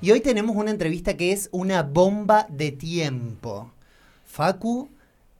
Y 0.00 0.12
hoy 0.12 0.20
tenemos 0.20 0.54
una 0.54 0.70
entrevista 0.70 1.16
que 1.16 1.32
es 1.32 1.48
una 1.50 1.82
bomba 1.82 2.46
de 2.50 2.70
tiempo. 2.70 3.72
Facu, 4.26 4.88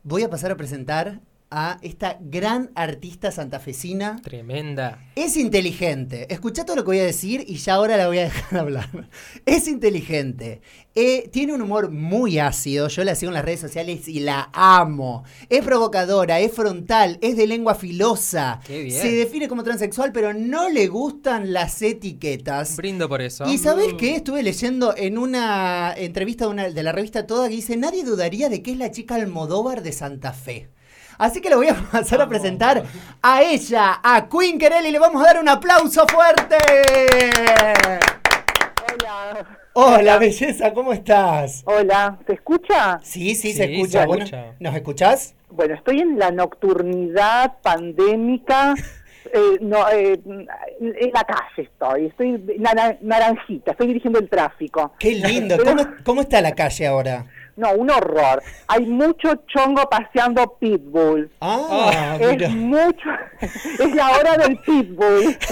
voy 0.03 0.25
a 0.25 0.31
pasar 0.31 0.51
a 0.51 0.57
presentar 0.57 1.21
a 1.51 1.79
esta 1.83 2.19
gran 2.21 2.71
artista 2.75 3.31
santafesina. 3.31 4.21
Tremenda. 4.23 4.99
Es 5.15 5.37
inteligente. 5.37 6.27
Escucha 6.33 6.65
todo 6.67 6.77
lo 6.77 6.83
que 6.83 6.89
voy 6.89 6.99
a 6.99 7.05
decir 7.05 7.45
y 7.47 7.57
ya 7.57 7.75
ahora 7.75 7.97
la 7.97 8.07
voy 8.07 8.19
a 8.19 8.25
dejar 8.25 8.59
hablar. 8.61 9.09
Es 9.47 9.67
inteligente. 9.69 10.61
Eh, 10.95 11.29
tiene 11.33 11.55
un 11.55 11.63
humor 11.63 11.91
muy 11.91 12.39
ácido. 12.39 12.89
Yo 12.89 13.05
la 13.05 13.15
sigo 13.15 13.31
en 13.31 13.35
las 13.35 13.45
redes 13.45 13.61
sociales 13.61 14.09
y 14.09 14.21
la 14.21 14.51
amo. 14.53 15.25
Es 15.49 15.63
provocadora, 15.65 16.41
es 16.41 16.53
frontal, 16.53 17.19
es 17.23 17.37
de 17.37 17.47
lengua 17.47 17.75
filosa. 17.77 18.61
Qué 18.67 18.83
bien. 18.83 19.01
Se 19.01 19.11
define 19.13 19.49
como 19.49 19.63
transexual, 19.63 20.13
pero 20.13 20.35
no 20.35 20.69
le 20.69 20.89
gustan 20.89 21.53
las 21.53 21.81
etiquetas. 21.83 22.77
Brindo 22.77 23.09
por 23.09 23.23
eso. 23.23 23.47
¿Y 23.51 23.59
sabes 23.59 23.95
qué? 23.95 24.17
Estuve 24.17 24.43
leyendo 24.43 24.95
en 24.97 25.17
una 25.19 25.95
entrevista 25.97 26.45
de, 26.47 26.51
una- 26.51 26.69
de 26.71 26.83
la 26.83 26.93
revista 26.93 27.27
Toda 27.27 27.49
que 27.49 27.55
dice, 27.57 27.77
nadie 27.77 28.05
dudaría 28.05 28.49
de 28.49 28.63
que 28.63 28.73
es 28.73 28.77
la 28.79 28.91
chica 28.91 29.15
Almodóvar 29.15 29.83
de 29.83 29.93
Santa 29.93 30.33
Fe. 30.33 30.69
Así 31.19 31.41
que 31.41 31.51
le 31.51 31.57
voy 31.57 31.69
a 31.69 31.75
pasar 31.93 32.21
a 32.23 32.29
presentar 32.29 32.85
a 33.23 33.43
ella, 33.43 34.01
a 34.03 34.29
Queen 34.29 34.59
Querel, 34.59 34.87
y 34.87 34.91
le 34.93 34.99
vamos 34.99 35.21
a 35.23 35.27
dar 35.27 35.41
un 35.43 35.49
aplauso 35.49 36.07
fuerte. 36.07 36.57
Hola. 38.93 39.47
Hola, 39.75 40.19
belleza, 40.19 40.73
¿cómo 40.73 40.93
estás? 40.93 41.63
Hola, 41.67 42.19
¿se 42.27 42.33
escucha? 42.35 42.99
Sí, 43.03 43.35
sí, 43.35 43.53
Sí, 43.53 43.55
se 43.59 43.65
escucha. 43.75 44.01
se 44.01 44.07
Bueno, 44.07 44.25
escucha. 44.25 44.45
¿Nos 44.59 44.75
escuchás? 44.75 45.35
Bueno, 45.51 45.75
estoy 45.75 46.01
en 46.01 46.19
la 46.19 46.31
nocturnidad 46.31 47.55
pandémica. 47.63 48.75
eh, 49.33 49.59
no, 49.61 49.89
eh, 49.91 50.21
en 50.25 51.11
la 51.13 51.25
calle 51.25 51.69
estoy, 51.71 52.07
estoy 52.07 52.33
na- 52.59 52.97
naranjita, 53.03 53.73
estoy 53.73 53.89
dirigiendo 53.89 54.19
el 54.19 54.29
tráfico. 54.29 54.95
Qué 54.99 55.13
lindo. 55.13 55.57
Pero- 55.57 55.77
¿Cómo, 55.77 55.87
cómo 56.05 56.21
está 56.23 56.41
la 56.41 56.55
calle 56.55 56.87
ahora? 56.87 57.27
No, 57.59 57.73
un 57.73 57.91
horror. 57.91 58.41
Hay 58.69 58.87
mucho 58.87 59.35
chongo 59.49 59.89
paseando 59.91 60.57
pitbull. 60.61 61.29
Ah, 61.41 62.17
es 62.21 62.31
mira. 62.31 62.49
mucho, 62.51 63.09
es 63.41 63.95
la 63.97 64.11
hora 64.13 64.37
del 64.37 64.59
pitbull. 64.61 65.37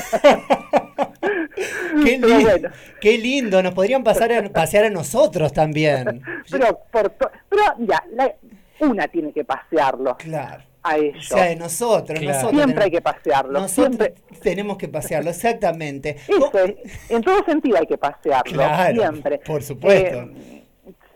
Qué, 2.04 2.18
li- 2.18 2.42
bueno. 2.44 2.68
qué 3.00 3.18
lindo. 3.18 3.62
Nos 3.62 3.74
podrían 3.74 4.04
pasar 4.04 4.32
a- 4.32 4.48
pasear 4.50 4.84
a 4.84 4.90
nosotros 4.90 5.52
también. 5.52 6.22
Pero, 6.50 6.78
por 6.92 7.10
pero 7.12 7.62
ya, 7.78 8.02
la- 8.12 8.34
una 8.80 9.08
tiene 9.08 9.32
que 9.32 9.44
pasearlo 9.44 10.16
Claro. 10.18 10.62
a 10.82 10.94
O 10.94 10.98
ellos. 10.98 11.26
sea, 11.26 11.44
de 11.44 11.56
nosotros, 11.56 12.18
Claro. 12.20 12.34
nosotros. 12.38 12.62
Siempre 12.62 12.84
hay 12.84 12.90
que 12.90 13.00
pasearlo. 13.00 13.52
Nosotros 13.60 13.96
Siempre. 13.96 14.14
tenemos 14.42 14.76
que 14.76 14.88
pasearlo, 14.88 15.30
exactamente. 15.30 16.16
Eso 16.28 16.50
es, 16.64 17.10
en 17.10 17.22
todo 17.22 17.42
sentido 17.44 17.78
hay 17.78 17.86
que 17.86 17.98
pasearlo, 17.98 18.52
Claro, 18.52 18.94
siempre. 19.00 19.38
por 19.38 19.62
supuesto. 19.62 20.18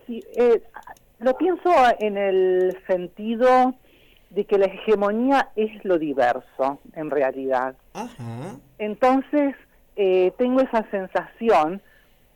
Eh, 0.08 0.20
eh, 0.36 0.62
lo 1.20 1.36
pienso 1.36 1.70
en 1.98 2.16
el 2.16 2.76
sentido 2.86 3.74
de 4.30 4.44
que 4.44 4.58
la 4.58 4.66
hegemonía 4.66 5.50
es 5.56 5.84
lo 5.84 5.98
diverso, 5.98 6.78
en 6.94 7.10
realidad. 7.10 7.74
Ajá. 7.94 8.56
Entonces, 8.78 9.54
eh, 9.96 10.32
tengo 10.38 10.60
esa 10.60 10.88
sensación, 10.90 11.82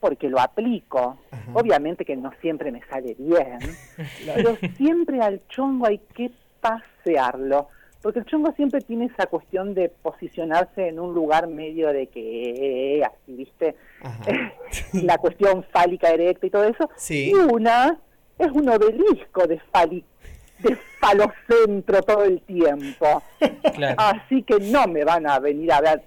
porque 0.00 0.28
lo 0.28 0.38
aplico, 0.38 1.18
Ajá. 1.30 1.50
obviamente 1.54 2.04
que 2.04 2.16
no 2.16 2.30
siempre 2.42 2.70
me 2.72 2.82
sale 2.90 3.14
bien, 3.18 3.58
pero 4.34 4.56
siempre 4.76 5.20
al 5.20 5.40
chongo 5.48 5.86
hay 5.86 5.98
que 6.14 6.30
pasearlo, 6.60 7.68
porque 8.02 8.18
el 8.18 8.26
chongo 8.26 8.52
siempre 8.52 8.82
tiene 8.82 9.06
esa 9.06 9.26
cuestión 9.26 9.72
de 9.72 9.88
posicionarse 9.88 10.88
en 10.88 11.00
un 11.00 11.14
lugar 11.14 11.46
medio 11.46 11.90
de 11.90 12.08
que, 12.08 13.02
así, 13.02 13.32
¿viste? 13.32 13.76
La 14.92 15.16
cuestión 15.16 15.64
fálica 15.72 16.10
erecta 16.10 16.46
y 16.46 16.50
todo 16.50 16.64
eso. 16.64 16.90
Sí. 16.96 17.30
Y 17.30 17.34
una 17.34 17.98
es 18.38 18.50
un 18.52 18.68
obelisco 18.68 19.46
de, 19.46 19.60
fali, 19.72 20.04
de 20.60 20.76
falocentro 21.00 22.02
todo 22.02 22.24
el 22.24 22.40
tiempo. 22.42 23.22
Claro. 23.74 23.96
Así 23.98 24.42
que 24.42 24.58
no 24.60 24.86
me 24.86 25.04
van 25.04 25.26
a 25.26 25.38
venir 25.38 25.72
a 25.72 25.80
ver 25.80 26.02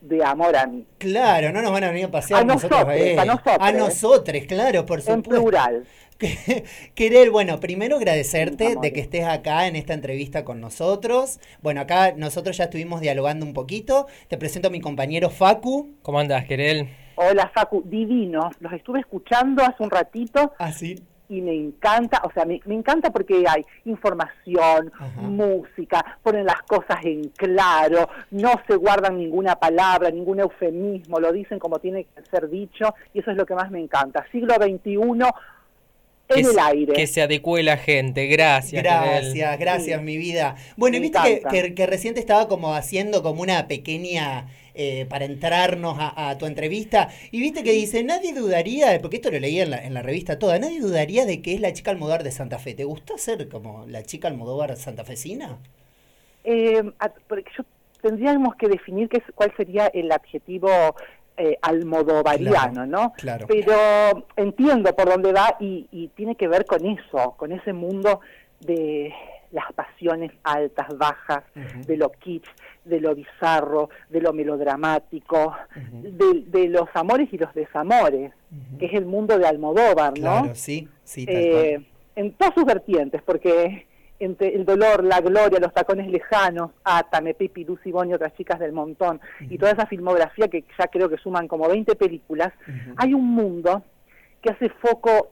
de 0.00 0.22
amor 0.24 0.54
a 0.56 0.66
mí. 0.66 0.86
Claro, 0.98 1.50
no 1.52 1.62
nos 1.62 1.72
van 1.72 1.84
a 1.84 1.88
venir 1.90 2.06
a 2.06 2.10
pasear 2.10 2.42
A 2.42 2.44
nosotros 2.44 2.80
nosotros, 2.80 2.96
él. 3.00 3.18
a 3.18 3.24
nosotros. 3.24 3.56
A 3.60 3.72
nosotros, 3.72 4.42
claro, 4.46 4.84
por 4.86 4.98
En 4.98 5.04
supuesto. 5.04 5.30
plural. 5.42 5.86
Querer, 6.94 7.30
bueno, 7.30 7.58
primero 7.58 7.96
agradecerte 7.96 8.76
de 8.80 8.92
que 8.92 9.00
estés 9.00 9.24
acá 9.24 9.66
en 9.66 9.76
esta 9.76 9.94
entrevista 9.94 10.44
con 10.44 10.60
nosotros. 10.60 11.40
Bueno, 11.62 11.80
acá 11.80 12.12
nosotros 12.16 12.56
ya 12.56 12.64
estuvimos 12.64 13.00
dialogando 13.00 13.44
un 13.44 13.52
poquito. 13.52 14.06
Te 14.28 14.38
presento 14.38 14.68
a 14.68 14.70
mi 14.70 14.80
compañero 14.80 15.30
Facu. 15.30 15.96
¿Cómo 16.02 16.18
andás, 16.20 16.44
Querel? 16.46 16.88
Hola, 17.16 17.50
Facu, 17.54 17.82
divino. 17.84 18.50
Los 18.60 18.72
estuve 18.72 19.00
escuchando 19.00 19.62
hace 19.64 19.82
un 19.82 19.90
ratito 19.90 20.52
Así. 20.58 21.02
Y 21.28 21.40
me 21.40 21.54
encanta, 21.54 22.20
o 22.24 22.30
sea, 22.32 22.44
me, 22.44 22.60
me 22.66 22.74
encanta 22.74 23.10
porque 23.10 23.44
hay 23.48 23.64
información, 23.86 24.92
Ajá. 24.98 25.20
música, 25.22 26.18
ponen 26.22 26.44
las 26.44 26.62
cosas 26.62 26.98
en 27.04 27.28
claro, 27.30 28.08
no 28.30 28.52
se 28.68 28.76
guardan 28.76 29.16
ninguna 29.18 29.56
palabra, 29.56 30.10
ningún 30.10 30.40
eufemismo, 30.40 31.18
lo 31.20 31.32
dicen 31.32 31.58
como 31.58 31.78
tiene 31.78 32.04
que 32.04 32.22
ser 32.30 32.48
dicho 32.50 32.94
y 33.14 33.20
eso 33.20 33.30
es 33.30 33.36
lo 33.36 33.46
que 33.46 33.54
más 33.54 33.70
me 33.70 33.80
encanta. 33.80 34.26
Siglo 34.30 34.54
XXI 34.54 34.94
en 34.94 35.22
que, 36.28 36.40
el 36.40 36.58
aire. 36.58 36.92
que 36.94 37.06
se 37.06 37.22
adecue 37.22 37.62
la 37.62 37.76
gente. 37.76 38.26
Gracias. 38.26 38.82
Gracias, 38.82 39.58
gracias, 39.58 39.98
Sí. 39.98 40.04
mi 40.04 40.16
vida. 40.16 40.56
Bueno, 40.76 40.96
y 40.96 41.00
Me 41.00 41.08
viste 41.10 41.42
que, 41.42 41.62
que, 41.62 41.74
que 41.74 41.86
recién 41.86 42.14
te 42.14 42.20
estaba 42.20 42.48
como 42.48 42.74
haciendo 42.74 43.22
como 43.22 43.42
una 43.42 43.66
pequeña. 43.68 44.46
Eh, 44.74 45.06
para 45.08 45.24
entrarnos 45.24 45.96
a, 45.98 46.30
a 46.30 46.38
tu 46.38 46.46
entrevista, 46.46 47.08
y 47.30 47.40
viste 47.40 47.62
que 47.62 47.72
dice, 47.72 48.02
nadie 48.02 48.32
dudaría, 48.34 48.98
porque 49.00 49.16
esto 49.16 49.30
lo 49.30 49.38
leí 49.38 49.60
en 49.60 49.70
la, 49.70 49.78
en 49.84 49.94
la 49.94 50.02
revista 50.02 50.38
toda, 50.38 50.58
nadie 50.58 50.80
dudaría 50.80 51.26
de 51.26 51.40
que 51.42 51.54
es 51.54 51.60
la 51.60 51.72
chica 51.72 51.90
Almodóvar 51.92 52.22
de 52.24 52.32
Santa 52.32 52.58
Fe. 52.58 52.74
¿Te 52.74 52.84
gusta 52.84 53.16
ser 53.18 53.48
como 53.48 53.86
la 53.86 54.02
chica 54.02 54.28
Almodóvar 54.28 54.76
santafesina? 54.76 55.58
Eh, 56.44 56.82
porque 57.28 57.50
yo 57.56 57.64
tendríamos 58.02 58.54
que 58.56 58.68
definir 58.68 59.08
qué 59.08 59.18
es, 59.18 59.24
cuál 59.34 59.52
sería 59.56 59.86
el 59.94 60.12
adjetivo 60.12 60.68
eh, 61.36 61.56
almodovariano, 61.62 62.72
Claro, 62.72 62.86
¿no? 62.86 63.12
claro. 63.16 63.46
Pero 63.48 64.26
entiendo 64.36 64.94
por 64.94 65.08
dónde 65.08 65.32
va 65.32 65.56
y, 65.58 65.88
y 65.90 66.08
tiene 66.08 66.34
que 66.36 66.46
ver 66.48 66.66
con 66.66 66.84
eso, 66.84 67.34
con 67.36 67.50
ese 67.52 67.72
mundo 67.72 68.20
de 68.60 69.12
las 69.50 69.72
pasiones 69.72 70.32
altas, 70.42 70.86
bajas, 70.98 71.44
de 71.86 71.96
lo 71.96 72.10
kitsch, 72.10 72.46
de 72.84 73.00
lo 73.00 73.14
bizarro, 73.14 73.88
de 74.10 74.20
lo 74.20 74.32
melodramático, 74.32 75.54
de, 76.02 76.42
de 76.46 76.68
los 76.68 76.88
amores 76.94 77.28
y 77.32 77.38
los 77.38 77.52
desamores, 77.54 78.32
que 78.78 78.86
es 78.86 78.92
el 78.94 79.06
mundo 79.06 79.38
de 79.38 79.46
Almodóvar, 79.46 80.12
¿no? 80.18 80.42
Claro, 80.42 80.54
sí, 80.54 80.88
sí, 81.02 81.24
tal 81.26 81.34
Eh, 81.36 81.70
cual. 81.74 81.86
en 82.16 82.32
todas 82.34 82.54
sus 82.54 82.64
vertientes, 82.64 83.22
porque 83.22 83.86
entre 84.20 84.54
el 84.54 84.64
dolor, 84.64 85.02
la 85.04 85.20
gloria, 85.20 85.58
los 85.58 85.72
tacones 85.74 86.08
lejanos, 86.08 86.70
Atame, 86.84 87.34
Pipi, 87.34 87.64
Lucy 87.64 87.90
Boni 87.90 88.12
y 88.12 88.14
otras 88.14 88.34
chicas 88.36 88.60
del 88.60 88.72
montón, 88.72 89.20
y 89.40 89.58
toda 89.58 89.72
esa 89.72 89.86
filmografía 89.86 90.48
que 90.48 90.64
ya 90.78 90.86
creo 90.86 91.08
que 91.08 91.16
suman 91.18 91.48
como 91.48 91.68
20 91.68 91.96
películas, 91.96 92.52
hay 92.96 93.12
un 93.14 93.26
mundo 93.30 93.82
que 94.40 94.50
hace 94.50 94.68
foco 94.68 95.30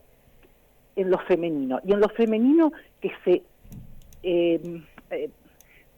en 0.96 1.10
lo 1.10 1.18
femenino, 1.20 1.80
y 1.84 1.92
en 1.92 2.00
lo 2.00 2.08
femenino 2.08 2.72
que 3.00 3.10
se, 3.24 3.42
eh, 4.22 4.82
eh, 5.10 5.30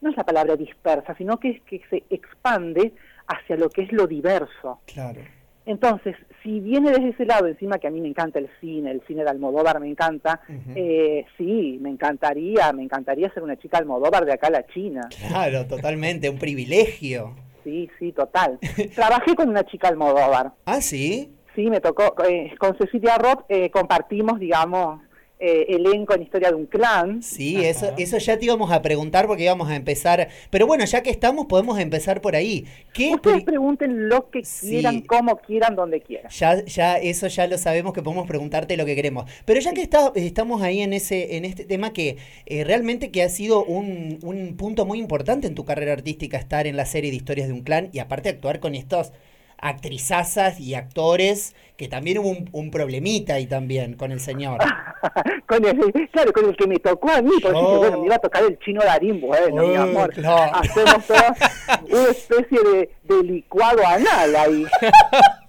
no 0.00 0.10
es 0.10 0.16
la 0.16 0.24
palabra 0.24 0.56
dispersa, 0.56 1.14
sino 1.16 1.38
que 1.38 1.50
es 1.50 1.62
que 1.62 1.80
se 1.90 2.04
expande 2.10 2.92
hacia 3.26 3.56
lo 3.56 3.70
que 3.70 3.82
es 3.82 3.92
lo 3.92 4.06
diverso. 4.06 4.80
Claro. 4.86 5.20
Entonces, 5.66 6.14
si 6.42 6.60
viene 6.60 6.90
desde 6.90 7.10
ese 7.10 7.24
lado, 7.24 7.46
encima 7.46 7.78
que 7.78 7.86
a 7.86 7.90
mí 7.90 8.00
me 8.00 8.08
encanta 8.08 8.38
el 8.38 8.50
cine, 8.60 8.90
el 8.90 9.00
cine 9.06 9.24
de 9.24 9.30
Almodóvar 9.30 9.80
me 9.80 9.88
encanta, 9.88 10.40
eh, 10.74 11.24
sí, 11.38 11.78
me 11.80 11.88
encantaría, 11.88 12.70
me 12.74 12.82
encantaría 12.82 13.32
ser 13.32 13.42
una 13.42 13.56
chica 13.56 13.78
Almodóvar 13.78 14.26
de 14.26 14.34
acá 14.34 14.48
a 14.48 14.50
la 14.50 14.66
China. 14.66 15.08
Claro, 15.28 15.66
totalmente, 15.66 16.28
un 16.28 16.38
privilegio. 16.38 17.34
Sí, 17.64 17.88
sí, 17.98 18.12
total. 18.12 18.58
Trabajé 18.94 19.34
con 19.34 19.48
una 19.48 19.64
chica 19.64 19.88
Almodóvar. 19.88 20.52
Ah, 20.66 20.80
sí. 20.80 21.30
Sí, 21.54 21.70
me 21.70 21.80
tocó, 21.80 22.14
eh, 22.28 22.52
con 22.58 22.76
Cecilia 22.76 23.16
Roth 23.16 23.44
eh, 23.48 23.70
compartimos, 23.70 24.40
digamos, 24.40 25.00
eh, 25.44 25.66
elenco 25.68 26.14
en 26.14 26.22
Historia 26.22 26.48
de 26.48 26.54
un 26.54 26.66
Clan. 26.66 27.22
Sí, 27.22 27.56
Ajá. 27.56 27.68
eso, 27.68 27.92
eso 27.98 28.18
ya 28.18 28.38
te 28.38 28.46
íbamos 28.46 28.70
a 28.72 28.80
preguntar 28.80 29.26
porque 29.26 29.42
íbamos 29.44 29.68
a 29.68 29.76
empezar. 29.76 30.28
Pero 30.50 30.66
bueno, 30.66 30.84
ya 30.86 31.02
que 31.02 31.10
estamos, 31.10 31.46
podemos 31.46 31.78
empezar 31.78 32.20
por 32.20 32.34
ahí. 32.34 32.64
¿Qué 32.92 33.12
Ustedes 33.14 33.44
pregunten 33.44 34.08
lo 34.08 34.30
que 34.30 34.44
Sí. 34.44 34.68
quieran, 34.70 35.02
como 35.02 35.36
quieran, 35.38 35.76
donde 35.76 36.00
quieran. 36.00 36.30
ya, 36.30 36.64
ya, 36.64 36.96
eso 36.98 37.26
ya 37.28 37.46
lo 37.46 37.58
sabemos 37.58 37.92
que 37.92 38.02
podemos 38.02 38.26
preguntarte 38.26 38.76
lo 38.76 38.86
que 38.86 38.94
queremos. 38.94 39.30
Pero 39.44 39.60
ya 39.60 39.72
que 39.72 39.82
está, 39.82 40.12
estamos 40.14 40.62
ahí 40.62 40.80
en 40.80 40.92
ese, 40.92 41.36
en 41.36 41.44
este 41.44 41.64
tema 41.64 41.92
que 41.92 42.16
eh, 42.46 42.64
realmente 42.64 43.10
que 43.10 43.22
ha 43.22 43.28
sido 43.28 43.64
un, 43.64 44.18
un 44.22 44.56
punto 44.56 44.86
muy 44.86 44.98
importante 44.98 45.46
en 45.46 45.54
tu 45.54 45.64
carrera 45.64 45.92
artística 45.92 46.38
estar 46.38 46.66
en 46.66 46.76
la 46.76 46.86
serie 46.86 47.10
de 47.10 47.16
historias 47.16 47.48
de 47.48 47.54
un 47.54 47.62
clan 47.62 47.90
y 47.92 47.98
aparte 47.98 48.28
actuar 48.30 48.60
con 48.60 48.74
estos 48.74 49.12
actrizazas 49.64 50.60
y 50.60 50.74
actores 50.74 51.56
que 51.78 51.88
también 51.88 52.18
hubo 52.18 52.28
un, 52.28 52.48
un 52.52 52.70
problemita 52.70 53.34
ahí 53.34 53.46
también 53.46 53.94
con 53.94 54.12
el 54.12 54.20
señor. 54.20 54.58
con 55.46 55.64
el, 55.64 56.08
claro, 56.12 56.32
con 56.32 56.44
el 56.44 56.56
que 56.56 56.66
me 56.66 56.78
tocó 56.78 57.10
a 57.10 57.22
mí, 57.22 57.32
porque 57.42 57.58
Oh. 57.58 57.78
bueno, 57.78 58.00
me 58.00 58.06
iba 58.06 58.16
a 58.16 58.18
tocar 58.18 58.44
el 58.44 58.58
chino 58.58 58.82
Darín, 58.82 59.20
bueno, 59.20 59.66
mi 59.66 59.74
amor, 59.74 60.12
hacemos 60.52 61.06
toda 61.06 61.34
una 61.90 62.10
especie 62.10 62.58
de, 62.60 62.90
de 63.04 63.22
licuado 63.24 63.84
anal 63.86 64.36
ahí. 64.36 64.66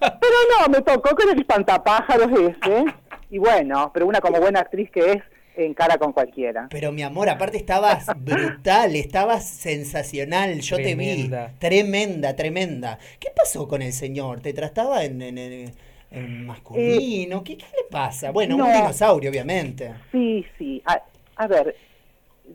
Pero 0.00 0.34
no, 0.60 0.68
me 0.70 0.80
tocó 0.80 1.14
con 1.14 1.28
el 1.28 1.38
espantapájaros 1.38 2.30
ese, 2.32 2.84
y 3.30 3.38
bueno, 3.38 3.90
pero 3.92 4.06
una 4.06 4.20
como 4.20 4.40
buena 4.40 4.60
actriz 4.60 4.90
que 4.90 5.12
es, 5.12 5.22
encara 5.56 5.96
con 5.98 6.12
cualquiera. 6.12 6.68
Pero 6.70 6.92
mi 6.92 7.02
amor, 7.02 7.28
aparte 7.28 7.56
estabas 7.56 8.06
brutal, 8.18 8.94
estabas 8.96 9.46
sensacional, 9.48 10.60
yo 10.60 10.76
Tremenda. 10.76 11.46
te 11.46 11.52
vi. 11.52 11.58
Tremenda, 11.58 12.36
tremenda. 12.36 12.98
¿Qué 13.18 13.28
pasó 13.34 13.66
con 13.66 13.82
el 13.82 13.92
señor? 13.92 14.40
¿Te 14.40 14.52
trataba 14.52 15.04
en, 15.04 15.22
en- 15.22 15.38
en- 15.38 15.72
en 16.10 16.46
masculino? 16.46 17.42
¿Qué, 17.42 17.56
qué 17.56 17.64
le 17.64 17.90
pasa? 17.90 18.30
Bueno, 18.30 18.56
un 18.56 18.62
Eh, 18.62 18.68
no. 18.68 18.72
dinosaurio, 18.76 19.30
obviamente. 19.30 19.92
Sí, 20.12 20.44
sí. 20.58 20.82
A, 20.86 21.00
a 21.36 21.46
ver, 21.46 21.74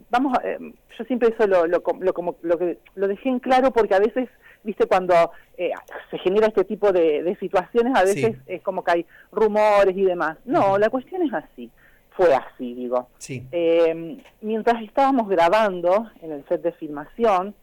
vamos, 0.10 0.38
a- 0.38 0.48
eh, 0.48 0.58
yo 0.98 1.04
siempre 1.06 1.30
eso 1.30 1.48
lo, 1.48 1.68
lo, 1.68 1.84
lo 2.00 2.14
como, 2.14 2.36
lo, 2.42 2.58
que, 2.58 2.78
lo 2.96 3.08
dejé 3.08 3.30
en 3.30 3.40
claro 3.40 3.72
porque 3.72 3.96
a 3.96 4.00
veces, 4.00 4.30
viste, 4.64 4.86
cuando 4.86 5.32
eh, 5.58 5.72
se 6.10 6.18
genera 6.20 6.48
este 6.48 6.64
tipo 6.64 6.92
de, 6.92 7.24
de 7.24 7.36
situaciones, 7.38 7.94
a 7.96 8.04
veces 8.04 8.36
Sí. 8.36 8.42
es 8.48 8.62
como 8.62 8.84
que 8.84 8.92
hay 8.92 9.06
rumores 9.32 9.96
y 9.98 10.04
demás. 10.04 10.38
No, 10.46 10.78
la 10.78 10.90
cuestión 10.90 11.22
es 11.24 11.34
así. 11.34 11.70
Fue 12.12 12.34
así, 12.34 12.74
digo. 12.74 13.08
Sí. 13.18 13.46
Eh, 13.52 14.18
mientras 14.42 14.82
estábamos 14.84 15.28
grabando 15.30 16.10
en 16.22 16.32
el 16.34 16.46
set 16.48 16.62
de 16.62 16.72
filmación, 16.74 17.56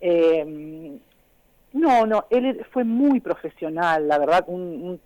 eh, 0.00 0.98
no, 1.72 2.06
no, 2.06 2.24
él 2.30 2.64
fue 2.70 2.84
muy 2.84 3.20
profesional, 3.20 4.08
la 4.08 4.18
verdad, 4.18 4.44
un, 4.46 4.60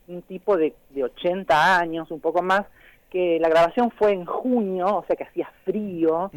un- 0.08 0.14
un 0.14 0.22
tipo 0.22 0.56
de, 0.56 0.74
de 0.90 1.04
80 1.04 1.78
años, 1.78 2.10
un 2.10 2.20
poco 2.20 2.42
más, 2.42 2.62
que 3.10 3.38
la 3.40 3.48
grabación 3.48 3.90
fue 3.90 4.12
en 4.12 4.24
junio, 4.24 4.86
o 4.98 5.04
sea 5.06 5.16
que 5.16 5.24
hacía 5.24 5.50
frío. 5.64 6.30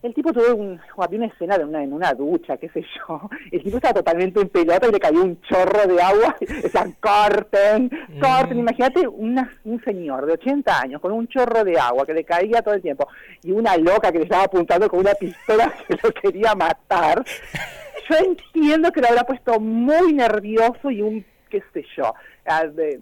El 0.00 0.14
tipo 0.14 0.32
tuvo 0.32 0.54
un, 0.54 0.80
había 0.98 1.18
una 1.18 1.26
escena 1.26 1.58
de 1.58 1.64
una, 1.64 1.82
en 1.82 1.92
una 1.92 2.14
ducha, 2.14 2.56
qué 2.56 2.68
sé 2.68 2.82
yo. 2.82 3.20
El 3.50 3.62
tipo 3.64 3.78
estaba 3.78 3.94
totalmente 3.94 4.40
en 4.40 4.48
pelota 4.48 4.86
y 4.86 4.92
le 4.92 5.00
cayó 5.00 5.24
un 5.24 5.40
chorro 5.42 5.86
de 5.92 6.00
agua. 6.00 6.36
Decían, 6.40 6.94
corten, 7.00 7.90
corten. 8.20 8.56
Mm. 8.58 8.60
Imagínate 8.60 9.08
una- 9.08 9.52
un 9.64 9.82
señor 9.82 10.26
de 10.26 10.34
80 10.34 10.80
años 10.80 11.00
con 11.00 11.10
un 11.10 11.26
chorro 11.26 11.64
de 11.64 11.78
agua 11.80 12.06
que 12.06 12.14
le 12.14 12.22
caía 12.24 12.62
todo 12.62 12.74
el 12.74 12.82
tiempo 12.82 13.08
y 13.42 13.50
una 13.50 13.76
loca 13.76 14.12
que 14.12 14.18
le 14.18 14.24
estaba 14.24 14.44
apuntando 14.44 14.88
con 14.88 15.00
una 15.00 15.14
pistola 15.14 15.72
que 15.88 15.96
lo 16.00 16.10
quería 16.12 16.54
matar. 16.54 17.24
Yo 18.08 18.16
entiendo 18.24 18.92
que 18.92 19.00
lo 19.00 19.08
habrá 19.08 19.24
puesto 19.24 19.58
muy 19.58 20.12
nervioso 20.12 20.90
y 20.92 21.02
un, 21.02 21.24
qué 21.50 21.60
sé 21.72 21.84
yo, 21.96 22.14
de- 22.72 23.00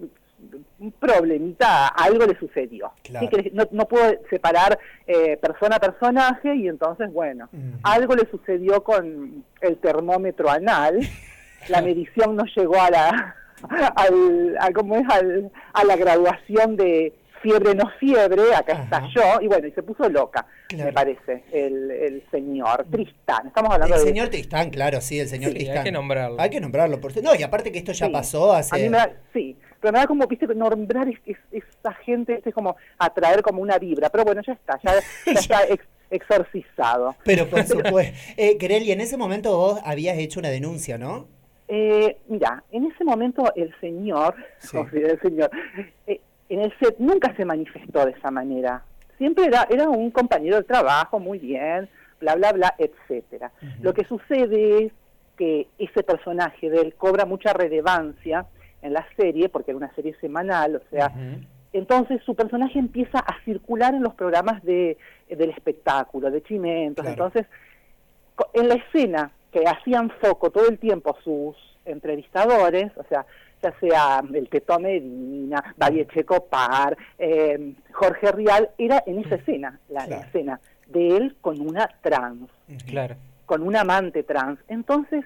un 0.79 0.91
problemita, 0.93 1.87
algo 1.87 2.25
le 2.25 2.37
sucedió. 2.37 2.91
Claro. 3.03 3.27
Sí, 3.29 3.35
que 3.43 3.51
no, 3.51 3.63
no 3.71 3.85
puedo 3.87 4.13
separar 4.29 4.77
eh, 5.05 5.37
persona 5.37 5.77
a 5.77 5.79
personaje 5.79 6.55
y 6.55 6.67
entonces, 6.67 7.11
bueno, 7.11 7.49
algo 7.83 8.15
le 8.15 8.29
sucedió 8.29 8.83
con 8.83 9.43
el 9.61 9.77
termómetro 9.77 10.49
anal, 10.49 10.99
la 11.69 11.81
medición 11.81 12.35
no 12.35 12.43
llegó 12.55 12.79
a 12.81 12.89
la, 12.89 13.35
al, 13.95 14.57
a, 14.59 14.71
¿cómo 14.71 14.95
es? 14.97 15.03
Al- 15.09 15.51
a 15.73 15.83
la 15.83 15.95
graduación 15.95 16.75
de 16.75 17.13
fiebre 17.41 17.75
no 17.75 17.87
fiebre, 17.99 18.41
acá 18.55 18.73
Ajá. 18.73 18.83
estalló, 19.07 19.41
y 19.41 19.47
bueno, 19.47 19.67
y 19.67 19.71
se 19.71 19.83
puso 19.83 20.09
loca, 20.09 20.47
Claro. 20.69 20.85
me 20.85 20.91
parece, 20.93 21.43
el, 21.51 21.91
el 21.91 22.23
señor 22.31 22.87
Tristán. 22.91 23.47
Estamos 23.47 23.71
hablando 23.73 23.95
El 23.95 24.01
de... 24.01 24.07
señor 24.07 24.29
Tristán, 24.29 24.69
claro, 24.71 24.99
sí, 25.01 25.19
el 25.19 25.27
señor 25.27 25.51
Sí, 25.51 25.57
Tristán. 25.57 25.77
hay 25.77 25.83
que 25.83 25.91
nombrarlo. 25.91 26.41
Hay 26.41 26.49
que 26.49 26.59
nombrarlo. 26.59 26.99
Por... 26.99 27.15
No, 27.23 27.35
y 27.35 27.43
aparte 27.43 27.71
que 27.71 27.77
esto 27.77 27.91
ya 27.91 28.07
Sí. 28.07 28.11
pasó 28.11 28.53
hace... 28.53 28.75
A 28.75 28.79
mí 28.79 28.89
me 28.89 28.97
da, 28.97 29.11
sí, 29.33 29.55
pero 29.81 29.93
me 29.93 29.99
da 29.99 30.07
como, 30.07 30.25
viste, 30.27 30.47
nombrar 30.55 31.07
es, 31.09 31.19
es- 31.25 31.37
esa 31.79 31.93
gente, 31.93 32.41
es 32.45 32.53
como 32.53 32.75
atraer 32.97 33.41
como 33.41 33.61
una 33.61 33.77
vibra, 33.77 34.09
pero 34.09 34.23
bueno, 34.25 34.41
ya 34.45 34.53
está, 34.53 34.79
ya, 34.83 34.93
ya 35.25 35.31
está 35.39 35.63
ex- 35.67 35.87
exorcizado. 36.09 37.15
Pero 37.23 37.47
por 37.49 37.63
supuesto. 37.63 38.17
Eh, 38.37 38.57
Greli, 38.59 38.91
en 38.91 39.01
ese 39.01 39.17
momento 39.17 39.55
vos 39.55 39.79
habías 39.83 40.17
hecho 40.17 40.39
una 40.39 40.49
denuncia, 40.49 40.97
¿no? 40.97 41.27
Eh, 41.67 42.17
mira, 42.27 42.63
en 42.71 42.85
ese 42.91 43.03
momento 43.03 43.51
el 43.55 43.73
señor, 43.81 44.35
Sí. 44.59 44.77
o 44.77 44.89
sea, 44.89 44.99
el 45.11 45.19
señor, 45.21 45.49
eh, 46.07 46.21
en 46.49 46.61
el 46.61 46.73
set 46.79 46.95
nunca 46.99 47.35
se 47.35 47.43
manifestó 47.45 48.05
de 48.05 48.11
esa 48.11 48.31
manera. 48.31 48.83
Siempre 49.17 49.45
era, 49.45 49.67
era 49.69 49.89
un 49.89 50.11
compañero 50.11 50.57
de 50.57 50.63
trabajo, 50.63 51.19
muy 51.19 51.39
bien, 51.39 51.89
bla, 52.21 52.35
bla, 52.35 52.53
bla, 52.53 52.75
etcétera. 52.77 53.51
Lo 53.81 53.93
que 53.93 54.05
sucede 54.05 54.85
es 54.85 54.91
que 55.37 55.67
ese 55.77 56.03
personaje 56.03 56.69
de 56.69 56.81
él 56.81 56.93
cobra 56.95 57.25
mucha 57.25 57.51
relevancia 57.53 58.45
en 58.81 58.93
la 58.93 59.05
serie, 59.15 59.49
porque 59.49 59.71
era 59.71 59.77
una 59.77 59.93
serie 59.95 60.15
semanal, 60.21 60.75
o 60.77 60.89
sea, 60.89 61.11
entonces 61.73 62.21
su 62.23 62.35
personaje 62.35 62.79
empieza 62.79 63.19
a 63.19 63.41
circular 63.43 63.93
en 63.93 64.03
los 64.03 64.13
programas 64.13 64.63
de, 64.63 64.97
del 65.29 65.49
espectáculo, 65.49 66.31
de 66.31 66.41
Chimentos. 66.43 67.03
Claro. 67.05 67.25
Entonces, 67.25 67.45
en 68.53 68.67
la 68.69 68.75
escena 68.75 69.31
que 69.51 69.63
hacían 69.67 70.09
foco 70.21 70.51
todo 70.51 70.67
el 70.69 70.77
tiempo 70.79 71.15
sus 71.23 71.55
entrevistadores, 71.85 72.91
o 72.97 73.03
sea, 73.09 73.25
ya 73.63 73.73
sea 73.79 74.23
el 74.33 74.49
Teto 74.49 74.79
Medina, 74.79 75.73
David 75.75 76.07
Checopar, 76.13 76.95
eh, 77.17 77.73
Jorge 77.91 78.31
Rial, 78.31 78.69
era 78.77 79.03
en 79.05 79.19
esa 79.19 79.35
escena, 79.35 79.79
la, 79.89 80.01
la 80.01 80.05
Claro. 80.07 80.23
escena 80.27 80.59
de 80.87 81.17
él 81.17 81.35
con 81.41 81.59
una 81.59 81.89
trans 82.01 82.49
Claro. 82.85 83.15
con 83.45 83.61
un 83.63 83.75
amante 83.75 84.23
trans. 84.23 84.59
Entonces, 84.67 85.25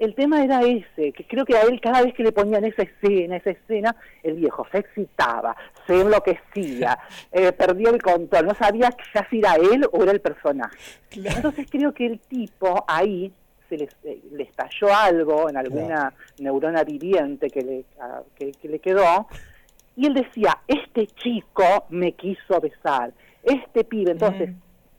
el 0.00 0.14
tema 0.14 0.42
era 0.42 0.62
ese, 0.62 1.12
que 1.12 1.24
creo 1.26 1.44
que 1.44 1.56
a 1.56 1.62
él 1.62 1.80
cada 1.80 2.02
vez 2.02 2.14
que 2.14 2.22
le 2.22 2.32
ponían 2.32 2.64
esa 2.64 2.82
escena, 2.82 3.36
esa 3.36 3.50
escena, 3.50 3.94
el 4.22 4.34
viejo 4.36 4.66
se 4.72 4.78
excitaba, 4.78 5.54
se 5.86 6.00
enloquecía, 6.00 6.98
eh, 7.32 7.52
perdía 7.52 7.90
el 7.90 8.02
control, 8.02 8.46
no 8.46 8.54
sabía 8.54 8.90
ya 9.14 9.26
si 9.30 9.38
era 9.38 9.54
él 9.56 9.86
o 9.92 10.02
era 10.02 10.12
el 10.12 10.20
personaje. 10.20 10.76
Claro. 11.10 11.36
Entonces 11.36 11.66
creo 11.70 11.92
que 11.92 12.06
el 12.06 12.18
tipo 12.20 12.84
ahí 12.88 13.32
se 13.68 13.76
le, 13.76 13.88
eh, 14.04 14.20
le 14.32 14.42
estalló 14.42 14.92
algo 14.92 15.48
en 15.48 15.56
alguna 15.56 16.12
neurona 16.38 16.82
viviente 16.82 17.50
que 17.50 17.62
le, 17.62 17.84
que, 18.34 18.52
que 18.52 18.68
le 18.68 18.78
quedó, 18.80 19.28
y 19.96 20.06
él 20.06 20.14
decía, 20.14 20.58
este 20.66 21.06
chico 21.08 21.84
me 21.90 22.12
quiso 22.12 22.60
besar, 22.60 23.12
este 23.42 23.84
pibe, 23.84 24.12
entonces 24.12 24.50
Mm. 24.50 24.54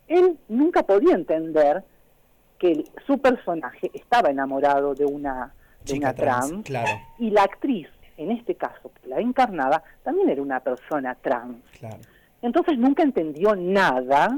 él 0.07 0.37
nunca 0.49 0.83
podía 0.83 1.15
entender 1.15 1.83
que 2.61 2.83
su 3.07 3.17
personaje 3.19 3.89
estaba 3.91 4.29
enamorado 4.29 4.93
de 4.93 5.03
una, 5.05 5.51
de 5.79 5.93
Chica 5.93 6.09
una 6.09 6.13
trans, 6.13 6.63
Claro, 6.63 6.91
y 7.17 7.31
la 7.31 7.41
actriz, 7.41 7.87
en 8.17 8.29
este 8.29 8.53
caso, 8.53 8.91
que 9.01 9.09
la 9.09 9.19
encarnaba, 9.19 9.81
también 10.03 10.29
era 10.29 10.43
una 10.43 10.59
persona 10.59 11.15
trans. 11.15 11.57
claro. 11.79 11.97
Entonces 12.43 12.77
nunca 12.77 13.01
entendió 13.03 13.55
nada, 13.55 14.29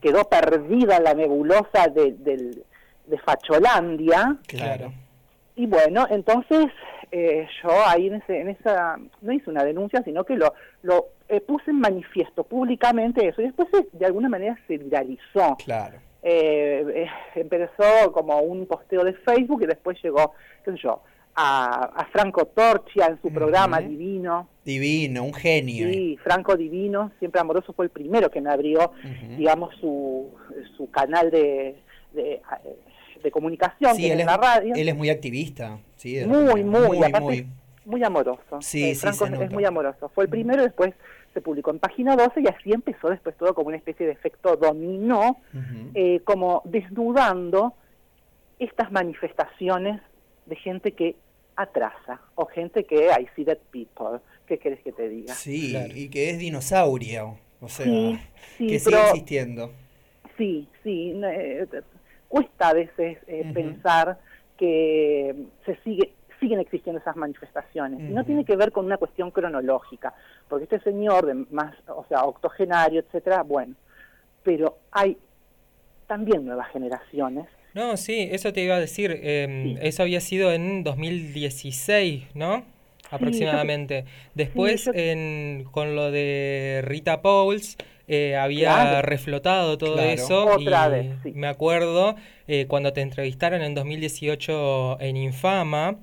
quedó 0.00 0.24
perdida 0.28 0.98
la 1.00 1.12
nebulosa 1.14 1.88
de, 1.94 2.12
del- 2.12 2.62
de 3.06 3.18
Facholandia, 3.18 4.36
Claro. 4.46 4.92
y 5.56 5.66
bueno, 5.66 6.06
entonces 6.10 6.66
eh, 7.12 7.46
yo 7.62 7.70
ahí 7.86 8.08
en, 8.08 8.14
ese, 8.16 8.40
en 8.40 8.48
esa, 8.48 8.96
no 9.22 9.32
hice 9.32 9.48
una 9.50 9.62
denuncia, 9.64 10.02
sino 10.04 10.24
que 10.24 10.36
lo, 10.36 10.52
lo 10.82 11.06
eh, 11.28 11.40
puse 11.40 11.70
en 11.70 11.80
manifiesto 11.80 12.44
públicamente 12.44 13.26
eso, 13.28 13.40
y 13.40 13.44
después 13.46 13.68
se- 13.72 13.88
de 13.96 14.06
alguna 14.06 14.28
manera 14.28 14.58
se 14.66 14.78
viralizó. 14.78 15.56
Claro. 15.64 15.98
Eh, 16.26 16.84
eh, 17.04 17.06
empezó 17.34 18.10
como 18.12 18.38
un 18.40 18.66
posteo 18.66 19.04
de 19.04 19.12
Facebook 19.12 19.62
y 19.62 19.66
después 19.66 19.98
llegó, 20.02 20.32
qué 20.64 20.70
sé 20.72 20.78
yo, 20.82 21.02
a, 21.34 21.84
a 21.96 22.06
Franco 22.06 22.46
Torchia 22.46 23.06
en 23.08 23.20
su 23.20 23.30
programa. 23.30 23.80
Divino. 23.80 24.48
Divino, 24.64 25.22
un 25.24 25.34
genio. 25.34 25.86
Sí, 25.88 26.18
Franco 26.24 26.56
Divino, 26.56 27.12
siempre 27.18 27.42
amoroso, 27.42 27.74
fue 27.74 27.84
el 27.84 27.90
primero 27.90 28.30
que 28.30 28.40
me 28.40 28.50
abrió, 28.50 28.92
digamos, 29.36 29.74
su, 29.80 30.30
su 30.78 30.90
canal 30.90 31.30
de, 31.30 31.76
de, 32.14 32.32
eh, 32.34 32.40
de 33.22 33.30
comunicación 33.30 33.94
Sí, 33.96 34.06
él 34.06 34.12
en 34.12 34.20
es, 34.20 34.26
la 34.26 34.36
radio. 34.38 34.74
él 34.74 34.88
es 34.88 34.96
muy 34.96 35.10
activista. 35.10 35.78
Sí, 35.96 36.22
muy, 36.24 36.64
muy, 36.64 36.88
muy, 36.88 36.98
aparte, 36.98 37.20
muy. 37.20 37.46
muy 37.84 38.02
amoroso. 38.02 38.60
Sí, 38.62 38.82
Eh, 38.90 38.94
sí, 38.94 39.00
Franco 39.02 39.26
es- 39.26 39.40
es 39.42 39.50
muy 39.52 39.66
amoroso. 39.66 40.08
Fue 40.14 40.24
el 40.24 40.30
primero, 40.30 40.62
después 40.62 40.94
se 41.34 41.40
publicó 41.42 41.70
en 41.72 41.80
página 41.80 42.16
12 42.16 42.40
y 42.42 42.46
así 42.46 42.72
empezó 42.72 43.10
después 43.10 43.36
todo 43.36 43.54
como 43.54 43.68
una 43.68 43.76
especie 43.76 44.06
de 44.06 44.12
efecto 44.12 44.56
dominó, 44.56 45.36
eh, 45.94 46.20
como 46.24 46.62
desnudando 46.64 47.74
estas 48.58 48.90
manifestaciones 48.92 50.00
de 50.46 50.56
gente 50.56 50.92
que 50.92 51.16
atrasa 51.56 52.20
o 52.36 52.46
gente 52.46 52.84
que 52.84 53.06
I 53.08 53.26
see 53.34 53.44
dead 53.44 53.58
people. 53.70 54.20
¿Qué 54.46 54.58
querés 54.58 54.80
que 54.80 54.92
te 54.92 55.08
diga? 55.08 55.34
Sí, 55.34 55.70
Claro. 55.70 55.92
y 55.94 56.08
que 56.08 56.30
es 56.30 56.38
dinosaurio. 56.38 57.36
O 57.60 57.68
sea, 57.68 57.86
Sí, 57.86 58.18
sí, 58.58 58.66
que 58.68 58.78
sigue 58.78 58.96
pero- 58.96 59.08
existiendo. 59.08 59.70
Sí, 60.36 60.68
sí. 60.82 61.12
eh, 61.24 61.66
cuesta 62.28 62.68
a 62.70 62.74
veces 62.74 63.18
eh, 63.26 63.50
pensar 63.54 64.18
que 64.58 65.34
se 65.64 65.76
sigue 65.84 66.12
siguen 66.44 66.60
existiendo 66.60 67.00
esas 67.00 67.16
manifestaciones. 67.16 68.00
Y 68.00 68.12
no 68.12 68.22
tiene 68.24 68.44
que 68.44 68.54
ver 68.56 68.70
con 68.70 68.84
una 68.84 68.98
cuestión 68.98 69.30
cronológica, 69.30 70.12
porque 70.48 70.64
este 70.64 70.80
señor 70.80 71.24
de 71.26 71.34
más, 71.50 71.74
o 71.88 72.04
sea, 72.08 72.24
octogenario, 72.24 73.00
etcétera, 73.00 73.42
bueno, 73.42 73.74
pero 74.42 74.76
hay 74.92 75.16
también 76.06 76.44
nuevas 76.44 76.68
generaciones. 76.70 77.46
No, 77.72 77.96
sí, 77.96 78.28
eso 78.30 78.52
te 78.52 78.60
iba 78.62 78.76
a 78.76 78.80
decir. 78.80 79.10
eh, 79.22 79.46
Sí. 79.64 79.78
Eso 79.80 80.02
había 80.02 80.20
sido 80.20 80.52
en 80.52 80.84
2016, 80.84 82.24
¿no? 82.34 82.62
aproximadamente. 83.10 84.04
Después, 84.34 84.86
yo- 84.86 84.92
en, 84.94 85.64
con 85.70 85.94
lo 85.94 86.10
de 86.10 86.82
Rita 86.84 87.22
Pauls, 87.22 87.76
eh, 88.08 88.34
había 88.36 88.72
Claro. 88.74 89.02
reflotado 89.02 89.78
todo 89.78 89.94
Claro. 89.94 90.10
eso. 90.10 90.46
Otra 90.46 90.88
y 90.88 90.90
vez, 90.90 91.16
sí. 91.22 91.32
me 91.32 91.46
acuerdo 91.46 92.16
eh, 92.48 92.66
cuando 92.66 92.92
te 92.92 93.02
entrevistaron 93.02 93.62
en 93.62 93.74
2018 93.74 94.98
en 95.00 95.16
Infama. 95.16 95.96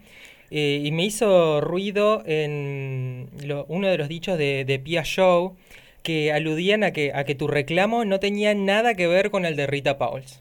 Eh, 0.52 0.82
y 0.84 0.92
me 0.92 1.06
hizo 1.06 1.62
ruido 1.62 2.24
en 2.26 3.30
lo- 3.46 3.66
uno 3.70 3.88
de 3.88 3.98
los 3.98 4.08
dichos 4.10 4.38
de, 4.38 4.66
de 4.66 4.80
Pia 4.80 5.04
Show 5.04 5.56
que 6.04 6.32
aludían 6.34 6.84
a 6.84 6.92
que, 6.92 7.12
a 7.14 7.24
que 7.26 7.36
tu 7.36 7.48
reclamo 7.48 8.06
no 8.06 8.20
tenía 8.20 8.54
nada 8.56 8.96
que 8.96 9.08
ver 9.08 9.32
con 9.32 9.46
el 9.46 9.56
de 9.56 9.68
Rita 9.68 9.98
Pauls. 9.98 10.40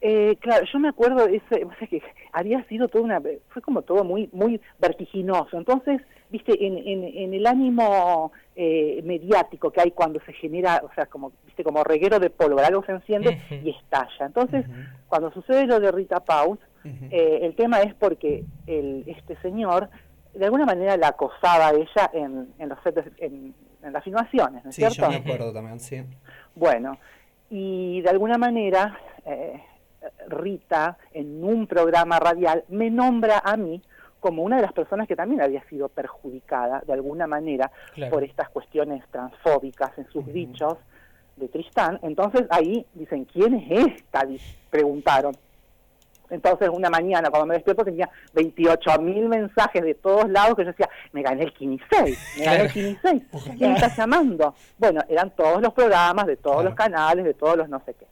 Eh, 0.00 0.36
claro, 0.40 0.64
yo 0.72 0.78
me 0.78 0.88
acuerdo, 0.88 1.26
ese, 1.26 1.64
o 1.64 1.70
sea, 1.78 1.88
que 1.88 2.02
había 2.32 2.62
sido 2.64 2.88
toda 2.88 3.04
una, 3.04 3.20
fue 3.48 3.62
como 3.62 3.82
todo 3.82 4.04
muy, 4.04 4.28
muy 4.32 4.60
vertiginoso. 4.78 5.56
Entonces, 5.56 6.00
viste, 6.30 6.66
en, 6.66 6.76
en, 6.76 7.04
en 7.04 7.34
el 7.34 7.46
ánimo 7.46 8.30
eh, 8.54 9.00
mediático 9.04 9.70
que 9.70 9.80
hay 9.80 9.90
cuando 9.92 10.20
se 10.26 10.32
genera, 10.34 10.82
o 10.84 10.92
sea, 10.94 11.06
como, 11.06 11.32
viste, 11.46 11.64
como 11.64 11.82
reguero 11.82 12.18
de 12.18 12.30
pólvora, 12.30 12.66
algo 12.66 12.84
se 12.84 12.92
enciende 12.92 13.40
y 13.50 13.70
estalla. 13.70 14.26
Entonces, 14.26 14.66
cuando 15.08 15.32
sucede 15.32 15.66
lo 15.66 15.80
de 15.80 15.90
Rita 15.92 16.20
Paus, 16.20 16.58
eh, 17.10 17.40
el 17.42 17.56
tema 17.56 17.80
es 17.80 17.94
porque 17.94 18.44
el, 18.68 19.02
este 19.08 19.36
señor 19.42 19.88
de 20.34 20.44
alguna 20.44 20.66
manera 20.66 20.96
la 20.96 21.08
acosaba 21.08 21.68
a 21.68 21.72
ella 21.72 22.10
en, 22.12 22.48
en 22.58 22.68
los 22.68 22.78
sets 22.84 23.10
en, 23.18 23.54
en 23.82 23.92
las 23.92 24.04
filmaciones, 24.04 24.62
¿no 24.62 24.70
es 24.70 24.76
Sí, 24.76 24.82
cierto? 24.82 25.00
yo 25.02 25.08
me 25.08 25.16
acuerdo 25.16 25.52
también, 25.52 25.80
sí. 25.80 26.02
Bueno, 26.54 26.96
y 27.50 28.02
de 28.02 28.10
alguna 28.10 28.36
manera 28.38 28.98
eh, 29.24 29.60
Rita 30.28 30.98
en 31.12 31.42
un 31.44 31.66
programa 31.66 32.18
radial 32.18 32.64
me 32.68 32.90
nombra 32.90 33.38
a 33.44 33.56
mí 33.56 33.82
como 34.20 34.42
una 34.42 34.56
de 34.56 34.62
las 34.62 34.72
personas 34.72 35.06
que 35.06 35.14
también 35.14 35.40
había 35.42 35.62
sido 35.68 35.88
perjudicada 35.88 36.82
de 36.86 36.92
alguna 36.92 37.26
manera 37.26 37.70
Claro. 37.94 38.12
por 38.12 38.24
estas 38.24 38.48
cuestiones 38.48 39.04
transfóbicas 39.10 39.96
en 39.98 40.08
sus 40.10 40.26
dichos 40.26 40.76
de 41.36 41.48
Tristán. 41.48 41.98
Entonces 42.02 42.44
ahí 42.50 42.84
dicen, 42.94 43.24
¿quién 43.26 43.54
es 43.54 43.86
esta? 43.86 44.26
Preguntaron. 44.70 45.36
Entonces 46.28 46.68
una 46.72 46.90
mañana 46.90 47.30
cuando 47.30 47.46
me 47.46 47.54
despierto 47.54 47.84
tenía 47.84 48.10
28 48.34 48.98
mil 49.00 49.28
mensajes 49.28 49.80
de 49.82 49.94
todos 49.94 50.28
lados 50.28 50.56
que 50.56 50.62
yo 50.64 50.70
decía, 50.70 50.88
me 51.12 51.22
gané 51.22 51.44
el 51.44 51.52
15, 51.52 51.84
me 52.38 52.44
gané 52.44 52.60
el 52.62 52.72
15, 52.72 53.22
¿quién 53.56 53.70
me 53.72 53.74
está 53.76 53.94
llamando? 53.94 54.54
Bueno, 54.76 55.02
eran 55.08 55.30
todos 55.36 55.62
los 55.62 55.72
programas 55.72 56.26
de 56.26 56.36
todos 56.36 56.56
Claro. 56.56 56.70
los 56.70 56.74
canales, 56.76 57.24
de 57.24 57.34
todos 57.34 57.56
los 57.56 57.68
no 57.68 57.80
sé 57.86 57.94
qué. 57.94 58.06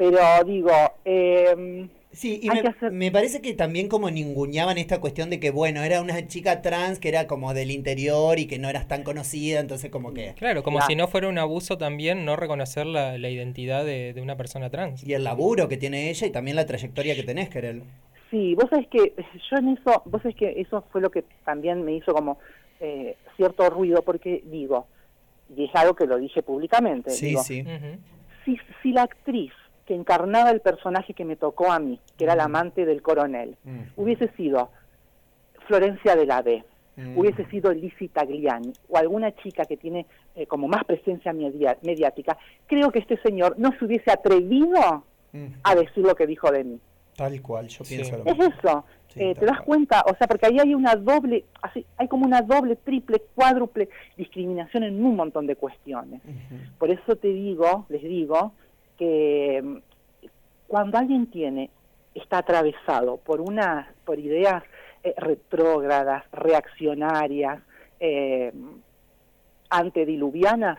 Pero 0.00 0.18
digo, 0.46 0.70
eh, 1.04 1.86
Sí, 2.10 2.40
y 2.42 2.48
me, 2.48 2.60
hacer- 2.60 2.90
me 2.90 3.12
parece 3.12 3.42
que 3.42 3.52
también 3.52 3.88
como 3.88 4.10
ninguneaban 4.10 4.78
esta 4.78 4.98
cuestión 4.98 5.28
de 5.28 5.38
que, 5.38 5.50
bueno, 5.50 5.82
era 5.82 6.00
una 6.00 6.26
chica 6.26 6.62
trans 6.62 6.98
que 6.98 7.10
era 7.10 7.26
como 7.26 7.52
del 7.52 7.70
interior 7.70 8.38
y 8.38 8.46
que 8.46 8.58
no 8.58 8.70
eras 8.70 8.88
tan 8.88 9.02
conocida, 9.04 9.60
entonces 9.60 9.90
como 9.90 10.14
que... 10.14 10.32
Claro, 10.38 10.62
como 10.62 10.78
Claro. 10.78 10.88
si 10.90 10.96
no 10.96 11.06
fuera 11.06 11.28
un 11.28 11.36
abuso 11.38 11.76
también 11.76 12.24
no 12.24 12.34
reconocer 12.36 12.86
la, 12.86 13.18
la 13.18 13.28
identidad 13.28 13.84
de, 13.84 14.14
de 14.14 14.22
una 14.22 14.36
persona 14.38 14.70
trans. 14.70 15.04
Y 15.06 15.12
el 15.12 15.22
laburo 15.22 15.68
que 15.68 15.76
tiene 15.76 16.08
ella 16.08 16.26
y 16.26 16.30
también 16.30 16.56
la 16.56 16.64
trayectoria 16.64 17.14
que 17.14 17.22
tenés, 17.22 17.50
Kerel. 17.50 17.82
Sí, 18.30 18.54
vos 18.54 18.70
sabés 18.70 18.88
que 18.88 19.12
yo 19.50 19.56
en 19.58 19.68
eso, 19.68 20.02
vos 20.06 20.22
sabés 20.22 20.36
que 20.36 20.60
eso 20.62 20.82
fue 20.90 21.02
lo 21.02 21.10
que 21.10 21.24
también 21.44 21.84
me 21.84 21.92
hizo 21.92 22.14
como 22.14 22.38
eh, 22.80 23.16
cierto 23.36 23.68
ruido, 23.68 24.02
porque 24.02 24.42
digo, 24.46 24.86
y 25.54 25.66
es 25.66 25.70
algo 25.74 25.94
que 25.94 26.06
lo 26.06 26.16
dije 26.16 26.42
públicamente, 26.42 27.10
Sí, 27.10 27.26
digo, 27.26 27.42
sí. 27.44 27.62
Si, 28.46 28.56
si 28.82 28.92
la 28.92 29.02
actriz 29.02 29.52
que 29.90 29.96
encarnaba 29.96 30.52
el 30.52 30.60
personaje 30.60 31.14
que 31.14 31.24
me 31.24 31.34
tocó 31.34 31.72
a 31.72 31.80
mí, 31.80 31.98
que 32.16 32.22
era 32.22 32.36
la 32.36 32.44
amante 32.44 32.86
del 32.86 33.02
coronel, 33.02 33.56
Mm. 33.64 33.80
hubiese 33.96 34.28
sido 34.36 34.70
Florencia 35.66 36.14
de 36.14 36.26
la 36.26 36.42
B, 36.42 36.62
Mm. 36.96 37.18
hubiese 37.18 37.44
sido 37.46 37.72
Lizzie 37.72 38.08
Tagliani 38.08 38.72
o 38.88 38.96
alguna 38.98 39.34
chica 39.34 39.64
que 39.64 39.76
tiene 39.76 40.06
eh, 40.36 40.46
como 40.46 40.68
más 40.68 40.84
presencia 40.84 41.32
media- 41.32 41.76
mediática, 41.82 42.38
creo 42.68 42.92
que 42.92 43.00
este 43.00 43.16
señor 43.20 43.56
no 43.58 43.72
se 43.76 43.84
hubiese 43.84 44.12
atrevido 44.12 45.02
Mm. 45.32 45.46
a 45.64 45.74
decir 45.74 46.04
lo 46.04 46.14
que 46.14 46.26
dijo 46.28 46.52
de 46.52 46.62
mí. 46.62 46.78
Tal 47.16 47.42
cual, 47.42 47.66
yo 47.66 47.84
Sí. 47.84 47.96
pienso 47.96 48.16
lo 48.18 48.24
Es 48.26 48.38
eso. 48.38 48.84
Sí, 49.08 49.20
Eh, 49.24 49.34
¿Te 49.34 49.44
das 49.44 49.56
cual. 49.56 49.64
cuenta? 49.66 50.04
O 50.06 50.14
sea, 50.16 50.28
porque 50.28 50.46
ahí 50.46 50.58
hay 50.60 50.72
una 50.72 50.94
doble, 50.94 51.44
así, 51.62 51.84
hay 51.96 52.06
como 52.06 52.24
una 52.26 52.42
doble, 52.42 52.76
triple, 52.76 53.20
cuádruple 53.34 53.88
discriminación 54.16 54.84
en 54.84 55.04
un 55.04 55.16
montón 55.16 55.48
de 55.48 55.56
cuestiones. 55.56 56.20
Por 56.78 56.90
eso 56.92 57.16
te 57.16 57.26
digo, 57.26 57.86
les 57.88 58.02
digo, 58.04 58.52
que 59.00 59.80
cuando 60.68 60.98
alguien 60.98 61.26
tiene, 61.30 61.70
está 62.14 62.38
atravesado 62.38 63.16
por 63.16 63.40
unas, 63.40 63.88
por 64.04 64.18
ideas 64.18 64.62
eh, 65.02 65.14
retrógradas, 65.16 66.24
reaccionarias, 66.32 67.62
eh, 67.98 68.52
antediluvianas, 69.70 70.78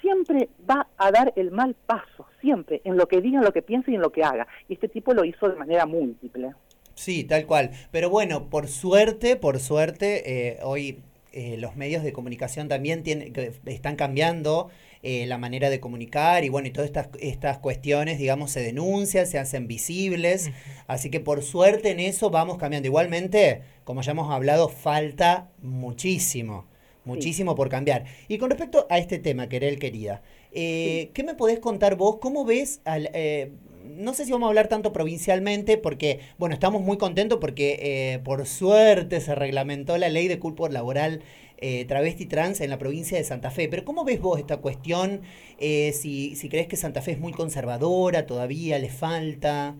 siempre 0.00 0.48
va 0.68 0.86
a 0.96 1.10
dar 1.10 1.34
el 1.36 1.50
mal 1.50 1.76
paso, 1.86 2.26
siempre, 2.40 2.80
en 2.84 2.96
lo 2.96 3.06
que 3.06 3.20
diga, 3.20 3.38
en 3.38 3.44
lo 3.44 3.52
que 3.52 3.62
piense 3.62 3.90
y 3.90 3.96
en 3.96 4.00
lo 4.00 4.10
que 4.10 4.24
haga. 4.24 4.46
Y 4.66 4.74
este 4.74 4.88
tipo 4.88 5.12
lo 5.12 5.24
hizo 5.24 5.46
de 5.46 5.56
manera 5.56 5.84
múltiple. 5.84 6.54
Sí, 6.94 7.24
tal 7.24 7.44
cual. 7.46 7.70
Pero 7.90 8.08
bueno, 8.08 8.48
por 8.48 8.66
suerte, 8.66 9.36
por 9.36 9.58
suerte, 9.58 10.48
eh, 10.48 10.58
hoy 10.62 11.02
eh, 11.32 11.58
los 11.58 11.76
medios 11.76 12.02
de 12.02 12.14
comunicación 12.14 12.68
también 12.68 13.02
tienen, 13.02 13.34
están 13.66 13.96
cambiando 13.96 14.70
eh, 15.02 15.26
la 15.26 15.38
manera 15.38 15.70
de 15.70 15.80
comunicar 15.80 16.44
y 16.44 16.48
bueno, 16.48 16.68
y 16.68 16.70
todas 16.70 16.86
estas, 16.88 17.08
estas 17.20 17.58
cuestiones, 17.58 18.18
digamos, 18.18 18.50
se 18.50 18.60
denuncian, 18.60 19.26
se 19.26 19.38
hacen 19.38 19.68
visibles. 19.68 20.50
Así 20.86 21.10
que 21.10 21.20
por 21.20 21.42
suerte 21.42 21.90
en 21.90 22.00
eso 22.00 22.30
vamos 22.30 22.58
cambiando. 22.58 22.86
Igualmente, 22.86 23.62
como 23.84 24.02
ya 24.02 24.12
hemos 24.12 24.30
hablado, 24.32 24.68
falta 24.68 25.50
muchísimo, 25.62 26.66
muchísimo 27.04 27.54
por 27.54 27.68
cambiar. 27.68 28.04
Y 28.28 28.38
con 28.38 28.50
respecto 28.50 28.86
a 28.90 28.98
este 28.98 29.18
tema, 29.18 29.48
Querel, 29.48 29.78
querida, 29.78 30.22
eh, 30.52 31.10
¿qué 31.14 31.22
me 31.24 31.34
podés 31.34 31.58
contar 31.60 31.96
vos? 31.96 32.18
¿Cómo 32.20 32.44
ves 32.44 32.80
al... 32.84 33.10
eh, 33.12 33.52
no 33.90 34.14
sé 34.14 34.24
si 34.24 34.32
vamos 34.32 34.46
a 34.46 34.50
hablar 34.50 34.68
tanto 34.68 34.92
provincialmente 34.92 35.78
porque, 35.78 36.20
bueno, 36.38 36.54
estamos 36.54 36.82
muy 36.82 36.98
contentos 36.98 37.38
porque 37.40 37.78
eh, 38.14 38.18
por 38.20 38.46
suerte 38.46 39.20
se 39.20 39.34
reglamentó 39.34 39.96
la 39.98 40.08
ley 40.08 40.28
de 40.28 40.38
culpa 40.38 40.68
laboral 40.68 41.22
eh, 41.60 41.84
travesti 41.86 42.26
trans 42.26 42.60
en 42.60 42.70
la 42.70 42.78
provincia 42.78 43.18
de 43.18 43.24
Santa 43.24 43.50
Fe. 43.50 43.68
Pero 43.68 43.84
¿cómo 43.84 44.04
ves 44.04 44.20
vos 44.20 44.38
esta 44.38 44.58
cuestión? 44.58 45.22
Eh, 45.58 45.92
si, 45.92 46.36
si 46.36 46.48
crees 46.48 46.68
que 46.68 46.76
Santa 46.76 47.02
Fe 47.02 47.12
es 47.12 47.18
muy 47.18 47.32
conservadora 47.32 48.26
todavía, 48.26 48.78
le 48.78 48.90
falta... 48.90 49.74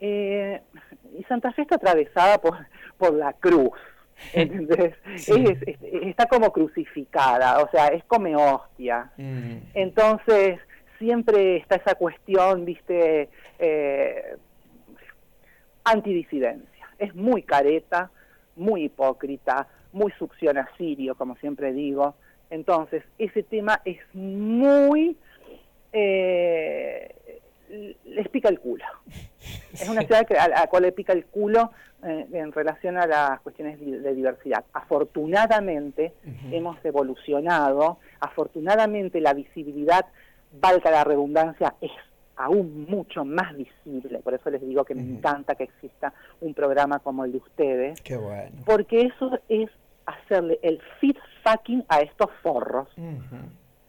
Eh, 0.00 0.60
y 1.18 1.24
Santa 1.24 1.52
Fe 1.52 1.62
está 1.62 1.74
atravesada 1.76 2.38
por, 2.38 2.56
por 2.96 3.14
la 3.14 3.32
cruz. 3.32 3.70
¿entendés? 4.32 4.94
Sí. 5.16 5.32
Es- 5.46 5.62
es- 5.62 5.78
está 6.02 6.26
como 6.26 6.52
crucificada, 6.52 7.60
o 7.62 7.70
sea, 7.70 7.86
es 7.88 8.02
come 8.04 8.34
hostia. 8.34 9.12
Mm, 9.16 9.58
Entonces, 9.74 10.58
siempre 10.98 11.56
está 11.56 11.76
esa 11.76 11.94
cuestión, 11.94 12.64
viste, 12.64 13.28
eh, 13.58 14.36
antidisidencia. 15.84 16.88
Es 16.98 17.14
muy 17.14 17.42
careta, 17.42 18.10
muy 18.56 18.84
hipócrita, 18.84 19.68
muy 19.92 20.12
succión 20.12 20.58
a 20.58 20.68
sirio, 20.76 21.14
como 21.14 21.36
siempre 21.36 21.72
digo. 21.72 22.14
Entonces, 22.50 23.04
ese 23.18 23.42
tema 23.42 23.80
es 23.84 23.98
muy... 24.14 25.16
eh, 25.92 27.14
les 28.04 28.28
pica 28.28 28.48
el 28.48 28.60
culo. 28.60 28.84
Es 29.72 29.88
una 29.88 30.02
ciudad 30.06 30.26
a 30.38 30.48
la 30.48 30.66
cual 30.68 30.82
le 30.82 30.92
pica 30.92 31.12
el 31.12 31.26
culo 31.26 31.70
eh, 32.02 32.26
en 32.32 32.52
relación 32.52 32.96
a 32.96 33.06
las 33.06 33.40
cuestiones 33.40 33.78
de 33.80 34.14
diversidad. 34.14 34.64
Afortunadamente 34.72 36.12
hemos 36.50 36.82
evolucionado, 36.84 37.98
afortunadamente 38.20 39.20
la 39.20 39.34
visibilidad, 39.34 40.06
valga 40.52 40.90
la 40.90 41.04
redundancia, 41.04 41.74
es 41.80 41.90
aún 42.36 42.86
mucho 42.88 43.24
más 43.24 43.56
visible. 43.56 44.20
Por 44.20 44.34
eso 44.34 44.50
les 44.50 44.60
digo 44.60 44.84
que 44.84 44.94
me 44.94 45.02
encanta 45.02 45.54
que 45.54 45.64
exista 45.64 46.12
un 46.40 46.54
programa 46.54 47.00
como 47.00 47.24
el 47.24 47.32
de 47.32 47.38
ustedes, 47.38 48.00
qué 48.02 48.16
bueno. 48.16 48.62
porque 48.64 49.02
eso 49.02 49.38
es 49.48 49.68
hacerle 50.06 50.58
el 50.62 50.80
fit 51.00 51.18
fucking 51.44 51.84
a 51.88 52.00
estos 52.00 52.30
forros 52.42 52.88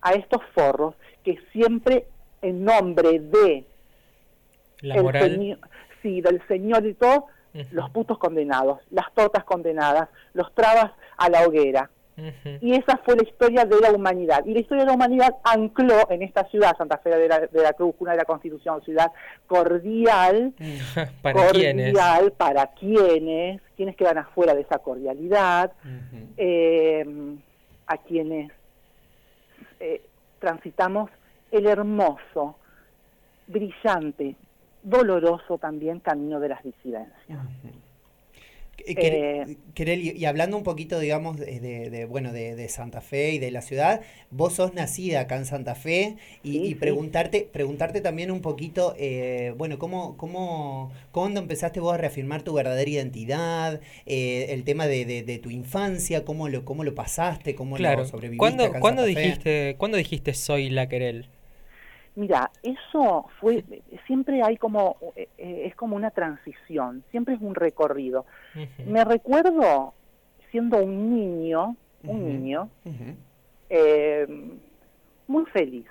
a 0.01 0.13
estos 0.13 0.41
forros 0.53 0.95
que 1.23 1.37
siempre 1.51 2.07
en 2.41 2.63
nombre 2.63 3.19
de 3.19 3.65
La 4.81 4.95
el 4.95 5.03
moral. 5.03 5.31
señor, 5.31 5.59
sí, 6.01 6.21
del 6.21 6.41
señor 6.47 6.85
y 6.85 6.93
todo, 6.93 7.27
los 7.71 7.89
putos 7.89 8.17
condenados, 8.17 8.79
las 8.91 9.13
tortas 9.13 9.43
condenadas, 9.43 10.09
los 10.33 10.53
trabas 10.53 10.91
a 11.17 11.29
la 11.29 11.45
hoguera. 11.45 11.89
Y 12.61 12.73
esa 12.73 12.97
fue 12.97 13.15
la 13.15 13.23
historia 13.23 13.65
de 13.65 13.79
la 13.79 13.91
humanidad. 13.91 14.45
Y 14.45 14.53
la 14.53 14.59
historia 14.59 14.83
de 14.83 14.89
la 14.89 14.95
humanidad 14.95 15.35
ancló 15.43 16.09
en 16.09 16.21
esta 16.21 16.45
ciudad, 16.49 16.75
Santa 16.77 16.97
Fe 16.97 17.09
de 17.09 17.27
la, 17.27 17.39
de 17.39 17.61
la 17.61 17.73
Cruz, 17.73 17.95
una 17.99 18.11
de 18.11 18.17
la 18.17 18.25
Constitución, 18.25 18.81
ciudad 18.83 19.11
cordial, 19.47 20.53
¿Para 21.21 21.49
quiénes? 21.51 21.93
cordial 21.93 22.31
para 22.33 22.67
quienes, 22.67 23.61
quienes 23.75 23.95
quedan 23.95 24.17
afuera 24.17 24.53
de 24.53 24.61
esa 24.61 24.79
cordialidad, 24.79 25.71
eh, 26.37 27.05
a 27.87 27.97
quienes 27.97 28.51
eh, 29.79 30.01
transitamos 30.39 31.09
el 31.51 31.65
hermoso, 31.67 32.57
brillante, 33.47 34.35
doloroso 34.83 35.57
también 35.57 35.99
camino 35.99 36.39
de 36.39 36.49
las 36.49 36.63
disidencias. 36.63 37.39
Eh, 38.97 39.57
y, 39.75 40.25
hablando 40.25 40.57
un 40.57 40.63
poquito, 40.63 40.99
digamos, 40.99 41.37
de, 41.37 42.05
bueno, 42.09 42.31
de, 42.31 42.69
Santa 42.69 43.01
Fe 43.01 43.31
y 43.31 43.39
de 43.39 43.51
la 43.51 43.61
ciudad, 43.61 44.01
vos 44.31 44.53
sos 44.53 44.73
nacida 44.73 45.21
acá 45.21 45.37
en 45.37 45.45
Santa 45.45 45.75
Fe 45.75 46.17
y, 46.43 46.75
preguntarte, 46.75 47.47
preguntarte 47.51 48.01
también 48.01 48.31
un 48.31 48.41
poquito, 48.41 48.95
eh, 48.97 49.53
bueno, 49.57 49.79
¿cómo, 49.79 50.17
cómo, 50.17 50.91
¿cuándo 51.11 51.39
empezaste 51.39 51.79
vos 51.79 51.93
a 51.93 51.97
reafirmar 51.97 52.43
tu 52.43 52.53
verdadera 52.53 52.89
identidad? 52.89 53.81
Eh, 54.05 54.47
el 54.49 54.63
tema 54.63 54.87
de, 54.87 55.39
tu 55.41 55.49
infancia, 55.49 56.25
¿cómo 56.25 56.49
lo, 56.49 56.65
cómo 56.65 56.83
lo 56.83 56.95
pasaste? 56.95 57.55
¿Cómo 57.55 57.77
lo 57.77 58.05
sobreviviste 58.05 58.37
¿Cuándo, 58.37 58.71
¿cuándo 58.79 59.03
dijiste, 59.03 59.75
¿Cuándo 59.77 59.97
dijiste 59.97 60.33
soy 60.33 60.69
la 60.69 60.89
querel? 60.89 61.27
Mira, 62.19 62.51
eso 62.63 63.27
fue, 63.39 63.63
siempre 64.05 64.43
hay 64.43 64.57
como, 64.57 64.97
eh, 65.15 65.29
es 65.37 65.73
como 65.77 65.95
una 65.95 66.11
transición, 66.11 67.01
siempre 67.11 67.35
es 67.35 67.41
un 67.41 67.55
recorrido. 67.55 68.25
Me 68.85 69.05
recuerdo 69.05 69.93
siendo 70.51 70.83
un 70.83 71.15
niño, 71.15 71.77
un 72.03 72.27
niño, 72.27 72.69
eh, 73.69 74.27
muy 75.29 75.45
feliz. 75.45 75.85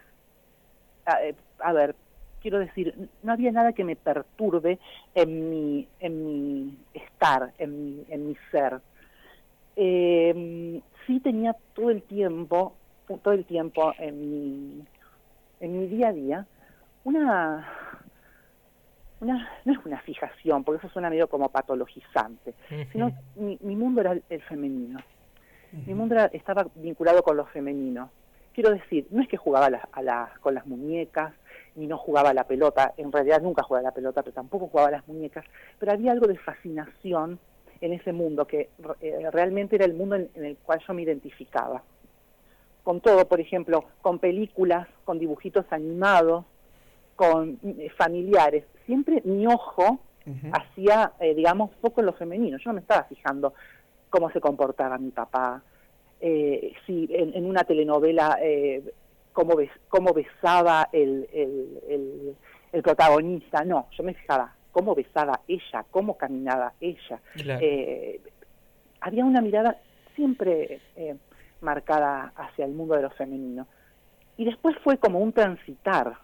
Eh, 1.23 1.35
a, 1.61 1.73
ver, 1.73 1.97
quiero 2.43 2.59
decir, 2.59 3.09
no 3.23 3.33
había 3.33 3.51
nada 3.51 3.73
que 3.73 3.85
me 3.85 3.97
perturbe 3.97 4.79
en 5.15 5.49
mi, 5.49 5.89
en 5.99 6.27
mi 6.27 6.79
estar, 6.93 7.55
en 7.57 7.71
mi, 7.97 8.05
en 8.11 8.27
mi 8.27 8.37
ser. 8.51 8.83
sí 11.07 11.21
tenía 11.21 11.57
todo 11.73 11.89
el 11.89 12.03
tiempo, 12.03 12.75
todo 13.23 13.33
el 13.33 13.47
tiempo 13.47 13.95
en 13.97 14.31
mi 14.31 14.85
en 15.61 15.79
mi 15.79 15.87
día 15.87 16.09
a 16.09 16.13
día 16.13 16.47
una, 17.05 17.67
una 19.21 19.49
no 19.65 19.73
es 19.73 19.79
una 19.85 20.01
fijación, 20.01 20.65
porque 20.65 20.85
eso 20.85 20.93
suena 20.93 21.11
medio 21.11 21.29
como 21.29 21.49
patologizante, 21.49 22.55
sino 22.93 23.13
mi, 23.37 23.59
mi, 23.63 23.77
mundo 23.77 24.01
era 24.01 24.17
el, 24.29 24.43
femenino. 24.43 25.01
Mi 25.87 25.95
mundo 25.95 26.17
estaba 26.33 26.67
vinculado 26.75 27.23
con 27.23 27.37
lo 27.37 27.47
femenino. 27.47 28.11
Quiero 28.55 28.71
decir, 28.71 29.07
no 29.11 29.23
es 29.23 29.29
que 29.29 29.37
jugaba 29.37 29.67
a 29.93 30.03
la, 30.03 30.33
con 30.41 30.55
las 30.55 30.67
muñecas, 30.67 31.33
ni 31.77 31.87
no 31.87 31.97
jugaba 31.97 32.31
a 32.31 32.35
la 32.35 32.45
pelota, 32.45 32.93
en 32.97 33.13
realidad 33.13 33.41
nunca 33.41 33.63
jugaba 33.63 33.81
a 33.81 33.91
la 33.91 33.95
pelota, 33.95 34.23
pero 34.23 34.35
tampoco 34.35 34.67
jugaba 34.67 34.89
a 34.89 34.93
las 34.93 35.07
muñecas, 35.07 35.45
pero 35.79 35.93
había 35.93 36.11
algo 36.11 36.27
de 36.27 36.37
fascinación 36.37 37.39
en 37.81 37.93
ese 37.93 38.13
mundo, 38.13 38.47
que 38.47 38.71
eh, 39.01 39.31
realmente 39.31 39.77
era 39.77 39.85
el 39.85 39.95
mundo 39.95 40.17
en 40.17 40.45
el 40.45 40.57
cual 40.57 40.81
yo 40.87 40.93
me 40.95 41.03
identificaba 41.03 41.83
con 42.89 43.03
todo, 43.03 43.29
por 43.29 43.39
ejemplo, 43.39 43.85
con 44.01 44.19
películas, 44.19 44.89
con 45.05 45.19
dibujitos 45.19 45.67
animados, 45.69 46.47
con 47.17 47.59
eh, 47.63 47.91
familiares. 47.99 48.65
Siempre 48.87 49.21
mi 49.27 49.47
ojo 49.47 50.01
hacía, 50.53 51.13
eh, 51.21 51.35
digamos, 51.35 51.71
poco 51.83 52.01
en 52.01 52.07
lo 52.07 52.15
femenino. 52.15 52.57
Yo 52.57 52.71
no 52.71 52.73
me 52.73 52.81
estaba 52.81 53.05
fijando 53.05 53.53
cómo 54.09 54.31
se 54.31 54.41
comportaba 54.41 54.97
mi 54.97 55.11
papá, 55.11 55.61
eh, 56.23 56.73
si 56.87 57.07
en, 57.11 57.45
una 57.45 57.65
telenovela 57.65 58.39
cómo, 59.35 59.57
cómo 59.91 60.15
besaba 60.15 60.89
el, 60.91 61.29
el, 61.31 62.37
el, 62.73 62.83
protagonista. 62.83 63.67
No, 63.67 63.89
yo 63.99 64.03
me 64.03 64.15
fijaba 64.15 64.55
cómo 64.73 64.95
besaba 64.95 65.43
ella, 65.47 65.85
cómo 65.91 66.17
caminaba 66.17 66.73
ella. 66.81 67.21
había 69.03 69.27
una 69.27 69.43
mirada 69.43 69.77
siempre 70.17 70.81
marcada 71.61 72.33
hacia 72.37 72.65
el 72.65 72.73
mundo 72.73 72.95
de 72.95 73.03
lo 73.03 73.11
femenino. 73.11 73.67
Y 74.37 74.45
después 74.45 74.77
fue 74.85 74.99
como 74.99 75.19
un 75.19 75.33
transitar, 75.33 76.17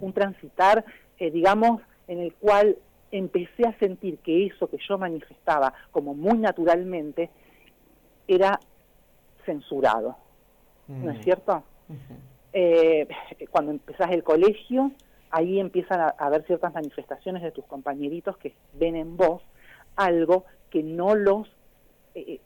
un 0.00 0.12
transitar, 0.12 0.84
eh, 1.18 1.30
digamos, 1.30 1.80
en 2.06 2.20
el 2.20 2.32
cual 2.34 2.76
empecé 3.10 3.66
a 3.66 3.78
sentir 3.78 4.18
que 4.18 4.46
eso 4.46 4.68
que 4.68 4.78
yo 4.88 4.98
manifestaba 4.98 5.72
como 5.90 6.14
muy 6.14 6.38
naturalmente 6.38 7.30
era 8.28 8.60
censurado. 9.44 10.16
¿No 10.88 11.10
es 11.10 11.24
cierto? 11.24 11.64
Eh, 12.52 13.08
cuando 13.50 13.72
empezás 13.72 14.12
el 14.12 14.22
colegio, 14.22 14.92
ahí 15.30 15.58
empiezan 15.58 16.00
a, 16.00 16.08
haber 16.18 16.44
ciertas 16.46 16.72
manifestaciones 16.72 17.42
de 17.42 17.50
tus 17.50 17.64
compañeritos 17.64 18.36
que 18.36 18.54
ven 18.74 18.94
en 18.94 19.16
vos 19.16 19.42
algo 19.96 20.44
que 20.70 20.82
no 20.82 21.14
los 21.14 21.48
eh, 22.14 22.40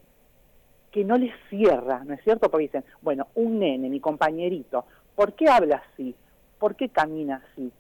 que 0.90 1.04
no 1.04 1.16
les 1.16 1.32
cierra, 1.49 2.02
¿no 2.04 2.14
es 2.14 2.23
cierto? 2.23 2.50
Porque 2.50 2.64
dicen, 2.64 2.85
bueno, 3.00 3.28
un 3.35 3.61
nene, 3.61 3.88
mi 3.88 4.00
compañerito, 4.00 4.85
¿por 5.14 5.35
qué 5.35 5.49
habla 5.49 5.82
así? 5.92 6.14
¿Por 6.59 6.75
qué 6.75 6.88
camina 6.88 7.43
así? 7.52 7.73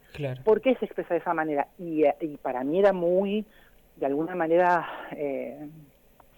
¿Por 0.44 0.60
qué 0.60 0.74
se 0.76 0.86
expresa 0.86 1.14
de 1.14 1.20
esa 1.20 1.34
manera? 1.34 1.68
Y, 1.78 2.04
y 2.20 2.36
para 2.38 2.64
mí 2.64 2.78
era 2.78 2.92
muy, 2.92 3.44
de 3.96 4.06
alguna 4.06 4.34
manera, 4.34 4.88
eh, 5.12 5.68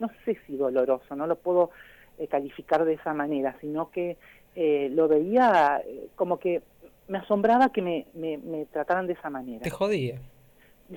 no 0.01 0.11
sé 0.25 0.39
si 0.47 0.57
doloroso, 0.57 1.15
no 1.15 1.27
lo 1.27 1.37
puedo 1.37 1.71
eh, 2.19 2.27
calificar 2.27 2.85
de 2.85 2.95
esa 2.95 3.15
manera, 3.15 3.57
sino 3.61 3.91
que 3.91 4.17
eh, 4.57 4.89
lo 4.93 5.09
veía 5.09 5.83
como 6.17 6.39
que 6.39 6.63
me 7.09 7.19
asombraba 7.19 7.71
que 7.71 7.83
me, 7.83 8.07
me, 8.15 8.39
me 8.39 8.65
trataran 8.67 9.07
de 9.07 9.13
esa 9.15 9.31
manera. 9.31 9.63
¿Te 9.63 9.71
jodía? 9.71 10.19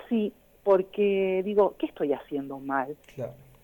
Sí, 0.09 0.33
porque 0.63 1.41
digo, 1.43 1.75
¿qué 1.77 1.85
estoy 1.85 2.13
haciendo 2.13 2.59
mal? 2.59 2.95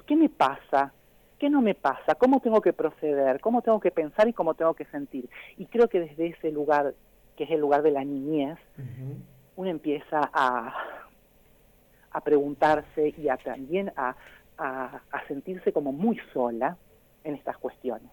¿Qué 0.06 0.16
me 0.16 0.30
pasa? 0.30 0.94
¿Qué 1.42 1.50
no 1.50 1.60
me 1.60 1.74
pasa? 1.74 2.14
¿Cómo 2.14 2.40
tengo 2.40 2.62
que 2.62 2.72
proceder? 2.72 3.40
¿Cómo 3.40 3.64
tengo 3.64 3.80
que 3.80 3.90
pensar 3.90 4.28
y 4.28 4.34
cómo 4.34 4.54
tengo 4.54 4.76
que 4.76 4.86
sentir? 4.86 5.28
Y 5.58 5.66
creo 5.66 5.88
que 5.88 6.00
desde 6.00 6.28
ese 6.28 6.52
lugar, 6.52 6.94
que 7.36 7.46
es 7.46 7.50
el 7.50 7.60
lugar 7.60 7.82
de 7.82 7.90
la 7.90 8.04
niñez, 8.04 8.60
uno 9.56 9.68
empieza 9.68 10.30
a, 10.32 10.72
a 12.12 12.22
preguntarse 12.22 13.16
y 13.18 13.28
a 13.28 13.38
también 13.38 13.92
a, 13.96 14.16
a, 14.60 15.02
sentirse 15.28 15.74
como 15.74 15.92
muy 15.92 16.20
sola 16.32 16.78
en 17.24 17.34
estas 17.34 17.58
cuestiones. 17.58 18.12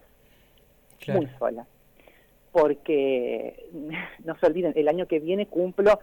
Muy 1.09 1.27
sola. 1.37 1.67
Porque, 2.51 3.69
no 4.25 4.39
se 4.39 4.45
olviden, 4.47 4.73
el 4.75 4.87
año 4.87 5.05
que 5.05 5.19
viene 5.19 5.45
cumplo 5.45 5.99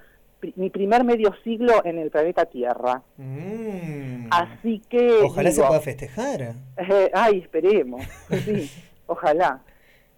mi 0.57 0.71
primer 0.71 1.05
medio 1.05 1.35
siglo 1.43 1.85
en 1.85 1.99
el 1.99 2.11
planeta 2.11 2.47
Tierra. 2.47 3.03
Mm. 3.17 4.29
Así 4.31 4.81
que... 4.89 5.23
Ojalá 5.23 5.51
se 5.51 5.63
pueda 5.63 5.81
festejar. 5.81 6.55
Eh, 6.77 7.11
ay, 7.15 7.39
esperemos. 7.39 8.05
Sí, 8.45 8.71
ojalá. 9.07 9.63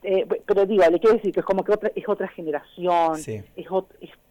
Eh, 0.03 0.27
pero 0.47 0.67
digo, 0.67 0.85
le 0.91 1.01
quiero 1.01 1.17
decir 1.17 1.33
que 1.33 1.41
es 1.41 1.47
como 1.47 1.65
que 1.65 1.73
otra, 1.73 1.91
es 1.95 2.09
otra 2.09 2.29
generación, 2.29 3.17
es, 3.17 3.45
es, 3.57 3.67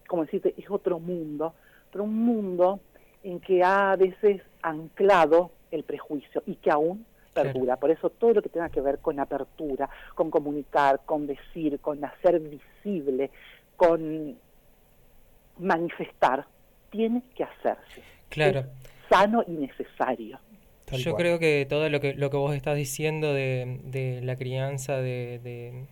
como 0.08 0.24
decirte, 0.24 0.54
es 0.58 0.70
otro 0.70 1.00
mundo, 1.00 1.54
pero 1.92 2.06
un 2.06 2.16
mundo 2.16 2.80
en 3.24 3.40
que 3.42 3.64
ha 3.64 3.92
a 3.92 3.96
veces 3.98 4.42
anclado 4.62 5.52
el 5.72 5.84
prejuicio 5.84 6.42
y 6.46 6.56
que 6.56 6.72
aún 6.72 7.06
perdura. 7.34 7.76
Por 7.76 7.92
eso 7.92 8.10
todo 8.10 8.34
lo 8.34 8.42
que 8.42 8.50
tenga 8.50 8.70
que 8.70 8.82
ver 8.82 9.00
con 9.00 9.20
apertura, 9.20 9.90
con 10.16 10.32
comunicar, 10.32 11.02
con 11.06 11.28
decir, 11.28 11.80
con 11.80 12.04
hacer 12.04 12.40
visible, 12.40 13.30
con 13.76 14.38
manifestar 15.60 16.46
tiene 16.90 17.22
que 17.36 17.44
hacerse. 17.44 18.04
Claro. 18.30 18.66
sano 19.10 19.44
y 19.48 19.52
necesario. 19.52 20.40
Yo 20.92 21.16
creo 21.16 21.38
que 21.38 21.66
todo 21.68 21.90
lo 21.90 22.00
que, 22.00 22.14
lo 22.14 22.30
que 22.30 22.38
vos 22.38 22.56
estás 22.56 22.78
diciendo 22.78 23.34
de, 23.34 23.80
de 23.84 24.22
la 24.22 24.38
crianza 24.38 24.98
de, 24.98 25.40
de, 25.40 25.86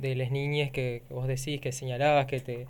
de 0.00 0.14
las 0.14 0.30
niñas 0.30 0.70
que, 0.70 1.02
que, 1.06 1.14
vos 1.14 1.26
decís, 1.26 1.60
que 1.60 1.70
señalabas, 1.70 2.26
que 2.26 2.40
te, 2.40 2.66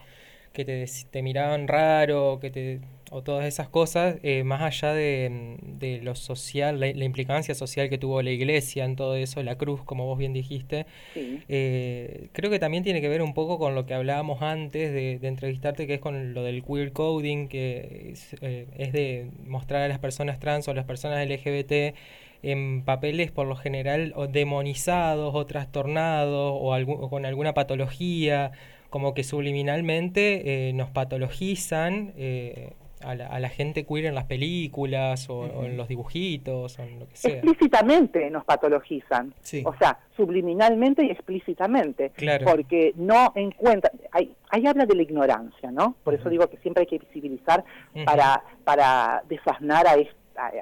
que 0.53 0.65
te, 0.65 0.85
te 1.11 1.23
miraban 1.23 1.69
raro, 1.69 2.39
que 2.41 2.51
te 2.51 2.81
o 3.11 3.23
todas 3.23 3.47
esas 3.47 3.69
cosas, 3.69 4.17
eh, 4.23 4.45
más 4.45 4.63
allá 4.63 4.93
de, 4.93 5.57
de 5.63 6.01
lo 6.03 6.15
social, 6.15 6.81
la, 6.81 6.89
implicancia 6.89 7.55
social 7.55 7.89
que 7.89 7.99
tuvo 7.99 8.23
la 8.23 8.31
iglesia 8.31 8.85
en 8.85 8.97
todo 8.97 9.15
eso, 9.15 9.43
la 9.43 9.57
cruz, 9.57 9.83
como 9.85 10.07
vos 10.07 10.19
bien 10.19 10.33
dijiste, 10.33 10.87
eh, 11.15 12.29
creo 12.33 12.51
que 12.51 12.59
también 12.59 12.83
tiene 12.85 13.01
que 13.01 13.09
ver 13.09 13.23
un 13.23 13.35
poco 13.35 13.59
con 13.59 13.75
lo 13.75 13.87
que 13.87 13.95
hablábamos 13.95 14.43
antes 14.43 14.93
de, 14.93 15.19
entrevistarte, 15.23 15.87
que 15.87 15.95
es 15.95 16.01
con 16.01 16.35
lo 16.35 16.43
del 16.43 16.63
queer 16.63 16.93
coding, 16.93 17.49
que 17.49 18.11
es, 18.13 18.37
eh, 18.41 18.67
es, 18.77 18.93
de 18.93 19.31
mostrar 19.47 19.83
a 19.83 19.89
las 19.89 19.99
personas 19.99 20.39
trans 20.39 20.69
o 20.69 20.73
a 20.73 20.75
las 20.75 20.85
personas 20.85 21.27
LGBT 21.27 21.95
en 22.43 22.85
papeles 22.85 23.33
por 23.33 23.47
lo 23.47 23.57
general 23.57 24.13
o 24.15 24.29
demonizados 24.29 25.35
o 25.35 25.47
trastornados 25.47 26.53
o, 26.55 26.75
o 26.75 27.11
con 27.11 27.27
alguna 27.27 27.55
patología, 27.55 28.53
como 28.91 29.13
que 29.13 29.25
subliminalmente 29.25 30.73
nos 30.75 30.91
patologizan. 30.91 32.13
Eh, 32.17 32.71
a 33.03 33.15
la, 33.15 33.49
gente 33.49 33.85
queer 33.87 34.07
en 34.07 34.15
las 34.15 34.25
películas 34.25 35.29
o, 35.31 35.65
en 35.65 35.77
los 35.77 35.89
dibujitos 35.89 36.79
o 36.79 36.83
en 36.83 36.99
lo 36.99 37.09
que 37.09 37.17
sea. 37.17 37.33
Explícitamente 37.33 38.31
nos 38.31 38.45
patologizan, 38.45 39.33
o 39.65 39.75
sea, 39.77 39.99
subliminalmente 40.17 41.05
y 41.05 41.11
explícitamente, 41.11 42.13
porque 42.45 42.93
no 42.97 43.33
encuentran, 43.35 43.93
ahí, 44.13 44.35
habla 44.67 44.87
de 44.87 44.95
la 44.95 45.03
ignorancia, 45.03 45.71
¿no? 45.71 45.97
Por 46.05 46.15
eso 46.15 46.29
digo 46.29 46.49
que 46.49 46.57
siempre 46.59 46.83
hay 46.83 46.87
que 46.87 46.99
visibilizar 46.99 47.65
para, 48.05 48.43
para 48.65 49.23
desasnar 49.29 49.87
a, 49.87 49.97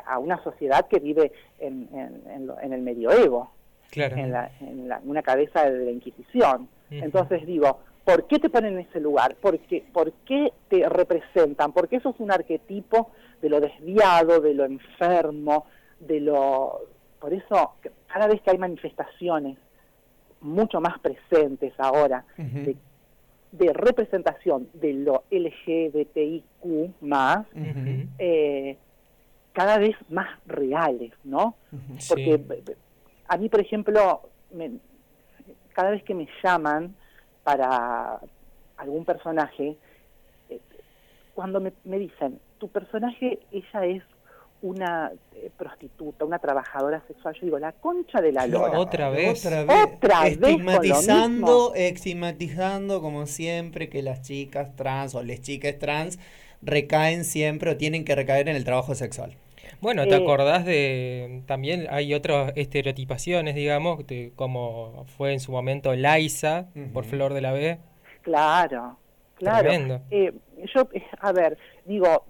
a, 0.07 0.19
una 0.19 0.43
sociedad 0.43 0.87
que 0.89 0.99
vive 0.99 1.33
en, 1.59 1.89
en, 1.95 2.73
el 2.73 2.83
medioevo, 2.83 3.51
en, 3.93 4.33
la, 4.33 4.51
en 4.61 4.91
una 5.05 5.23
cabeza 5.23 5.71
de 5.71 5.85
la 5.85 5.91
Inquisición. 5.91 6.69
Entonces 6.91 7.45
digo, 7.47 7.81
¿Por 8.07 8.27
qué 8.29 8.39
te 8.39 8.49
ponen 8.49 8.75
en 8.75 8.87
ese 8.89 9.01
lugar? 9.01 9.35
¿Por 9.35 9.59
qué, 9.59 9.85
¿Por 9.93 10.13
qué 10.25 10.53
te 10.69 10.89
representan? 10.89 11.73
Porque 11.73 11.97
eso 11.97 12.11
es 12.11 12.21
un 12.21 12.31
arquetipo 12.31 13.11
de 13.43 13.49
lo 13.51 13.61
desviado, 13.61 14.41
de 14.41 14.55
lo 14.55 14.65
enfermo, 14.65 15.67
de 15.99 16.21
lo... 16.21 16.83
Por 17.19 17.35
eso, 17.35 17.73
cada 18.07 18.29
vez 18.29 18.41
que 18.43 18.51
hay 18.53 18.59
manifestaciones 18.59 19.59
mucho 20.41 20.81
más 20.81 21.01
presentes 21.01 21.73
ahora 21.79 22.25
de, 22.65 22.77
de 23.67 23.73
representación 23.73 24.69
de 24.75 24.93
lo 24.93 25.25
LGBTIQ 25.31 26.93
más, 27.01 27.45
eh, 28.19 28.79
cada 29.53 29.79
vez 29.79 29.97
más 30.11 30.29
reales, 30.47 31.13
¿no? 31.25 31.57
Porque 32.09 32.39
a 33.27 33.37
mí, 33.37 33.49
por 33.49 33.61
ejemplo, 33.61 34.29
me- 34.53 34.79
cada 35.73 35.91
vez 35.91 36.05
que 36.05 36.15
me 36.15 36.29
llaman 36.45 36.95
para 37.47 38.19
algún 38.77 39.05
personaje, 39.05 39.77
eh, 40.51 40.61
cuando 41.33 41.61
me, 41.61 41.73
me 41.85 41.97
dicen, 42.01 42.41
tu 42.59 42.67
personaje, 42.67 43.39
ella 43.53 43.87
es 43.87 44.03
una 44.63 45.13
eh, 45.37 45.49
prostituta, 45.57 46.25
una 46.25 46.41
trabajadora 46.41 47.01
sexual, 47.07 47.35
yo 47.35 47.47
digo, 47.47 47.59
la 47.61 47.71
concha 47.71 48.21
de 48.21 48.33
la 48.33 48.49
lora. 48.49 48.81
Otra 48.81 49.11
vez. 49.11 49.47
Otra 49.47 49.63
vez. 49.63 49.95
Otra 49.95 50.23
vez 50.25 50.41
lo 50.41 50.49
Estigmatizando, 50.49 51.71
mismo. 51.71 51.75
estigmatizando 51.77 53.01
como 53.01 53.27
siempre 53.27 53.89
que 53.89 54.03
las 54.03 54.23
chicas 54.23 54.75
trans 54.75 55.15
o 55.15 55.23
las 55.23 55.41
chicas 55.41 55.79
trans 55.79 56.19
recaen 56.63 57.25
siempre 57.25 57.71
o 57.71 57.77
tienen 57.77 58.05
que 58.05 58.17
recaer 58.17 58.49
en 58.49 58.57
el 58.57 58.65
trabajo 58.65 58.97
sexual. 58.97 59.37
Bueno, 59.81 60.05
¿te 60.05 60.15
Eh, 60.15 60.23
acordás 60.23 60.65
de... 60.65 61.43
También 61.47 61.87
hay 61.91 62.15
otras 62.15 62.53
estereotipaciones, 62.57 63.55
digamos, 63.55 64.07
de- 64.07 64.33
como 64.35 65.05
fue 65.17 65.33
en 65.33 65.41
su 65.41 65.53
momento 65.53 65.95
Liza, 65.95 66.67
por 66.93 67.05
Ujú. 67.05 67.11
Flor 67.11 67.35
de 67.35 67.41
la 67.41 67.53
B. 67.53 67.79
Claro, 68.23 68.99
claro. 69.35 69.69
Tremendo. 69.69 70.01
Eh, 70.11 70.33
yo, 70.75 70.89
eh, 70.93 71.03
a 71.21 71.33
ver, 71.33 71.59
digo, 71.85 72.25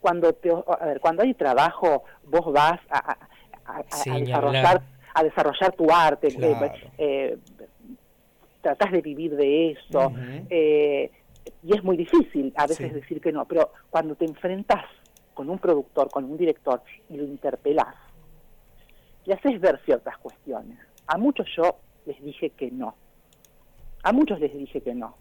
cuando 0.00 0.32
te, 0.32 0.50
a 0.50 0.86
ver, 0.86 1.00
cuando 1.00 1.22
hay 1.22 1.34
trabajo, 1.34 2.04
vos 2.24 2.52
vas 2.52 2.80
a, 2.88 2.98
a- 2.98 3.18
a- 3.66 3.78
a- 3.78 3.84
Sí, 3.96 4.10
a 4.10 4.14
ni 4.14 4.20
desarrollar, 4.26 4.82
a 5.14 5.22
desarrollar 5.22 5.72
tu 5.76 5.90
arte, 5.92 6.28
eh, 6.28 6.32
Claro. 6.32 6.72
eh, 6.98 7.38
tratás 8.62 8.92
de 8.92 9.00
vivir 9.02 9.36
de 9.36 9.72
eso, 9.72 10.12
eh, 10.48 11.10
y 11.62 11.74
es 11.76 11.82
muy 11.84 11.96
difícil 11.96 12.52
a 12.56 12.66
veces 12.66 12.88
Sí. 12.88 12.94
decir 12.94 13.20
que 13.20 13.32
no, 13.32 13.44
pero 13.46 13.72
cuando 13.90 14.14
te 14.14 14.24
enfrentás 14.24 14.84
con 15.40 15.48
un 15.48 15.58
productor, 15.58 16.10
con 16.10 16.24
un 16.24 16.36
director, 16.36 16.82
y 17.08 17.16
lo 17.16 17.24
interpelás, 17.24 17.94
y 19.24 19.32
haces 19.32 19.58
ver 19.58 19.80
ciertas 19.86 20.18
cuestiones. 20.18 20.78
A 21.06 21.16
muchos 21.16 21.46
yo 21.56 21.76
les 22.04 22.22
dije 22.22 22.50
que 22.50 22.70
no. 22.70 22.94
A 24.02 24.12
muchos 24.12 24.38
les 24.38 24.52
dije 24.52 24.82
que 24.82 24.94
no. 24.94 25.16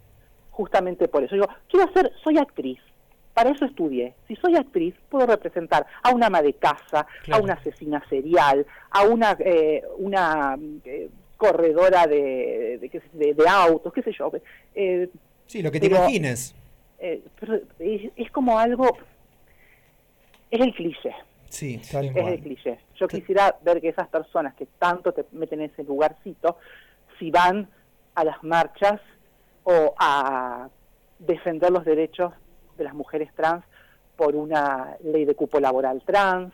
Justamente 0.52 1.08
por 1.08 1.24
eso. 1.24 1.36
Digo, 1.36 1.48
quiero 1.70 1.90
hacer, 1.90 2.12
soy 2.22 2.38
actriz. 2.38 2.80
Para 3.34 3.52
eso 3.52 3.64
estudié. 3.64 4.14
Si 4.28 4.36
soy 4.36 4.58
actriz, 4.58 4.94
puedo 5.10 5.26
representar 5.26 5.86
a 6.04 6.10
una 6.14 6.26
ama 6.26 6.42
de 6.42 6.52
casa, 6.52 7.08
Claro. 7.24 7.42
a 7.42 7.46
una 7.46 7.54
asesina 7.54 8.04
serial, 8.10 8.66
a 8.92 9.04
una, 9.04 9.38
eh, 9.40 9.84
una 10.00 10.58
eh, 10.84 11.10
corredora 11.38 12.08
de, 12.08 12.78
de, 12.82 12.90
qué 12.90 13.00
sé- 13.00 13.10
de- 13.14 13.34
de 13.36 13.48
autos, 13.48 13.94
qué 13.94 14.02
sé 14.04 14.12
yo. 14.12 14.30
Eh, 14.76 15.08
Sí, 15.48 15.62
lo 15.62 15.72
que 15.72 15.80
te 15.80 15.86
imagines. 15.88 16.54
eh, 17.00 17.24
pero 17.40 17.56
es, 17.80 18.12
es 18.18 18.30
como 18.32 18.60
algo... 18.60 18.98
Es 20.52 20.60
el 20.62 20.74
cliché. 20.74 21.12
Sí, 21.50 21.82
tal 21.92 22.06
Es 22.06 22.16
el 22.28 22.40
cliché. 22.42 22.80
Yo 22.96 23.08
quisiera 23.08 23.58
ver 23.64 23.82
que 23.82 23.90
esas 23.90 24.08
personas 24.08 24.54
que 24.56 24.66
tanto 24.78 25.12
te 25.14 25.26
meten 25.32 25.62
en 25.62 25.72
ese 25.72 25.84
lugarcito, 25.84 26.58
si 27.18 27.32
van 27.32 27.68
a 28.16 28.24
las 28.24 28.44
marchas 28.44 29.00
o 29.64 29.94
a 29.98 30.70
defender 31.20 31.72
los 31.72 31.86
derechos 31.86 32.32
de 32.78 32.84
las 32.84 32.94
mujeres 32.94 33.30
trans 33.36 33.64
por 34.16 34.36
una 34.36 34.96
ley 35.04 35.26
de 35.26 35.36
cupo 35.36 35.60
laboral 35.60 36.02
trans. 36.06 36.52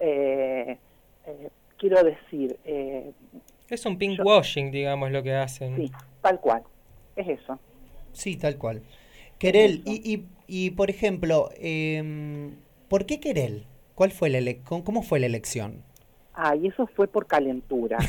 Eh, 0.00 0.78
eh, 1.26 1.48
quiero 1.78 2.02
decir, 2.02 2.58
eh, 2.64 3.12
Es 3.68 3.84
un 3.86 3.98
pink 3.98 4.18
Yo- 4.18 4.24
washing, 4.24 4.70
digamos, 4.70 5.10
lo 5.10 5.22
que 5.22 5.34
hacen. 5.34 5.76
sí, 5.76 5.90
tal 6.22 6.38
cual. 6.40 6.62
Es 7.16 7.28
eso. 7.28 7.58
Sí, 8.12 8.36
tal 8.36 8.56
cual. 8.58 8.82
Querel, 9.38 9.82
y, 9.84 10.14
y, 10.14 10.26
y 10.46 10.70
por 10.70 10.88
ejemplo, 10.90 11.50
em, 11.56 12.54
¿por 12.88 13.06
qué 13.06 13.20
Querel? 13.20 13.66
¿Cuál 13.94 14.10
fue 14.12 14.28
la 14.30 14.38
ele- 14.38 14.60
cómo- 14.64 14.84
¿Cómo 14.84 15.02
fue 15.02 15.20
la 15.20 15.26
elección? 15.26 15.82
Ah, 16.34 16.54
y 16.54 16.68
eso 16.68 16.86
fue 16.88 17.08
por 17.08 17.26
calentura. 17.26 17.98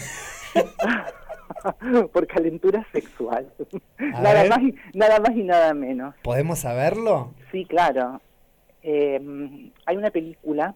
por 2.14 2.28
calentura 2.28 2.86
sexual. 2.92 3.52
A 4.14 4.22
nada 4.22 4.42
ver. 4.44 4.50
más, 4.50 4.60
y, 4.62 4.76
nada 4.94 5.20
más 5.20 5.32
y 5.36 5.44
nada 5.44 5.74
menos. 5.74 6.16
¿Podemos 6.24 6.60
saberlo? 6.60 7.34
Sí, 7.52 7.66
claro. 7.66 8.22
Eh, 8.84 9.70
hay 9.86 9.98
una 9.98 10.12
película 10.12 10.76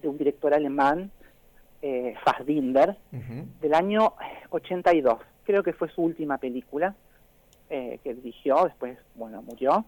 de 0.00 0.08
un 0.08 0.18
director 0.18 0.52
alemán, 0.54 1.10
eh, 1.80 2.14
Fassbinder, 2.24 2.96
Ujú. 3.12 3.46
del 3.60 3.74
año 3.74 4.14
82. 4.50 5.18
Creo 5.44 5.62
que 5.62 5.72
fue 5.72 5.88
su 5.90 6.02
última 6.02 6.38
película 6.38 6.94
eh, 7.70 7.98
que 8.04 8.14
dirigió, 8.14 8.64
después, 8.64 8.98
bueno, 9.14 9.42
murió, 9.42 9.84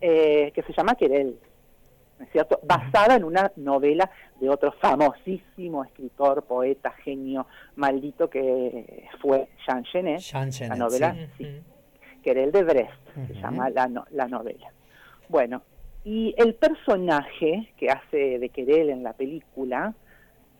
eh, 0.00 0.52
que 0.54 0.62
se 0.62 0.72
llama 0.72 0.94
Querel, 0.94 1.36
¿no 2.18 2.24
es 2.24 2.32
cierto? 2.32 2.58
Basada 2.62 3.16
en 3.16 3.24
una 3.24 3.52
novela 3.56 4.10
de 4.40 4.48
otro 4.48 4.72
famosísimo 4.72 5.84
escritor, 5.84 6.44
poeta, 6.44 6.90
genio, 7.04 7.46
maldito 7.76 8.28
que 8.30 9.08
fue 9.20 9.48
Jean 9.66 9.84
Genet, 9.84 10.18
Jean 10.20 10.52
Genet, 10.52 10.70
la 10.78 10.84
novela, 10.84 11.14
sí. 11.14 11.28
sí. 11.38 11.44
Ujú. 11.44 12.22
Querel 12.22 12.50
de 12.52 12.64
Brest, 12.64 12.92
se 13.28 13.34
llama 13.34 13.70
la, 13.70 13.86
no- 13.86 14.04
la 14.10 14.26
novela. 14.26 14.72
Bueno, 15.28 15.62
y 16.04 16.34
el 16.38 16.54
personaje 16.54 17.72
que 17.76 17.88
hace 17.88 18.38
de 18.38 18.48
Querel 18.48 18.90
en 18.90 19.02
la 19.02 19.12
película 19.12 19.94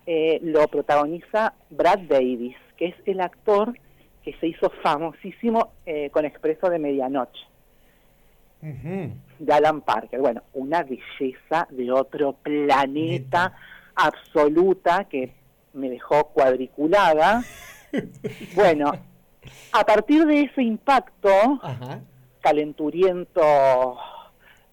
eh, 0.06 0.38
lo 0.42 0.66
protagoniza 0.68 1.54
Brad 1.70 2.00
Davis, 2.08 2.56
que 2.76 2.86
es 2.86 2.94
el 3.06 3.20
actor 3.20 3.74
que 4.22 4.32
se 4.34 4.46
hizo 4.48 4.70
famosísimo 4.82 5.72
eh, 5.86 6.10
con 6.10 6.24
Expreso 6.24 6.68
de 6.68 6.78
Medianoche, 6.78 7.40
De 8.62 9.52
Alan 9.52 9.80
Parker. 9.82 10.20
Bueno, 10.20 10.42
una 10.54 10.82
belleza 10.82 11.68
de 11.70 11.90
otro 11.92 12.32
planeta 12.34 13.52
absoluta 13.94 15.04
que 15.04 15.32
me 15.72 15.88
dejó 15.90 16.28
cuadriculada. 16.28 17.42
Bueno, 18.54 18.92
a 19.72 19.84
partir 19.84 20.26
de 20.26 20.42
ese 20.42 20.62
impacto, 20.62 21.28
Ajá. 21.62 22.00
calenturiento 22.42 23.96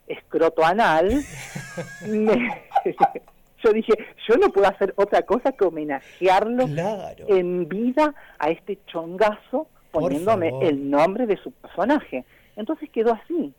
escroto 0.08 0.66
anal, 0.66 1.22
me- 2.10 2.62
yo 3.64 3.72
dije, 3.72 3.94
yo 4.28 4.36
no 4.38 4.50
puedo 4.50 4.68
hacer 4.68 4.94
otra 4.98 5.22
cosa 5.22 5.52
que 5.54 5.64
homenajearlo 5.64 6.66
Claro. 6.68 7.26
en 7.30 7.70
vida 7.70 8.14
a 8.40 8.50
este 8.50 8.80
chongazo 8.88 9.68
poniéndome 9.92 10.52
el 10.68 10.90
nombre 10.90 11.26
de 11.28 11.38
su 11.38 11.52
personaje. 11.52 12.26
Entonces 12.58 12.90
quedó 12.90 13.14
así. 13.14 13.54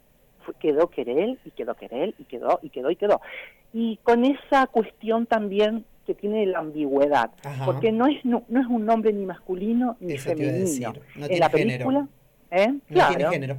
Quedó 0.58 0.88
Querel 0.88 1.38
y 1.44 1.50
quedó 1.50 1.74
Querel 1.74 2.14
y 2.18 2.24
quedó 2.24 2.58
y 2.62 2.70
quedó 2.70 2.90
y 2.90 2.96
quedó. 2.96 3.20
Y 3.72 3.96
con 4.02 4.24
esa 4.24 4.66
cuestión 4.68 5.26
también 5.26 5.84
que 6.06 6.14
tiene 6.14 6.44
la 6.46 6.58
ambigüedad, 6.58 7.30
Ajá. 7.44 7.64
porque 7.64 7.90
no 7.90 8.06
es 8.06 8.22
no, 8.24 8.44
no 8.48 8.60
es 8.60 8.66
un 8.66 8.84
nombre 8.84 9.12
ni 9.12 9.24
masculino 9.26 9.96
ni 10.00 10.14
Eso 10.14 10.30
femenino. 10.30 10.58
decir, 10.60 10.88
no 11.16 11.24
en 11.24 11.28
tiene 11.28 11.38
la 11.38 11.48
género. 11.50 11.50
película, 11.50 12.08
¿eh? 12.50 12.68
No 12.68 12.80
Claro. 12.88 13.14
tiene 13.16 13.30
género. 13.32 13.56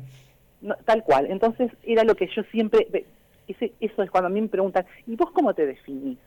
No, 0.61 0.75
tal 0.85 1.03
cual. 1.03 1.25
Entonces 1.29 1.71
era 1.83 2.03
lo 2.03 2.15
que 2.15 2.27
yo 2.35 2.43
siempre, 2.51 2.87
ese, 3.47 3.73
eso 3.79 4.03
es 4.03 4.09
cuando 4.11 4.27
a 4.27 4.29
mí 4.29 4.41
me 4.41 4.47
preguntan, 4.47 4.85
¿y 5.07 5.15
vos 5.15 5.31
cómo 5.31 5.53
te 5.53 5.65
definís? 5.65 6.17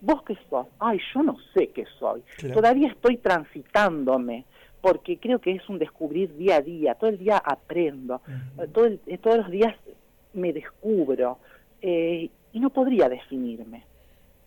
¿Vos 0.00 0.22
qué 0.24 0.36
sos? 0.50 0.66
Ay, 0.78 0.98
yo 1.14 1.22
no 1.22 1.36
sé 1.54 1.68
qué 1.68 1.84
soy. 1.98 2.22
Claro. 2.38 2.54
Todavía 2.56 2.88
estoy 2.88 3.16
transitándome, 3.18 4.44
porque 4.80 5.18
creo 5.18 5.40
que 5.40 5.52
es 5.52 5.68
un 5.68 5.78
descubrir 5.78 6.36
día 6.36 6.56
a 6.56 6.60
día. 6.60 6.94
Todo 6.94 7.10
el 7.10 7.18
día 7.18 7.38
aprendo, 7.38 8.20
eh, 8.28 8.66
todo 8.72 8.84
el- 8.86 9.00
eh, 9.06 9.18
todos 9.18 9.38
los 9.38 9.50
días 9.50 9.74
me 10.36 10.52
descubro 10.52 11.38
eh, 11.82 12.30
y 12.52 12.60
no 12.60 12.70
podría 12.70 13.08
definirme. 13.08 13.84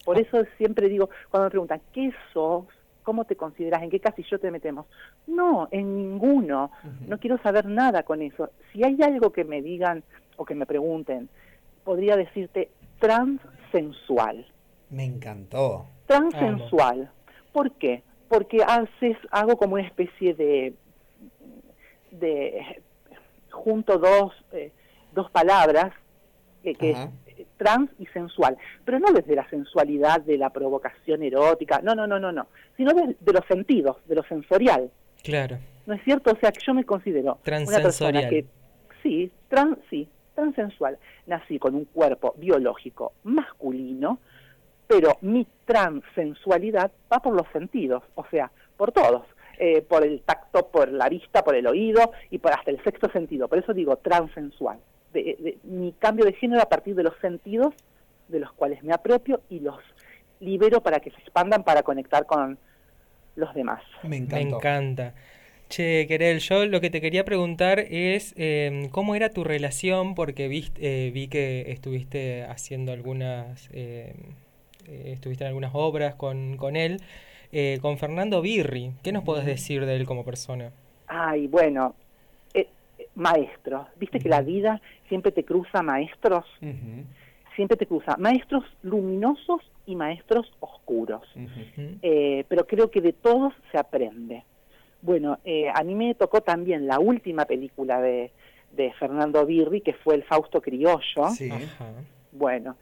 Por 0.06 0.18
eso 0.18 0.44
siempre 0.58 0.88
digo, 0.88 1.10
cuando 1.30 1.46
me 1.46 1.52
preguntan, 1.52 1.82
¿qué 1.94 2.12
sos? 2.34 2.66
¿Cómo 3.04 3.26
te 3.26 3.36
consideras? 3.36 3.82
¿En 3.84 3.90
qué 3.90 4.00
casillo 4.00 4.40
te 4.40 4.52
metemos? 4.52 4.86
No, 5.28 5.68
en 5.72 5.96
ninguno. 5.96 6.72
No 7.08 7.18
quiero 7.20 7.38
saber 7.40 7.66
nada 7.66 8.04
con 8.04 8.22
eso. 8.22 8.50
Si 8.72 8.84
hay 8.84 8.98
algo 9.02 9.32
que 9.32 9.44
me 9.44 9.62
digan 9.62 10.04
o 10.38 10.46
que 10.46 10.56
me 10.56 10.66
pregunten, 10.66 11.30
podría 11.84 12.16
decirte 12.16 12.70
transsensual. 13.00 14.46
Me 14.90 15.06
encantó. 15.06 15.88
Transsensual. 16.06 17.12
¿Por 17.52 17.72
qué? 17.74 18.04
Porque 18.28 18.64
haces, 18.64 19.18
hago 19.32 19.58
como 19.58 19.76
una 19.76 19.88
especie 19.88 20.34
de, 20.34 20.74
de 22.12 22.82
junto 23.50 23.98
dos, 23.98 24.34
eh, 24.52 24.72
dos 25.14 25.30
palabras, 25.32 25.94
eh, 26.64 26.76
que 26.76 26.92
es 26.92 26.98
eh, 27.28 27.46
trans 27.58 27.90
y 28.00 28.06
sensual, 28.08 28.58
pero 28.86 29.00
no 29.00 29.12
desde 29.12 29.36
la 29.36 29.50
sensualidad 29.50 30.22
de 30.22 30.38
la 30.38 30.50
provocación 30.50 31.24
erótica, 31.24 31.82
no, 31.84 31.96
no, 31.96 32.08
no, 32.08 32.20
no, 32.20 32.32
no, 32.32 32.48
sino 32.78 32.94
de, 32.94 33.16
de 33.20 33.34
los 33.34 33.46
sentidos, 33.48 33.98
de 34.06 34.16
lo 34.16 34.24
sensorial. 34.24 34.92
Claro. 35.24 35.58
¿No 35.86 35.96
es 35.96 36.04
cierto? 36.04 36.32
O 36.32 36.40
sea, 36.40 36.52
que 36.52 36.62
yo 36.66 36.74
me 36.74 36.84
considero 36.86 37.40
una 37.46 37.78
persona 37.80 38.30
que, 38.30 38.46
sí, 39.02 39.32
trans, 39.48 39.78
sí, 39.90 40.08
transensual. 40.36 40.98
Nací 41.26 41.58
con 41.60 41.76
un 41.76 41.86
cuerpo 41.86 42.36
biológico 42.38 43.14
masculino, 43.24 44.20
pero 44.88 45.18
mi 45.22 45.48
transensualidad 45.66 46.92
va 47.12 47.20
por 47.20 47.36
los 47.36 47.48
sentidos, 47.52 48.04
o 48.16 48.26
sea, 48.30 48.52
por 48.78 48.92
todos. 48.92 49.26
Eh, 49.62 49.82
por 49.82 50.06
el 50.06 50.22
tacto, 50.22 50.68
por 50.68 50.90
la 50.90 51.10
vista, 51.10 51.44
por 51.44 51.54
el 51.54 51.68
oído 51.68 52.14
y 52.30 52.38
por 52.38 52.54
hasta 52.54 52.72
el 52.72 52.82
sexto 52.82 53.12
sentido. 53.12 53.50
Por 53.50 53.58
eso 53.58 53.74
digo 53.74 53.98
transensual. 53.98 54.80
De, 55.14 55.58
mi 55.64 55.94
cambio 55.94 56.26
de 56.26 56.34
género 56.34 56.62
a 56.62 56.70
partir 56.70 56.96
de 56.96 57.04
los 57.04 57.16
sentidos 57.20 57.74
de 58.28 58.40
los 58.40 58.52
cuales 58.54 58.84
me 58.84 58.94
apropio 58.94 59.42
y 59.50 59.60
los 59.60 59.80
libero 60.40 60.82
para 60.82 61.00
que 61.00 61.10
se 61.12 61.18
expandan 61.18 61.64
para 61.64 61.84
conectar 61.84 62.26
con 62.26 62.58
los 63.36 63.54
demás. 63.54 63.82
Me, 64.04 64.18
encanta. 64.18 65.14
Che, 65.70 66.06
Querel, 66.08 66.40
yo 66.40 66.66
lo 66.66 66.82
que 66.82 66.90
te 66.90 67.02
quería 67.02 67.26
preguntar 67.26 67.80
es 67.80 68.34
em, 68.38 68.90
cómo 68.90 69.16
era 69.16 69.30
tu 69.30 69.44
relación, 69.44 70.16
porque 70.16 70.46
eh, 70.78 71.12
vi 71.14 71.28
que 71.28 71.72
estuviste 71.72 72.44
haciendo 72.44 72.92
algunas, 72.92 73.70
em, 73.74 74.16
eh, 74.88 75.12
estuviste 75.14 75.44
en 75.44 75.50
algunas 75.50 75.72
obras 75.74 76.16
con, 76.16 76.58
con 76.58 76.76
él. 76.76 77.02
Eh, 77.52 77.80
con 77.82 77.98
Fernando 77.98 78.42
Birri. 78.42 78.92
¿Qué 79.02 79.12
nos 79.12 79.24
podés 79.24 79.46
decir 79.46 79.86
de 79.86 79.96
él 79.96 80.06
como 80.06 80.24
persona? 80.24 80.72
Ay, 81.08 81.48
bueno, 81.48 81.96
maestro. 83.20 83.88
Viste 83.98 84.20
que 84.20 84.30
la 84.30 84.42
vida 84.42 84.82
siempre 85.08 85.32
te 85.32 85.44
cruza 85.44 85.84
maestros, 85.84 86.46
siempre 87.56 87.78
te 87.78 87.86
cruza 87.86 88.16
maestros 88.18 88.64
luminosos 88.82 89.62
y 89.86 89.96
maestros 89.96 90.52
oscuros. 90.60 91.22
Eh, 92.02 92.46
pero 92.48 92.66
creo 92.66 92.90
que 92.90 93.02
de 93.02 93.14
todos 93.14 93.54
se 93.72 93.78
aprende. 93.78 94.44
Bueno, 95.02 95.38
a 95.74 95.84
mí 95.84 95.96
me 95.96 96.16
tocó 96.16 96.42
también 96.42 96.88
la 96.88 97.00
última 97.00 97.46
película 97.46 98.02
de, 98.02 98.32
Fernando 99.00 99.46
Birri, 99.46 99.82
que 99.82 99.94
fue 99.94 100.16
El 100.16 100.24
Fausto 100.24 100.62
Criollo. 100.62 101.30
Sí. 101.34 101.50
Bueno, 102.32 102.76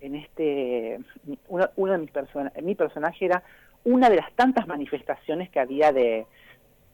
en 0.00 0.14
este, 0.16 1.00
uno, 1.48 1.68
uno 1.76 1.92
de 1.92 1.98
mis 1.98 2.10
personajes, 2.10 2.62
mi 2.62 2.74
personaje 2.74 3.24
era 3.24 3.42
una 3.84 4.10
de 4.10 4.16
las 4.16 4.32
tantas 4.34 4.66
manifestaciones 4.66 5.48
que 5.50 5.60
había 5.60 5.92
de, 5.92 6.26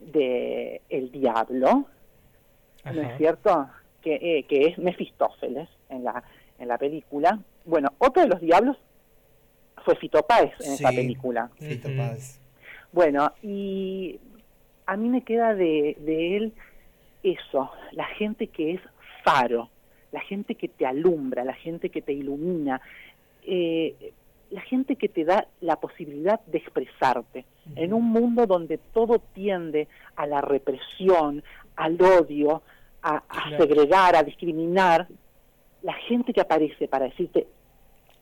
de 0.00 0.80
el 0.88 1.10
diablo, 1.10 1.86
¿no 2.92 3.02
es 3.02 3.18
cierto? 3.18 3.68
Que, 4.02 4.14
eh, 4.14 4.42
que 4.44 4.68
es 4.68 4.78
Mefistófeles 4.78 5.68
en 5.88 6.04
la, 6.04 6.22
en 6.58 6.68
la 6.68 6.78
película. 6.78 7.38
Bueno, 7.64 7.92
otro 7.98 8.22
de 8.22 8.28
los 8.28 8.40
diablos 8.40 8.76
fue 9.84 9.96
Fito 9.96 10.22
Páez 10.22 10.52
en 10.60 10.72
esa 10.72 10.90
película. 10.90 11.50
Fito 11.58 11.88
Páez. 11.96 12.40
Bueno, 12.92 13.32
y 13.42 14.18
a 14.86 14.96
mí 14.96 15.08
me 15.08 15.22
queda 15.22 15.54
de, 15.54 15.96
de 16.00 16.36
él 16.36 16.52
eso, 17.22 17.70
la 17.92 18.04
gente 18.04 18.46
que 18.46 18.74
es 18.74 18.80
faro, 19.24 19.68
la 20.12 20.20
gente 20.20 20.54
que 20.54 20.68
te 20.68 20.86
alumbra, 20.86 21.44
la 21.44 21.54
gente 21.54 21.90
que 21.90 22.02
te 22.02 22.12
ilumina. 22.12 22.80
Eh, 23.42 24.12
la 24.50 24.60
gente 24.60 24.96
que 24.96 25.08
te 25.08 25.24
da 25.24 25.46
la 25.60 25.76
posibilidad 25.76 26.40
de 26.46 26.58
expresarte. 26.58 27.44
En 27.74 27.92
un 27.92 28.04
mundo 28.04 28.46
donde 28.46 28.78
todo 28.78 29.18
tiende 29.18 29.88
a 30.14 30.26
la 30.26 30.40
represión, 30.40 31.42
al 31.74 32.00
odio, 32.00 32.62
a, 33.06 33.22
segregar, 33.56 34.16
a 34.16 34.22
discriminar, 34.22 35.06
la 35.82 35.94
gente 36.08 36.32
que 36.32 36.40
aparece 36.40 36.88
para 36.88 37.04
decirte, 37.04 37.46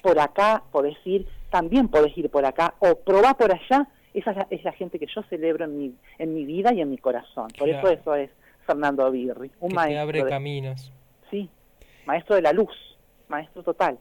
por 0.03 0.19
acá 0.19 0.63
podés 0.71 0.99
ir, 1.07 1.27
también 1.51 1.89
podés 1.89 2.17
ir 2.19 2.29
por 2.29 2.45
acá, 2.45 2.75
o 2.81 2.97
probá 2.97 3.35
por 3.35 3.53
allá, 3.53 3.89
esa 4.13 4.47
es 4.51 4.63
la, 4.63 4.73
gente 4.73 4.99
que 4.99 5.07
yo 5.07 5.23
celebro 5.25 5.65
en 5.65 5.79
mi, 5.79 5.95
en 6.19 6.35
mi 6.35 6.45
vida 6.45 6.73
y 6.75 6.81
en 6.81 6.91
mi 6.91 6.99
corazón. 6.99 7.49
Por 7.59 7.69
eso 7.69 7.89
eso 7.89 8.15
es 8.15 8.31
Fernando 8.67 9.11
Birri, 9.11 9.51
un 9.61 9.71
que 9.71 9.75
maestro. 9.75 10.03
abre 10.03 10.25
caminos. 10.27 10.93
Sí, 11.31 11.49
maestro 12.05 12.37
de 12.37 12.43
la 12.43 12.53
luz, 12.53 12.75
maestro 13.29 13.63
total. 13.63 13.99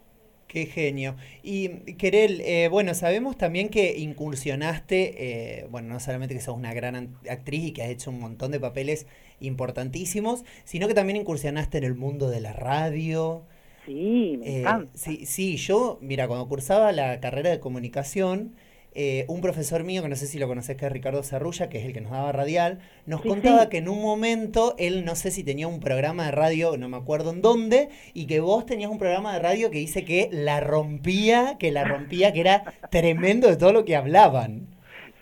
Qué 0.53 0.67
genio. 0.67 1.15
Y 1.41 1.69
Querel, 1.95 2.39
eh, 2.41 2.67
bueno, 2.69 2.93
sabemos 2.93 3.39
también 3.39 3.69
que 3.69 3.97
incursionaste, 3.97 5.15
eh, 5.61 5.67
bueno, 5.71 5.87
no 5.87 5.99
solamente 5.99 6.35
que 6.35 6.41
sos 6.41 6.55
una 6.55 6.75
gran 6.75 7.17
actriz 7.27 7.63
y 7.63 7.71
que 7.71 7.81
has 7.81 7.89
hecho 7.89 8.11
un 8.11 8.19
montón 8.19 8.51
de 8.51 8.59
papeles 8.59 9.07
importantísimos, 9.39 10.43
sino 10.63 10.87
que 10.87 10.93
también 10.93 11.17
incursionaste 11.17 11.79
en 11.79 11.85
el 11.85 11.95
mundo 11.95 12.29
de 12.29 12.39
la 12.39 12.53
radio. 12.53 13.41
Sí, 13.87 14.37
me 14.39 14.61
eh, 14.61 14.65
Sí, 14.93 15.25
sí, 15.25 15.57
yo, 15.57 15.97
mira, 16.03 16.27
cuando 16.27 16.47
cursaba 16.47 16.91
la 16.91 17.19
carrera 17.19 17.49
de 17.49 17.59
comunicación, 17.59 18.53
eh, 18.95 19.25
un 19.27 19.41
profesor 19.41 19.84
mío, 19.84 20.03
que 20.03 20.10
no 20.10 20.15
sé 20.15 20.27
si 20.27 20.38
lo 20.38 20.47
conoces, 20.47 20.77
que 20.77 20.86
es 20.86 20.91
Ricardo 20.91 21.23
Cerrulla, 21.23 21.69
que 21.69 21.79
es 21.79 21.86
el 21.86 21.93
que 21.93 22.01
nos 22.01 22.12
daba 22.12 22.32
radial, 22.32 22.79
nos 23.06 23.21
contaba 23.21 23.69
que 23.69 23.77
en 23.77 23.89
un 23.89 24.01
momento 24.01 24.75
él 24.77 25.03
no 25.03 25.15
sé 25.15 25.32
si 25.32 25.43
tenía 25.43 25.67
un 25.67 25.79
programa 25.79 26.25
de 26.25 26.32
radio, 26.32 26.77
no 26.77 26.89
me 26.89 26.97
acuerdo 26.97 27.32
en 27.32 27.41
dónde, 27.41 27.89
y 28.13 28.27
que 28.27 28.39
vos 28.39 28.65
tenías 28.65 28.91
un 28.91 28.99
programa 28.99 29.34
de 29.34 29.39
radio 29.39 29.71
que 29.71 29.79
dice 29.79 30.06
que 30.06 30.29
la 30.32 30.60
rompía, 30.60 31.58
que 31.58 31.71
la 31.71 31.84
rompía, 31.84 32.34
que 32.34 32.41
era 32.41 32.63
tremendo 32.91 33.47
de 33.47 33.58
todo 33.58 33.73
lo 33.73 33.84
que 33.84 33.95
hablaban. 33.95 34.67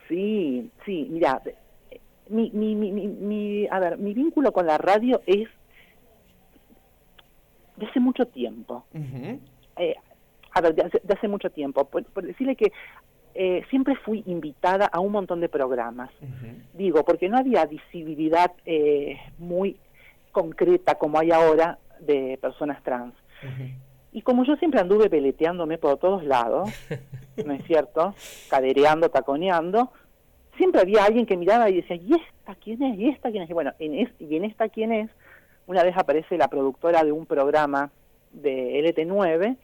Sí, 0.09 0.69
sí, 0.85 1.07
mira, 1.09 1.41
mi, 2.27 2.51
mi, 2.51 2.75
mi, 2.75 2.91
mi, 2.91 3.67
a 3.67 3.79
ver, 3.79 3.97
mi 3.97 4.13
vínculo 4.13 4.51
con 4.51 4.65
la 4.65 4.77
radio 4.77 5.21
es 5.25 5.47
de 7.77 7.85
hace 7.85 7.99
mucho 7.99 8.25
tiempo. 8.25 8.85
Eh, 9.77 9.95
a 10.53 10.61
ver, 10.61 10.75
de 10.75 11.13
hace, 11.13 11.27
mucho 11.27 11.49
tiempo. 11.49 11.85
por, 11.85 12.03
decirle 12.23 12.55
que 12.55 12.71
eh, 13.33 13.63
siempre 13.69 13.95
fui 13.95 14.23
invitada 14.25 14.85
a 14.85 14.99
un 14.99 15.11
montón 15.11 15.39
de 15.39 15.49
programas. 15.49 16.09
Digo, 16.73 17.03
porque 17.05 17.29
no 17.29 17.37
había 17.37 17.65
visibilidad 17.65 18.51
eh, 18.65 19.17
muy 19.37 19.77
concreta 20.31 20.95
como 20.95 21.19
hay 21.19 21.31
ahora 21.31 21.77
de 21.99 22.37
personas 22.41 22.81
trans. 22.83 23.13
Y 24.11 24.21
como 24.21 24.43
yo 24.43 24.55
siempre 24.57 24.79
anduve 24.79 25.09
peleteándome 25.09 25.77
por 25.77 25.97
todos 25.97 26.23
lados, 26.23 26.69
¿no 27.45 27.53
es 27.53 27.63
cierto? 27.65 28.13
Cadereando, 28.49 29.09
taconeando, 29.09 29.91
siempre 30.57 30.81
había 30.81 31.05
alguien 31.05 31.25
que 31.25 31.37
miraba 31.37 31.69
y 31.69 31.77
decía, 31.77 31.95
¿y 31.95 32.13
esta 32.13 32.55
quién 32.55 32.83
es? 32.83 32.99
¿Y 32.99 33.09
esta 33.09 33.31
quién 33.31 33.43
es? 33.43 33.49
Y 33.49 33.53
bueno, 33.53 33.73
en 33.79 34.09
y 34.19 34.35
en 34.35 34.45
esta 34.45 34.69
quién 34.69 34.91
es, 34.91 35.09
una 35.67 35.83
vez 35.83 35.95
aparece 35.97 36.37
la 36.37 36.49
productora 36.49 37.03
de 37.03 37.11
un 37.11 37.25
programa 37.25 37.91
de 38.31 38.79
LT9, 38.83 39.57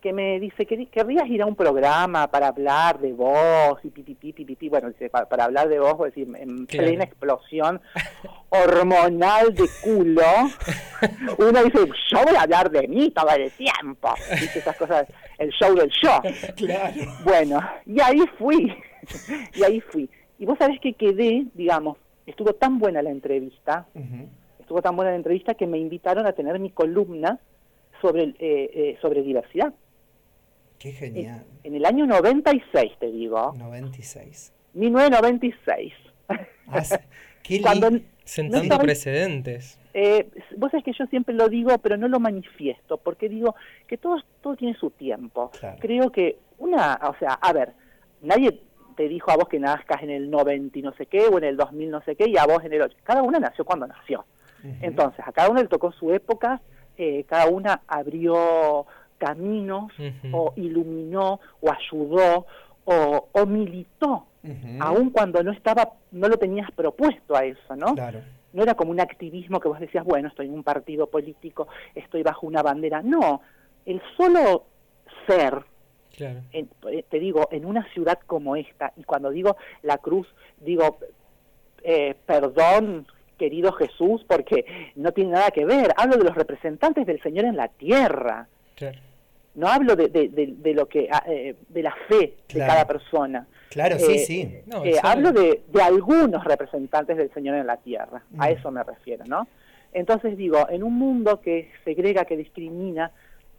que 0.00 0.12
me 0.12 0.40
dice 0.40 0.66
que 0.66 0.86
querrías 0.86 1.28
ir 1.28 1.42
a 1.42 1.46
un 1.46 1.54
programa 1.54 2.28
para 2.28 2.48
hablar 2.48 2.98
de 2.98 3.12
voz 3.12 3.78
y 3.84 3.90
pipipi, 3.90 4.32
pipipi, 4.32 4.68
bueno, 4.68 4.88
dice, 4.88 5.10
para, 5.10 5.44
hablar 5.44 5.68
de 5.68 5.78
voz, 5.78 5.98
decir, 6.00 6.28
en 6.36 6.66
plena 6.66 7.04
explosión 7.04 7.80
hormonal 8.48 9.54
de 9.54 9.68
culo, 9.82 10.22
uno 11.38 11.64
dice, 11.64 11.78
yo 12.10 12.24
voy 12.24 12.36
a 12.36 12.42
hablar 12.42 12.70
de 12.70 12.88
mí 12.88 13.10
todo 13.10 13.30
el 13.30 13.50
tiempo, 13.52 14.14
dice 14.32 14.58
esas 14.58 14.76
cosas, 14.76 15.06
el 15.38 15.50
show 15.50 15.74
del 15.74 15.90
show. 15.90 16.20
Bueno, 17.24 17.60
y 17.86 18.00
ahí 18.00 18.20
fui, 18.38 18.74
y 19.54 19.62
ahí 19.62 19.80
fui. 19.80 20.08
Y 20.38 20.46
vos 20.46 20.58
sabés 20.58 20.80
que 20.80 20.94
quedé, 20.94 21.44
digamos, 21.54 21.98
estuvo 22.26 22.54
tan 22.54 22.78
buena 22.78 23.02
la 23.02 23.10
entrevista, 23.10 23.86
estuvo 24.58 24.80
tan 24.80 24.96
buena 24.96 25.10
la 25.10 25.16
entrevista 25.16 25.54
que 25.54 25.66
me 25.66 25.78
invitaron 25.78 26.26
a 26.26 26.32
tener 26.32 26.58
mi 26.58 26.70
columna 26.70 27.38
sobre, 28.00 28.22
eh, 28.22 28.34
eh, 28.38 28.98
sobre 29.00 29.22
diversidad. 29.22 29.72
Qué 30.80 30.92
genial. 30.92 31.44
En, 31.62 31.74
el 31.74 31.84
año 31.84 32.06
96, 32.06 32.92
te 32.98 33.12
digo. 33.12 33.54
96. 33.58 34.52
1996. 34.72 35.92
Ah, 36.68 36.82
qué 37.42 37.60
Cuando 37.62 37.90
Sentando 38.24 38.78
precedentes. 38.78 39.78
Eh, 39.92 40.30
vos 40.56 40.70
sabés 40.70 40.84
que 40.84 40.92
yo 40.92 41.04
siempre 41.06 41.34
lo 41.34 41.48
digo, 41.48 41.76
pero 41.78 41.96
no 41.96 42.08
lo 42.08 42.18
manifiesto, 42.18 42.96
porque 42.96 43.28
digo 43.28 43.56
que 43.88 43.98
todo, 43.98 44.22
todo 44.40 44.56
tiene 44.56 44.74
su 44.78 44.90
tiempo. 44.90 45.50
Creo 45.80 46.10
que 46.12 46.38
una, 46.58 46.98
o 47.08 47.14
sea, 47.18 47.34
a 47.34 47.52
ver, 47.52 47.72
nadie 48.22 48.62
te 48.96 49.08
dijo 49.08 49.32
a 49.32 49.36
vos 49.36 49.48
que 49.48 49.58
nazcas 49.58 50.02
en 50.02 50.10
el 50.10 50.30
90 50.30 50.78
y 50.78 50.82
no 50.82 50.92
sé 50.94 51.06
qué, 51.06 51.26
o 51.26 51.38
en 51.38 51.44
el 51.44 51.56
2000 51.56 51.90
no 51.90 52.02
sé 52.02 52.16
qué, 52.16 52.28
y 52.28 52.38
a 52.38 52.46
vos 52.46 52.64
en 52.64 52.72
el 52.72 52.82
8. 52.82 52.96
Cada 53.02 53.22
una 53.22 53.38
nació 53.38 53.64
cuando 53.64 53.86
nació. 53.86 54.24
Entonces, 54.80 55.24
a 55.26 55.32
cada 55.32 55.50
uno 55.50 55.60
le 55.60 55.68
tocó 55.68 55.90
su 55.90 56.12
época, 56.12 56.60
eh, 56.96 57.24
cada 57.26 57.46
una 57.46 57.82
abrió 57.88 58.86
caminos 59.20 59.92
o 60.32 60.52
iluminó 60.56 61.38
o 61.60 61.70
ayudó 61.70 62.46
o, 62.84 63.46
militó, 63.46 64.26
aun 64.80 65.10
cuando 65.10 65.42
no 65.42 65.52
estaba, 65.52 65.92
no 66.10 66.28
lo 66.28 66.38
tenías 66.38 66.70
propuesto 66.72 67.36
a 67.36 67.44
eso, 67.44 67.76
¿no? 67.76 67.94
No 68.52 68.62
era 68.64 68.74
como 68.74 68.90
un 68.90 69.00
activismo 69.00 69.60
que 69.60 69.68
vos 69.68 69.78
decías, 69.78 70.04
bueno, 70.04 70.26
estoy 70.26 70.46
en 70.46 70.54
un 70.54 70.64
partido 70.64 71.06
político, 71.06 71.68
estoy 71.94 72.24
bajo 72.24 72.48
una 72.48 72.62
bandera. 72.62 73.00
No, 73.00 73.42
el 73.86 74.02
solo 74.16 74.64
ser, 75.28 75.62
eh, 76.18 77.04
te 77.08 77.20
digo, 77.20 77.48
en 77.52 77.64
una 77.64 77.84
ciudad 77.92 78.18
como 78.26 78.56
esta, 78.56 78.92
y 78.96 79.04
cuando 79.04 79.30
digo 79.30 79.56
la 79.82 79.98
cruz, 79.98 80.26
digo, 80.58 80.98
eh, 81.84 82.16
perdón, 82.26 83.06
querido 83.38 83.70
Jesús, 83.72 84.24
porque 84.26 84.92
no 84.96 85.12
tiene 85.12 85.30
nada 85.30 85.52
que 85.52 85.64
ver, 85.64 85.94
hablo 85.96 86.16
de 86.16 86.24
los 86.24 86.34
representantes 86.34 87.06
del 87.06 87.22
Señor 87.22 87.44
en 87.44 87.56
la 87.56 87.68
tierra. 87.68 88.48
Claro 88.74 89.09
no 89.60 89.68
hablo 89.68 89.94
de, 89.94 90.08
de, 90.08 90.74
lo 90.74 90.86
que 90.88 91.08
ah, 91.12 91.22
eh, 91.28 91.54
de 91.68 91.82
la 91.82 91.94
fe 92.08 92.34
de 92.52 92.58
cada 92.60 92.86
persona. 92.86 93.46
Claro 93.68 93.98
sí 93.98 94.12
eh, 94.12 94.18
sí. 94.18 94.40
Eh, 94.84 94.96
hablo 95.02 95.32
de, 95.32 95.62
algunos 95.82 96.42
representantes 96.44 97.16
del 97.16 97.32
Señor 97.32 97.56
en 97.56 97.66
la 97.66 97.76
tierra 97.76 98.22
a 98.38 98.48
mm. 98.48 98.52
eso 98.52 98.70
me 98.72 98.82
refiero 98.82 99.24
no 99.26 99.46
entonces 99.92 100.36
digo 100.36 100.68
en 100.68 100.82
un 100.82 100.98
mundo 100.98 101.40
que 101.40 101.70
segrega 101.84 102.24
que 102.24 102.36
discrimina 102.36 103.12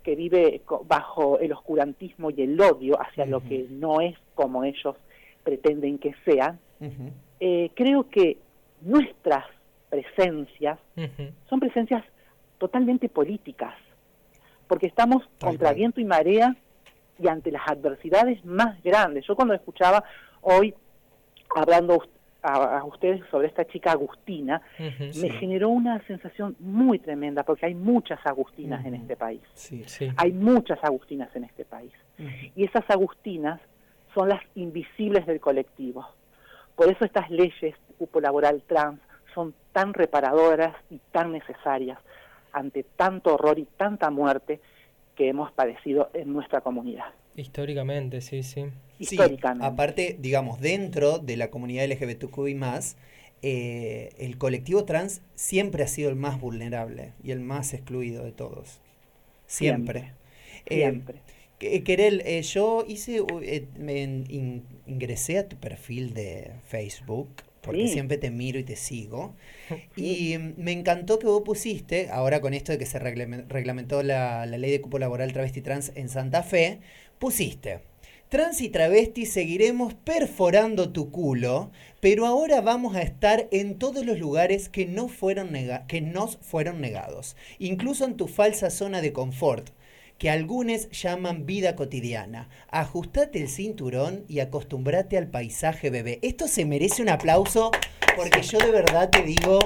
que 0.03 0.15
vive 0.15 0.61
bajo 0.85 1.39
el 1.39 1.53
oscurantismo 1.53 2.31
y 2.31 2.41
el 2.41 2.59
odio 2.59 2.99
hacia 3.01 3.25
lo 3.25 3.41
que 3.41 3.67
no 3.69 4.01
es 4.01 4.15
como 4.35 4.63
ellos 4.63 4.95
pretenden 5.43 5.97
que 5.97 6.13
sea, 6.25 6.57
eh, 7.39 7.71
creo 7.75 8.09
que 8.09 8.37
nuestras 8.81 9.45
presencias 9.89 10.79
son 11.49 11.59
presencias 11.59 12.03
totalmente 12.57 13.09
políticas, 13.09 13.73
porque 14.71 14.87
estamos 14.87 15.21
contra 15.37 15.73
viento 15.73 15.99
y 15.99 16.05
marea 16.05 16.55
y 17.19 17.27
ante 17.27 17.51
las 17.51 17.67
adversidades 17.67 18.45
más 18.45 18.81
grandes. 18.81 19.27
Yo 19.27 19.35
cuando 19.35 19.53
escuchaba 19.53 20.01
hoy 20.39 20.73
hablando 21.53 22.01
a, 22.41 22.81
ustedes 22.85 23.21
sobre 23.29 23.49
esta 23.49 23.65
chica 23.65 23.91
Agustina, 23.91 24.61
me 24.79 25.29
generó 25.31 25.67
una 25.67 26.01
sensación 26.07 26.55
muy 26.59 26.99
tremenda, 26.99 27.43
porque 27.43 27.65
hay 27.65 27.75
muchas 27.75 28.25
Agustinas 28.25 28.85
en 28.85 28.95
este 28.95 29.17
país. 29.17 29.41
Hay 30.15 30.31
muchas 30.31 30.81
Agustinas 30.85 31.35
en 31.35 31.43
este 31.43 31.65
país. 31.65 31.91
Y 32.55 32.63
esas 32.63 32.89
Agustinas 32.89 33.59
son 34.13 34.29
las 34.29 34.41
invisibles 34.55 35.25
del 35.25 35.41
colectivo. 35.41 36.07
Por 36.77 36.89
eso 36.89 37.03
estas 37.03 37.29
leyes 37.29 37.75
cupo 37.97 38.21
laboral 38.21 38.63
trans 38.65 39.01
son 39.35 39.53
tan 39.73 39.93
reparadoras 39.93 40.73
y 40.89 41.01
tan 41.11 41.33
necesarias 41.33 41.99
ante 42.53 42.83
tanto 42.83 43.35
horror 43.35 43.59
y 43.59 43.65
tanta 43.77 44.09
muerte 44.09 44.59
que 45.15 45.29
hemos 45.29 45.51
padecido 45.51 46.09
en 46.13 46.33
nuestra 46.33 46.61
comunidad. 46.61 47.05
Históricamente, 47.35 48.21
sí, 48.21 48.43
sí. 48.43 48.65
Históricamente. 48.99 49.65
aparte, 49.65 50.17
digamos, 50.19 50.59
dentro 50.59 51.19
de 51.19 51.37
la 51.37 51.49
comunidad 51.49 51.85
LGBTQI 51.85 52.55
más, 52.55 52.97
eh, 53.41 54.09
el 54.19 54.37
colectivo 54.37 54.85
trans 54.85 55.21
siempre 55.35 55.83
ha 55.83 55.87
sido 55.87 56.09
el 56.09 56.15
más 56.15 56.39
vulnerable 56.39 57.13
y 57.23 57.31
el 57.31 57.39
más 57.39 57.73
excluido 57.73 58.23
de 58.23 58.31
todos. 58.31 58.81
Siempre. 59.47 60.13
Siempre. 60.67 61.21
Eh, 61.59 61.83
Querel, 61.83 62.21
eh, 62.25 62.41
yo 62.41 62.83
hice, 62.87 63.23
me 63.77 64.03
ingresé 64.87 65.37
a 65.39 65.47
tu 65.47 65.57
perfil 65.57 66.13
de 66.13 66.51
Facebook 66.65 67.29
porque 67.61 67.87
siempre 67.87 68.17
te 68.17 68.31
miro 68.31 68.59
y 68.59 68.63
te 68.63 68.75
sigo. 68.75 69.35
Y 69.95 70.37
me 70.57 70.71
encantó 70.71 71.19
que 71.19 71.27
vos 71.27 71.43
pusiste, 71.43 72.09
ahora 72.09 72.41
con 72.41 72.53
esto 72.53 72.71
de 72.71 72.77
que 72.77 72.85
se 72.85 72.99
reglamentó 72.99 74.03
la, 74.03 74.45
la 74.45 74.57
ley 74.57 74.71
de 74.71 74.81
cupo 74.81 74.99
laboral 74.99 75.31
travesti 75.31 75.61
trans 75.61 75.91
en 75.95 76.09
Santa 76.09 76.43
Fe, 76.43 76.79
pusiste. 77.19 77.81
Trans 78.31 78.61
y 78.61 78.69
travesti 78.69 79.25
seguiremos 79.25 79.93
perforando 79.93 80.93
tu 80.93 81.11
culo, 81.11 81.69
pero 81.99 82.25
ahora 82.25 82.61
vamos 82.61 82.95
a 82.95 83.01
estar 83.01 83.49
en 83.51 83.77
todos 83.77 84.05
los 84.05 84.17
lugares 84.17 84.69
que, 84.69 84.85
no 84.85 85.09
fueron 85.09 85.49
que 85.89 85.99
nos 85.99 86.37
fueron 86.37 86.79
negados, 86.79 87.35
incluso 87.59 88.05
en 88.05 88.15
tu 88.15 88.29
falsa 88.29 88.69
zona 88.69 89.01
de 89.01 89.11
confort, 89.11 89.71
que 90.21 90.29
algunos 90.29 90.87
llaman 90.91 91.47
vida 91.47 91.75
cotidiana. 91.75 92.47
Ajustate 92.69 93.41
el 93.41 93.47
cinturón 93.47 94.23
y 94.27 94.39
acostumbrate 94.39 95.17
al 95.17 95.25
paisaje, 95.25 95.89
bebé. 95.89 96.19
Esto 96.21 96.47
se 96.47 96.63
merece 96.63 97.01
un 97.01 97.09
aplauso 97.09 97.71
porque 98.15 98.43
yo 98.43 98.59
de 98.59 98.71
verdad 98.71 99.09
te 99.09 99.23
digo... 99.23 99.61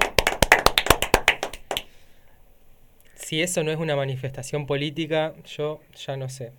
Si 3.15 3.41
eso 3.41 3.65
no 3.65 3.71
es 3.71 3.77
una 3.77 3.97
manifestación 3.97 4.65
política, 4.65 5.33
yo 5.43 5.81
ya 5.93 6.15
no 6.15 6.29
sé. 6.29 6.53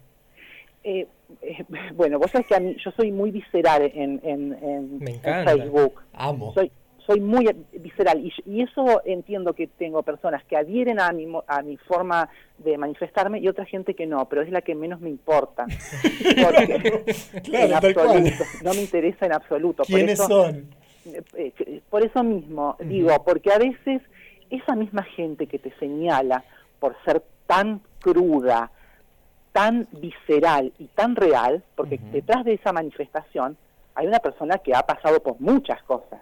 Eh, 0.85 1.07
eh, 1.41 1.65
bueno, 1.95 2.19
vos 2.19 2.31
sabés 2.31 2.49
que 2.49 2.55
a 2.55 2.61
mí, 2.61 2.77
yo 2.85 2.91
soy 2.91 3.11
muy 3.11 3.31
visceral 3.31 3.91
en, 3.95 4.21
en, 4.23 5.01
Facebook. 5.23 6.03
Amo. 6.13 6.53
Soy, 6.53 6.71
soy 7.07 7.21
muy 7.21 7.49
visceral 7.73 8.21
y, 8.21 8.61
eso 8.61 9.01
entiendo 9.05 9.53
que 9.53 9.69
tengo 9.69 10.03
personas 10.03 10.45
que 10.45 10.57
adhieren 10.57 11.01
a 11.01 11.13
mi, 11.13 11.27
a 11.47 11.63
mi 11.63 11.77
forma 11.77 12.29
de 12.59 12.77
manifestarme 12.77 13.39
y 13.39 13.49
otra 13.49 13.65
gente 13.65 13.95
que 13.95 14.07
no, 14.07 14.29
pero 14.29 14.43
es 14.43 14.51
la 14.51 14.61
que 14.61 14.75
menos 14.75 15.01
me 15.01 15.11
importa. 15.11 15.67
no 18.65 18.75
me 18.75 18.81
interesa 18.81 19.27
en 19.27 19.33
absoluto. 19.33 19.85
¿Quiénes 19.85 20.19
son? 20.19 20.69
Eh, 21.07 21.23
eh, 21.35 21.81
por 21.89 22.05
eso 22.05 22.25
mismo, 22.25 22.77
digo, 22.81 23.13
porque 23.25 23.53
a 23.53 23.59
veces 23.59 24.03
esa 24.51 24.75
misma 24.75 25.03
gente 25.03 25.47
que 25.47 25.59
te 25.59 25.73
señala 25.79 26.45
por 26.81 26.97
ser 27.05 27.23
tan 27.47 27.81
cruda, 28.01 28.71
tan 29.53 29.87
visceral 29.93 30.73
y 30.79 30.87
tan 30.87 31.15
real, 31.15 31.63
porque 31.77 31.99
detrás 32.13 32.45
de 32.45 32.55
esa 32.55 32.73
manifestación 32.73 33.57
hay 33.95 34.07
una 34.07 34.19
persona 34.19 34.59
que 34.59 34.75
ha 34.75 34.83
pasado 34.83 35.23
por 35.23 35.41
muchas 35.41 35.83
cosas 35.85 36.21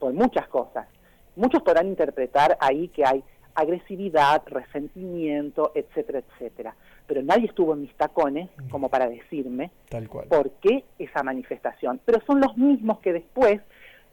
por 0.00 0.12
muchas 0.12 0.48
cosas. 0.48 0.88
Muchos 1.36 1.62
podrán 1.62 1.86
interpretar 1.86 2.56
ahí 2.60 2.88
que 2.88 3.04
hay 3.06 3.22
agresividad, 3.54 4.42
resentimiento, 4.46 5.72
etcétera, 5.74 6.20
etcétera. 6.20 6.74
Pero 7.06 7.22
nadie 7.22 7.46
estuvo 7.46 7.74
en 7.74 7.82
mis 7.82 7.94
tacones 7.94 8.48
como 8.70 8.88
para 8.88 9.08
decirme 9.08 9.70
Tal 9.88 10.08
cual. 10.08 10.26
por 10.28 10.50
qué 10.62 10.84
esa 10.98 11.22
manifestación. 11.22 12.00
Pero 12.04 12.20
son 12.26 12.40
los 12.40 12.56
mismos 12.56 13.00
que 13.00 13.12
después, 13.12 13.60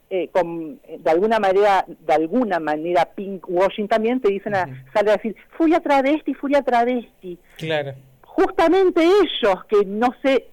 eh, 0.10 0.30
con, 0.30 0.80
de 0.82 1.10
alguna 1.10 1.40
manera, 1.40 1.86
de 1.88 2.14
alguna 2.14 2.60
manera, 2.60 3.06
pink 3.16 3.48
washing 3.48 3.88
también 3.88 4.20
te 4.20 4.30
dicen, 4.30 4.56
a, 4.56 4.68
sale 4.94 5.12
a 5.12 5.18
decir, 5.18 5.36
fui 5.58 5.74
a 5.74 5.80
travesti, 5.80 6.34
fui 6.34 6.56
a 6.56 6.62
travesti. 6.62 7.38
Claro. 7.58 7.94
Justamente 8.24 9.02
ellos 9.04 9.64
que 9.66 9.86
no 9.86 10.14
sé 10.22 10.48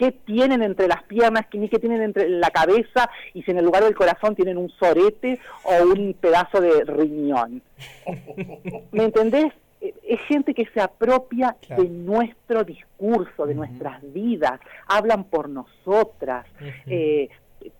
qué 0.00 0.12
tienen 0.12 0.62
entre 0.62 0.88
las 0.88 1.02
piernas, 1.02 1.44
ni 1.52 1.68
qué 1.68 1.78
tienen 1.78 2.00
entre 2.00 2.26
la 2.26 2.48
cabeza 2.48 3.10
y 3.34 3.42
si 3.42 3.50
en 3.50 3.58
el 3.58 3.66
lugar 3.66 3.84
del 3.84 3.94
corazón 3.94 4.34
tienen 4.34 4.56
un 4.56 4.70
sorete 4.70 5.38
o 5.62 5.84
un 5.92 6.14
pedazo 6.14 6.58
de 6.58 6.84
riñón. 6.84 7.60
¿Me 8.92 9.04
entendés? 9.04 9.52
Es 9.78 10.20
gente 10.22 10.54
que 10.54 10.64
se 10.72 10.80
apropia 10.80 11.54
de 11.68 11.86
nuestro 11.86 12.64
discurso, 12.64 13.44
de 13.44 13.54
nuestras 13.54 14.00
vidas, 14.10 14.58
hablan 14.86 15.24
por 15.24 15.50
nosotras, 15.50 16.46
eh, 16.86 17.28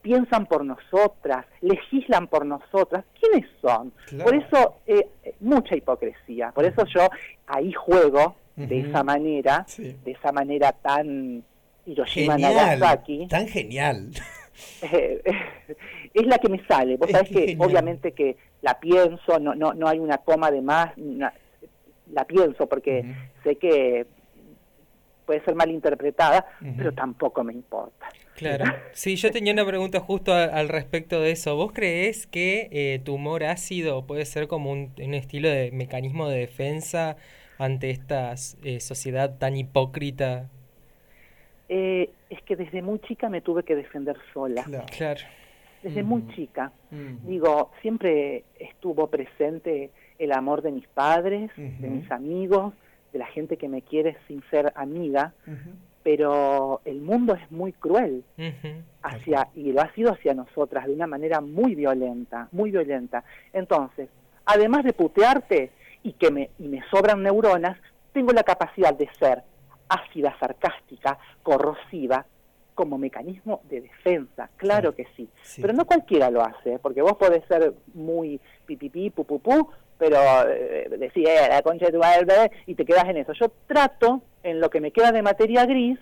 piensan 0.02 0.44
por 0.44 0.62
nosotras, 0.62 1.46
legislan 1.62 2.26
por 2.26 2.44
nosotras. 2.44 3.04
¿Quiénes 3.18 3.48
son? 3.62 3.92
Por 4.22 4.34
eso, 4.34 4.76
eh, 4.86 5.08
mucha 5.40 5.74
hipocresía. 5.74 6.52
Por 6.52 6.66
eso 6.66 6.84
yo 6.84 7.08
ahí 7.46 7.72
juego 7.72 8.36
de 8.56 8.80
esa 8.80 9.02
manera, 9.02 9.64
de 9.78 10.10
esa 10.10 10.32
manera 10.32 10.72
tan 10.72 11.44
Hiroshima 11.90 12.38
Nagasaki. 12.38 13.26
Tan 13.28 13.46
genial. 13.48 14.10
es 14.82 16.26
la 16.26 16.38
que 16.38 16.48
me 16.48 16.64
sale. 16.66 16.96
Vos 16.96 17.10
sabés 17.10 17.30
que 17.30 17.56
obviamente 17.58 18.12
que 18.12 18.36
la 18.62 18.78
pienso, 18.78 19.38
no, 19.38 19.54
no, 19.54 19.72
no 19.72 19.88
hay 19.88 19.98
una 19.98 20.18
coma 20.18 20.50
de 20.50 20.62
más, 20.62 20.92
la 20.96 22.24
pienso 22.26 22.66
porque 22.66 23.04
sé 23.42 23.56
que 23.56 24.06
puede 25.24 25.44
ser 25.44 25.54
mal 25.54 25.70
interpretada, 25.70 26.44
pero 26.76 26.92
tampoco 26.92 27.44
me 27.44 27.52
importa. 27.52 28.08
Claro. 28.34 28.64
Sí, 28.92 29.14
yo 29.16 29.30
tenía 29.30 29.52
una 29.52 29.64
pregunta 29.64 30.00
justo 30.00 30.34
al 30.34 30.68
respecto 30.68 31.20
de 31.20 31.30
eso. 31.30 31.54
¿Vos 31.54 31.72
crees 31.72 32.26
que 32.26 32.68
eh, 32.72 33.00
tu 33.04 33.14
humor 33.14 33.44
ácido 33.44 34.06
puede 34.06 34.24
ser 34.24 34.48
como 34.48 34.72
un, 34.72 34.92
estilo 34.96 35.48
de 35.48 35.70
mecanismo 35.70 36.28
de 36.28 36.40
defensa 36.40 37.16
ante 37.58 37.90
esta 37.90 38.34
eh, 38.64 38.80
sociedad 38.80 39.38
tan 39.38 39.56
hipócrita 39.56 40.48
eh, 41.72 42.10
es 42.28 42.42
que 42.42 42.56
desde 42.56 42.82
muy 42.82 42.98
chica 42.98 43.28
me 43.28 43.42
tuve 43.42 43.62
que 43.62 43.76
defender 43.76 44.16
sola. 44.34 44.64
Claro. 44.64 45.20
Desde 45.84 46.02
muy 46.02 46.26
chica. 46.34 46.72
Digo, 47.24 47.70
siempre 47.80 48.42
estuvo 48.58 49.06
presente 49.06 49.90
el 50.18 50.32
amor 50.32 50.62
de 50.62 50.72
mis 50.72 50.86
padres, 50.88 51.50
de 51.56 51.88
mis 51.88 52.10
amigos, 52.10 52.74
de 53.12 53.20
la 53.20 53.26
gente 53.26 53.56
que 53.56 53.68
me 53.68 53.82
quiere 53.82 54.16
sin 54.26 54.42
ser 54.50 54.72
amiga, 54.74 55.32
pero 56.02 56.80
el 56.84 57.00
mundo 57.00 57.34
es 57.34 57.50
muy 57.52 57.72
cruel 57.72 58.24
hacia 59.02 59.48
y 59.54 59.72
lo 59.72 59.80
ha 59.80 59.92
sido 59.94 60.12
hacia 60.12 60.34
nosotras 60.34 60.86
de 60.86 60.92
una 60.92 61.06
manera 61.06 61.40
muy 61.40 61.76
violenta, 61.76 62.48
muy 62.50 62.72
violenta. 62.72 63.22
Entonces, 63.52 64.08
además 64.44 64.84
de 64.84 64.92
putearte 64.92 65.70
y 66.02 66.14
que 66.14 66.32
me 66.32 66.50
y 66.58 66.66
me 66.66 66.82
sobran 66.90 67.22
neuronas, 67.22 67.78
tengo 68.12 68.32
la 68.32 68.42
capacidad 68.42 68.92
de 68.92 69.08
ser 69.20 69.44
ácida, 69.90 70.34
sarcástica, 70.38 71.18
corrosiva, 71.42 72.24
como 72.74 72.96
mecanismo 72.96 73.60
de 73.68 73.82
defensa, 73.82 74.48
claro 74.56 74.94
que 74.94 75.06
sí. 75.14 75.28
Pero 75.60 75.74
no 75.74 75.84
cualquiera 75.84 76.30
lo 76.30 76.42
hace, 76.42 76.78
porque 76.78 77.02
vos 77.02 77.16
podés 77.18 77.44
ser 77.46 77.74
muy 77.92 78.40
pipipí, 78.64 79.10
pupupú, 79.10 79.68
pero 79.98 80.18
eh, 80.48 80.88
decir, 80.98 81.28
eh, 81.28 81.48
la 81.50 81.60
concha 81.60 81.86
de 81.86 81.92
tu 81.92 81.98
madre, 81.98 82.50
y 82.64 82.74
te 82.74 82.86
quedas 82.86 83.04
en 83.04 83.18
eso. 83.18 83.34
Yo 83.34 83.52
trato, 83.66 84.22
en 84.42 84.60
lo 84.60 84.70
que 84.70 84.80
me 84.80 84.92
queda 84.92 85.12
de 85.12 85.20
materia 85.20 85.66
gris, 85.66 85.98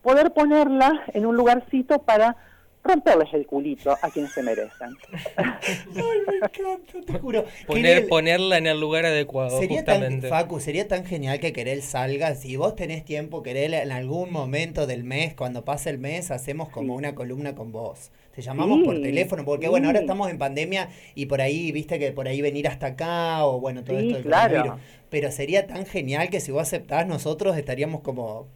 poder 0.00 0.32
ponerla 0.32 1.02
en 1.08 1.26
un 1.26 1.36
lugarcito 1.36 1.98
para 1.98 2.36
romperles 2.84 3.28
el 3.32 3.46
culito 3.46 3.96
a 4.02 4.10
quienes 4.10 4.32
se 4.32 4.42
merecen. 4.42 4.96
Ay, 5.36 6.18
me 6.26 6.36
encanta, 6.36 7.00
te 7.06 7.18
juro. 7.18 7.44
Poner, 7.66 7.82
Querel, 7.94 8.06
ponerla 8.08 8.58
en 8.58 8.66
el 8.66 8.80
lugar 8.80 9.06
adecuado, 9.06 9.58
Sería 9.60 9.84
tan. 9.84 10.22
Facu, 10.22 10.58
sería 10.60 10.88
tan 10.88 11.04
genial 11.04 11.38
que 11.40 11.52
Querel 11.52 11.82
salga. 11.82 12.34
Si 12.34 12.56
vos 12.56 12.74
tenés 12.74 13.04
tiempo, 13.04 13.42
Querel, 13.42 13.74
en 13.74 13.92
algún 13.92 14.32
momento 14.32 14.86
del 14.86 15.04
mes, 15.04 15.34
cuando 15.34 15.64
pase 15.64 15.90
el 15.90 15.98
mes, 15.98 16.30
hacemos 16.30 16.68
como 16.70 16.94
Sí. 16.94 16.98
una 16.98 17.14
columna 17.14 17.54
con 17.54 17.70
vos. 17.72 18.10
Te 18.34 18.40
llamamos 18.42 18.80
por 18.82 19.00
teléfono, 19.00 19.44
porque 19.44 19.68
bueno, 19.68 19.88
ahora 19.88 20.00
estamos 20.00 20.30
en 20.30 20.38
pandemia 20.38 20.88
y 21.14 21.26
por 21.26 21.40
ahí, 21.42 21.70
viste 21.70 21.98
que 21.98 22.12
por 22.12 22.26
ahí 22.28 22.40
venir 22.40 22.66
hasta 22.66 22.86
acá 22.88 23.44
o 23.44 23.60
bueno, 23.60 23.84
todo 23.84 23.98
Sí, 24.00 24.06
esto 24.06 24.14
del 24.18 24.26
claro. 24.26 24.50
coronavirus. 24.56 24.80
Pero 25.10 25.30
sería 25.30 25.66
tan 25.66 25.84
genial 25.84 26.30
que 26.30 26.40
si 26.40 26.50
vos 26.50 26.62
aceptás, 26.62 27.06
nosotros 27.06 27.56
estaríamos 27.58 28.00
como 28.00 28.48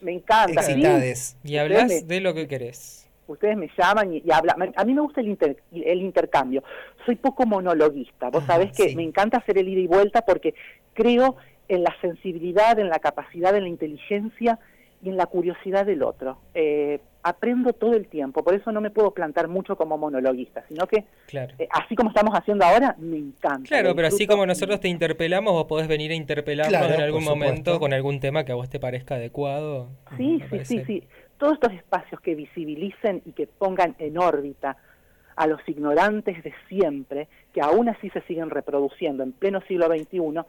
Me 0.00 0.12
encanta. 0.12 0.62
sí. 0.62 0.70
excitades. 0.70 1.36
Y 1.42 1.56
hablas 1.56 2.06
de 2.06 2.20
lo 2.20 2.32
que 2.32 2.46
querés. 2.46 2.97
Ustedes 3.28 3.56
me 3.56 3.70
llaman 3.78 4.12
y, 4.14 4.22
y 4.24 4.30
hablan. 4.32 4.72
A 4.74 4.84
mí 4.84 4.94
me 4.94 5.00
gusta 5.00 5.20
el, 5.20 5.28
inter- 5.28 5.62
el 5.72 6.02
intercambio. 6.02 6.62
Soy 7.06 7.16
poco 7.16 7.46
monologuista. 7.46 8.30
Vos 8.30 8.42
Ajá, 8.42 8.54
sabés 8.54 8.72
que 8.76 8.88
sí. 8.88 8.96
me 8.96 9.04
encanta 9.04 9.38
hacer 9.38 9.58
el 9.58 9.68
ida 9.68 9.80
y 9.80 9.86
vuelta 9.86 10.22
porque 10.22 10.54
creo 10.94 11.36
en 11.68 11.82
la 11.84 11.94
sensibilidad, 12.00 12.78
en 12.78 12.88
la 12.88 12.98
capacidad, 12.98 13.54
en 13.54 13.62
la 13.64 13.68
inteligencia 13.68 14.58
y 15.02 15.10
en 15.10 15.16
la 15.16 15.26
curiosidad 15.26 15.86
del 15.86 16.02
otro. 16.02 16.38
Eh, 16.54 17.00
aprendo 17.22 17.72
todo 17.74 17.92
el 17.92 18.08
tiempo, 18.08 18.42
por 18.42 18.54
eso 18.54 18.72
no 18.72 18.80
me 18.80 18.90
puedo 18.90 19.10
plantar 19.10 19.48
mucho 19.48 19.76
como 19.76 19.98
monologuista, 19.98 20.64
sino 20.68 20.86
que 20.86 21.04
Claro. 21.26 21.54
eh, 21.58 21.68
así 21.70 21.94
como 21.94 22.08
estamos 22.08 22.32
haciendo 22.34 22.64
ahora, 22.64 22.96
me 22.98 23.18
encanta. 23.18 23.68
Claro, 23.68 23.94
pero 23.94 24.08
así 24.08 24.26
como 24.26 24.46
nosotros 24.46 24.80
te 24.80 24.88
interpelamos, 24.88 25.52
vos 25.52 25.66
podés 25.66 25.88
venir 25.88 26.10
a 26.10 26.14
interpelarnos 26.14 26.78
Claro, 26.78 26.94
en 26.94 27.00
algún 27.02 27.24
momento 27.24 27.78
con 27.78 27.92
algún 27.92 28.18
tema 28.20 28.44
que 28.44 28.52
a 28.52 28.54
vos 28.54 28.70
te 28.70 28.80
parezca 28.80 29.16
adecuado. 29.16 29.90
Sí, 30.16 30.40
sí, 30.50 30.64
sí, 30.64 30.82
sí. 30.86 31.08
Todos 31.38 31.54
estos 31.54 31.72
espacios 31.72 32.20
que 32.20 32.34
visibilicen 32.34 33.22
y 33.24 33.32
que 33.32 33.46
pongan 33.46 33.94
en 33.98 34.18
órbita 34.18 34.76
a 35.36 35.46
los 35.46 35.60
ignorantes 35.68 36.42
de 36.42 36.52
siempre, 36.68 37.28
que 37.54 37.60
aún 37.60 37.88
así 37.88 38.10
se 38.10 38.20
siguen 38.22 38.50
reproduciendo 38.50 39.22
en 39.22 39.32
pleno 39.32 39.60
siglo 39.68 39.86
XXI, 39.86 40.40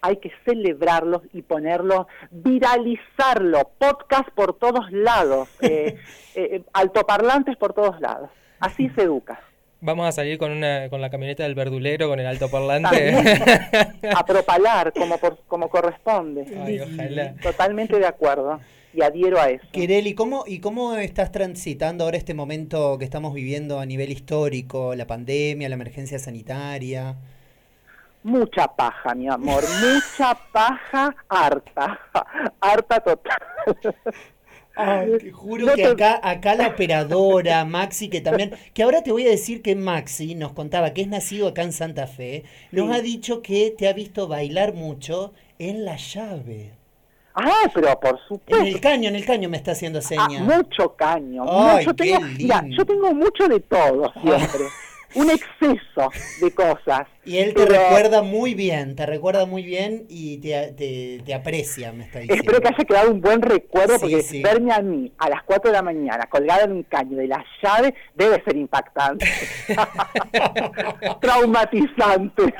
hay 0.00 0.16
que 0.16 0.32
celebrarlos 0.44 1.22
y 1.32 1.42
ponerlos, 1.42 2.06
viralizarlo, 2.32 3.70
podcast 3.78 4.28
por 4.30 4.58
todos 4.58 4.90
lados, 4.90 5.48
eh, 5.60 5.96
eh, 6.34 6.62
altoparlantes 6.72 7.56
por 7.56 7.72
todos 7.72 8.00
lados. 8.00 8.30
Así 8.58 8.88
se 8.90 9.02
educa. 9.02 9.40
Vamos 9.80 10.06
a 10.06 10.12
salir 10.12 10.38
con 10.38 10.52
una 10.52 10.88
con 10.90 11.00
la 11.00 11.10
camioneta 11.10 11.42
del 11.42 11.56
verdulero, 11.56 12.08
con 12.08 12.20
el 12.20 12.26
altoparlante. 12.26 13.14
A 14.16 14.24
propalar 14.24 14.92
como, 14.92 15.18
por- 15.18 15.38
como 15.48 15.68
corresponde. 15.68 16.46
Ay, 16.64 16.78
ojalá. 16.80 17.34
Totalmente 17.42 17.98
de 17.98 18.06
acuerdo 18.06 18.60
y 18.94 19.02
adhiero 19.02 19.40
a 19.40 19.48
eso. 19.50 19.64
Querel, 19.72 20.06
¿y 20.06 20.14
cómo, 20.14 20.44
¿y 20.46 20.58
cómo 20.60 20.94
estás 20.96 21.32
transitando 21.32 22.04
ahora 22.04 22.16
este 22.18 22.34
momento 22.34 22.98
que 22.98 23.04
estamos 23.04 23.32
viviendo 23.34 23.80
a 23.80 23.86
nivel 23.86 24.10
histórico? 24.10 24.94
La 24.94 25.06
pandemia, 25.06 25.68
la 25.68 25.74
emergencia 25.74 26.18
sanitaria. 26.18 27.16
Mucha 28.24 28.68
paja, 28.68 29.14
mi 29.14 29.28
amor, 29.28 29.64
mucha 29.80 30.38
paja, 30.52 31.14
harta, 31.28 31.98
harta 32.60 33.00
total. 33.00 33.36
Ay, 34.76 35.18
te 35.18 35.30
juro 35.32 35.66
No 35.66 35.74
que 35.74 35.82
te- 35.82 35.88
acá, 35.88 36.20
acá 36.22 36.54
la 36.54 36.68
operadora, 36.68 37.64
Maxi, 37.64 38.08
que 38.08 38.20
también, 38.20 38.52
que 38.74 38.84
ahora 38.84 39.02
te 39.02 39.10
voy 39.10 39.26
a 39.26 39.30
decir 39.30 39.60
que 39.60 39.74
Maxi 39.74 40.34
nos 40.36 40.52
contaba 40.52 40.94
que 40.94 41.02
es 41.02 41.08
nacido 41.08 41.48
acá 41.48 41.62
en 41.62 41.72
Santa 41.72 42.06
Fe, 42.06 42.44
nos 42.70 42.88
Sí. 42.90 42.94
ha 42.96 43.02
dicho 43.02 43.42
que 43.42 43.74
te 43.76 43.88
ha 43.88 43.92
visto 43.92 44.28
bailar 44.28 44.72
mucho 44.72 45.32
en 45.58 45.84
la 45.84 45.96
llave. 45.96 46.70
Ah, 47.34 47.70
pero 47.72 47.98
por 47.98 48.10
En 48.10 48.16
el 48.16 48.22
supuesto. 48.28 48.80
caño, 48.80 49.08
en 49.08 49.16
el 49.16 49.24
caño 49.24 49.48
me 49.48 49.56
está 49.56 49.72
haciendo 49.72 50.00
Ah, 50.00 50.02
señas. 50.02 50.40
mucho 50.42 50.94
caño. 50.96 51.44
Ay, 51.48 51.84
yo, 51.86 51.94
qué 51.94 52.04
tengo, 52.04 52.20
mira, 52.38 52.64
yo 52.68 52.84
tengo 52.84 53.14
mucho 53.14 53.48
de 53.48 53.60
todo 53.60 54.12
siempre. 54.22 54.60
Un 55.14 55.28
exceso 55.28 56.10
de 56.40 56.50
cosas. 56.54 57.02
Y 57.26 57.36
él 57.36 57.52
te 57.52 57.66
Pero 57.66 57.78
recuerda 57.78 58.22
muy 58.22 58.54
bien, 58.54 58.96
te 58.96 59.04
recuerda 59.04 59.44
muy 59.44 59.62
bien 59.62 60.06
y 60.08 60.38
te, 60.38 60.72
te, 60.72 61.20
te 61.22 61.34
aprecia, 61.34 61.92
me 61.92 62.04
está 62.04 62.20
diciendo. 62.20 62.42
Espero 62.42 62.62
que 62.62 62.68
haya 62.68 62.84
quedado 62.84 63.10
un 63.10 63.20
buen 63.20 63.42
recuerdo 63.42 63.94
Sí, 63.96 64.00
porque 64.00 64.22
sí. 64.22 64.42
verme 64.42 64.72
a 64.72 64.80
mí 64.80 65.12
a 65.18 65.28
las 65.28 65.42
4 65.42 65.70
de 65.70 65.76
la 65.76 65.82
mañana 65.82 66.24
colgada 66.30 66.64
en 66.64 66.72
un 66.72 66.82
caño 66.84 67.18
de 67.18 67.26
la 67.28 67.44
llave 67.62 67.94
debe 68.14 68.42
ser 68.42 68.56
impactante. 68.56 69.26
Traumatizante. 71.20 72.54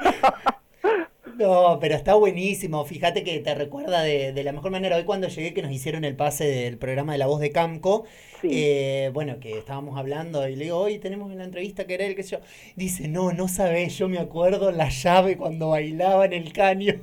No, 1.43 1.79
pero 1.81 1.95
está 1.97 2.15
buenísimo. 2.15 2.85
Fíjate 2.85 3.25
que 3.25 3.39
te 3.41 3.55
recuerda 3.55 4.03
de, 4.03 4.33
de 4.33 4.45
la 4.45 4.53
mejor 4.53 4.71
manera. 4.71 4.97
Hoy 4.97 5.05
cuando 5.05 5.27
llegué 5.29 5.53
que 5.53 5.63
nos 5.63 5.73
hicieron 5.73 6.05
el 6.05 6.15
pase 6.15 6.45
del 6.45 6.79
programa 6.79 7.13
de 7.13 7.19
La 7.19 7.27
Voz 7.27 7.41
de 7.41 7.51
Camco, 7.51 8.05
Sí. 8.41 8.49
eh, 8.53 9.11
bueno, 9.13 9.39
que 9.41 9.59
estábamos 9.59 9.97
hablando 9.99 10.49
y 10.49 10.57
le 10.57 10.65
digo, 10.65 10.79
hoy 10.79 10.99
tenemos 10.99 11.33
una 11.33 11.45
entrevista 11.45 11.87
que 11.87 11.95
era 11.95 12.13
qué 12.15 12.23
sé 12.23 12.37
yo. 12.37 12.39
Dice, 12.77 13.09
no, 13.09 13.33
no 13.33 13.49
sabés, 13.49 13.97
yo 13.99 14.09
me 14.09 14.19
acuerdo 14.19 14.71
la 14.73 14.89
llave 14.89 15.37
cuando 15.37 15.71
bailaba 15.71 16.25
en 16.27 16.33
el 16.33 16.53
caño. 16.53 16.95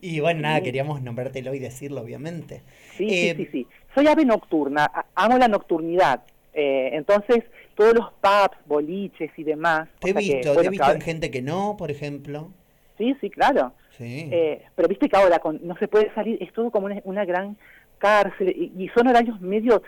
Y 0.00 0.20
bueno, 0.20 0.40
nada, 0.42 0.60
queríamos 0.60 1.00
nombrártelo 1.02 1.54
y 1.54 1.58
decirlo, 1.58 2.00
obviamente. 2.02 2.62
Sí, 2.96 3.06
Eh, 3.10 3.34
sí, 3.36 3.44
sí, 3.44 3.48
sí. 3.52 3.66
Soy 3.94 4.06
ave 4.08 4.24
nocturna, 4.24 4.90
amo 5.14 5.38
la 5.38 5.46
nocturnidad. 5.48 6.22
Eh, 6.52 6.90
entonces, 6.92 7.44
todos 7.76 7.94
los 7.94 8.06
pubs, 8.20 8.56
boliches 8.66 9.30
y 9.36 9.44
demás. 9.44 9.88
Te 10.00 10.10
he 10.10 10.14
que, 10.14 10.18
visto, 10.18 10.52
te 10.54 10.66
he 10.66 10.70
visto 10.70 10.90
en 10.92 11.00
gente 11.00 11.30
que 11.30 11.42
no, 11.42 11.76
por 11.76 11.90
ejemplo. 11.90 12.50
Sí, 12.98 13.16
sí, 13.20 13.30
claro. 13.30 13.72
Sí. 13.98 14.28
Eh, 14.32 14.62
pero 14.74 14.88
viste 14.88 15.08
que 15.08 15.16
ahora 15.16 15.38
con- 15.38 15.60
no 15.62 15.76
se 15.78 15.88
puede 15.88 16.12
salir, 16.14 16.36
es 16.42 16.52
todo 16.52 16.70
como 16.70 16.86
una, 16.86 17.00
una 17.04 17.24
gran 17.24 17.56
cárcel 17.98 18.48
y, 18.50 18.84
y 18.84 18.88
son 18.88 19.06
horarios 19.08 19.40
medio 19.40 19.82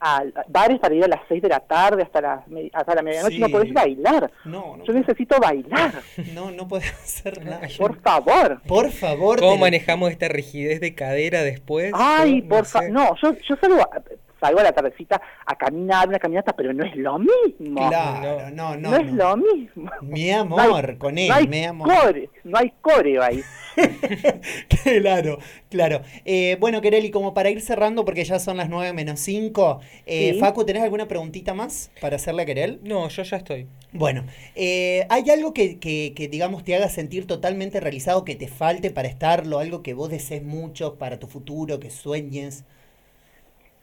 a, 0.00 0.18
a- 0.18 0.22
bares 0.48 0.78
para 0.78 0.94
ir 0.94 1.02
a 1.02 1.08
las 1.08 1.20
6 1.28 1.42
de 1.42 1.48
la 1.48 1.60
tarde 1.60 2.02
hasta 2.02 2.20
la, 2.20 2.44
hasta 2.72 2.94
la 2.94 3.02
medianoche 3.02 3.38
no 3.38 3.48
podés 3.48 3.72
bailar. 3.72 4.30
no, 4.44 4.76
no, 4.76 4.84
Yo 4.84 4.92
necesito 4.92 5.36
bailar, 5.40 5.92
no, 6.34 6.50
no 6.52 6.68
podés 6.68 6.92
hacer 6.92 7.44
nada. 7.44 7.66
por 7.78 8.00
favor. 8.00 8.60
Por 8.68 8.90
favor. 8.92 9.40
¿Cómo 9.40 9.54
te- 9.54 9.60
manejamos 9.60 10.10
esta 10.10 10.28
rigidez 10.28 10.80
de 10.80 10.94
cadera 10.94 11.42
después? 11.42 11.92
Ay, 11.94 12.42
por 12.42 12.64
favor. 12.66 12.90
No, 12.90 13.08
yo, 13.22 13.32
yo 13.48 13.56
salgo, 13.60 13.80
a, 13.80 14.00
salgo 14.40 14.60
a 14.60 14.64
la 14.64 14.72
tardecita 14.72 15.20
a 15.46 15.54
caminar, 15.56 16.08
una 16.08 16.18
caminata, 16.18 16.54
pero 16.54 16.72
no 16.72 16.84
es 16.84 16.94
lo 16.96 17.18
mismo. 17.18 17.88
Claro, 17.88 18.50
no, 18.50 18.76
no. 18.76 18.90
no, 18.90 18.96
es 18.96 19.12
lo 19.12 19.36
mismo. 19.36 19.90
Mi 20.02 20.30
No 20.30 20.40
amor, 20.40 20.90
hay- 20.90 20.96
con 20.96 21.18
él, 21.18 21.28
no 21.28 21.34
hay 21.34 21.46
mi 21.48 21.64
amor. 21.64 21.88
core, 21.88 22.30
no 22.44 22.58
hay 22.58 22.72
coreo 22.80 23.22
ahí. 23.22 23.42
claro, 25.00 25.38
claro. 25.70 26.02
Eh, 26.24 26.56
bueno, 26.60 26.80
Kereli, 26.80 27.10
como 27.10 27.34
para 27.34 27.50
ir 27.50 27.60
cerrando, 27.60 28.04
porque 28.04 28.24
ya 28.24 28.38
son 28.38 28.56
las 28.56 28.68
9 28.68 28.92
menos 28.92 29.20
5, 29.20 29.80
eh, 30.06 30.32
Sí. 30.34 30.40
Facu, 30.40 30.64
¿tenés 30.64 30.82
alguna 30.82 31.08
preguntita 31.08 31.54
más 31.54 31.90
para 32.00 32.16
hacerle 32.16 32.42
a 32.42 32.46
Kerel? 32.46 32.80
No, 32.82 33.08
yo 33.08 33.22
ya 33.22 33.36
estoy. 33.36 33.66
Bueno, 33.92 34.24
eh, 34.54 35.06
¿hay 35.08 35.28
algo 35.30 35.54
que, 35.54 35.78
que, 35.78 36.12
que, 36.14 36.28
digamos, 36.28 36.62
te 36.64 36.74
haga 36.74 36.88
sentir 36.88 37.26
totalmente 37.26 37.80
realizado, 37.80 38.24
que 38.24 38.36
te 38.36 38.48
falte 38.48 38.90
para 38.90 39.08
estarlo, 39.08 39.58
algo 39.58 39.82
que 39.82 39.94
vos 39.94 40.10
desees 40.10 40.42
mucho 40.42 40.96
para 40.96 41.18
tu 41.18 41.26
futuro, 41.26 41.80
que 41.80 41.90
sueñes? 41.90 42.64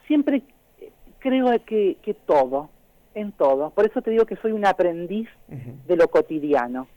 Siempre 0.07 0.43
creo 1.19 1.47
que, 1.65 1.97
que 2.01 2.13
todo, 2.13 2.69
en 3.13 3.31
todo. 3.31 3.69
Por 3.71 3.85
eso 3.85 4.01
te 4.01 4.11
digo 4.11 4.25
que 4.25 4.35
soy 4.37 4.51
un 4.51 4.65
aprendiz 4.65 5.27
de 5.87 5.95
lo 5.95 6.07
cotidiano. 6.09 6.87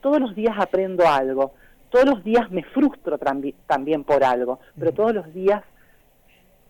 Todos 0.00 0.20
los 0.20 0.34
días 0.34 0.54
aprendo 0.58 1.06
algo, 1.06 1.52
todos 1.90 2.04
los 2.04 2.22
días 2.24 2.50
me 2.50 2.62
frustro 2.64 3.18
tambi- 3.18 3.54
también 3.66 4.04
por 4.04 4.22
algo, 4.24 4.60
pero 4.78 4.92
todos 4.92 5.14
los 5.14 5.32
días 5.34 5.62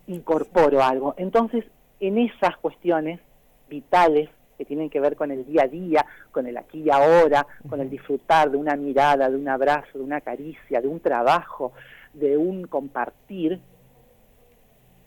incorporo 0.07 0.83
algo. 0.83 1.15
Entonces, 1.19 1.65
en 2.01 2.19
esas 2.19 2.57
cuestiones 2.59 3.21
vitales 3.69 4.31
que 4.57 4.65
tienen 4.65 4.91
que 4.91 5.01
ver 5.01 5.15
con 5.17 5.31
el 5.31 5.45
día 5.47 5.63
a 5.65 5.69
día, 5.69 6.05
con 6.33 6.47
el 6.47 6.57
aquí 6.57 6.83
y 6.83 6.91
ahora, 6.91 7.47
con 7.69 7.81
el 7.81 7.91
disfrutar 7.91 8.51
de 8.51 8.57
una 8.57 8.75
mirada, 8.77 9.29
de 9.29 9.37
un 9.37 9.49
abrazo, 9.49 9.99
de 9.99 10.01
una 10.05 10.21
caricia, 10.21 10.81
de 10.81 10.89
un 10.89 11.01
trabajo, 11.01 11.73
de 12.13 12.37
un 12.37 12.67
compartir, 12.67 13.61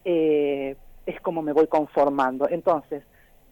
eh, 0.06 0.76
es 1.06 1.20
como 1.22 1.42
me 1.42 1.54
voy 1.54 1.68
conformando. 1.68 2.48
Entonces, 2.50 3.04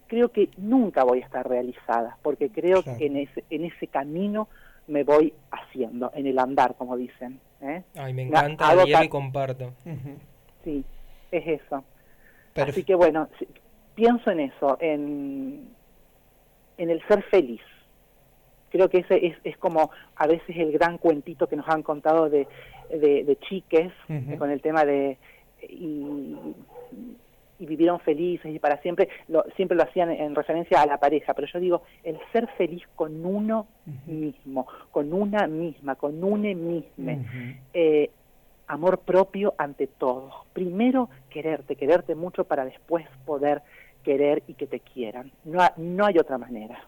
creo 0.08 0.30
que 0.30 0.50
nunca 0.58 1.04
voy 1.04 1.22
a 1.22 1.26
estar 1.26 1.48
realizada, 1.48 2.18
porque 2.22 2.50
creo 2.50 2.82
Claro. 2.84 2.98
que 2.98 3.06
en 3.08 3.18
ese, 3.18 3.44
en 3.50 3.66
ese 3.66 3.88
camino 3.88 4.48
me 4.88 5.04
voy 5.04 5.34
haciendo, 5.52 6.12
en 6.16 6.26
el 6.28 6.40
andar, 6.40 6.76
como 6.76 6.98
dicen. 6.98 7.40
¿eh? 7.62 7.84
Ay, 7.96 8.14
me 8.14 8.24
encanta 8.24 8.74
y 9.04 9.10
comparto. 9.10 9.74
Sí, 10.64 10.84
es 11.32 11.62
eso. 11.62 11.84
Perf- 12.56 12.70
Así 12.70 12.84
que 12.84 12.96
bueno, 12.96 13.30
pienso 13.94 14.32
en 14.32 14.40
eso, 14.40 14.78
en, 14.82 15.70
en 16.78 16.90
el 16.90 17.02
ser 17.08 17.22
feliz. 17.24 17.62
Creo 18.72 18.90
que 18.90 19.00
ese 19.00 19.26
es, 19.28 19.36
es 19.44 19.58
como 19.58 19.92
a 20.16 20.28
veces 20.28 20.56
el 20.58 20.72
gran 20.72 20.98
cuentito 20.98 21.48
que 21.48 21.56
nos 21.56 21.68
han 21.68 21.82
contado 21.84 22.30
de, 22.30 22.48
de, 22.90 23.24
de 23.24 23.36
chiques, 23.48 23.92
con 24.38 24.50
el 24.50 24.62
tema 24.62 24.86
de... 24.86 25.18
Y, 25.68 26.56
y 27.60 27.66
vivieron 27.66 28.00
felices 28.00 28.54
y 28.54 28.60
para 28.60 28.82
siempre, 28.82 29.10
lo, 29.28 29.44
siempre 29.56 29.78
lo 29.78 29.84
hacían 29.84 30.12
en 30.12 30.34
referencia 30.34 30.82
a 30.82 30.86
la 30.86 30.98
pareja, 30.98 31.34
pero 31.34 31.48
yo 31.52 31.60
digo, 31.60 31.84
el 32.04 32.18
ser 32.32 32.48
feliz 32.58 32.84
con 32.96 33.26
uno 33.26 33.68
mismo, 34.06 34.66
con 34.92 35.14
una 35.14 35.46
misma, 35.48 35.96
con 35.96 36.24
une 36.24 36.56
mismo 36.56 37.12
Ujú. 37.12 37.56
eh, 37.74 38.12
amor 38.68 39.02
propio 39.02 39.56
ante 39.58 39.88
todo. 39.88 40.32
Primero 40.54 41.10
quererte, 41.30 41.76
quererte 41.76 42.16
mucho 42.16 42.46
para 42.46 42.64
después 42.66 43.06
poder 43.26 43.62
querer 44.04 44.44
y 44.48 44.54
que 44.54 44.68
te 44.68 44.80
quieran. 44.80 45.32
No, 45.44 45.60
no 45.78 46.06
hay 46.06 46.18
otra 46.18 46.38
manera. 46.38 46.88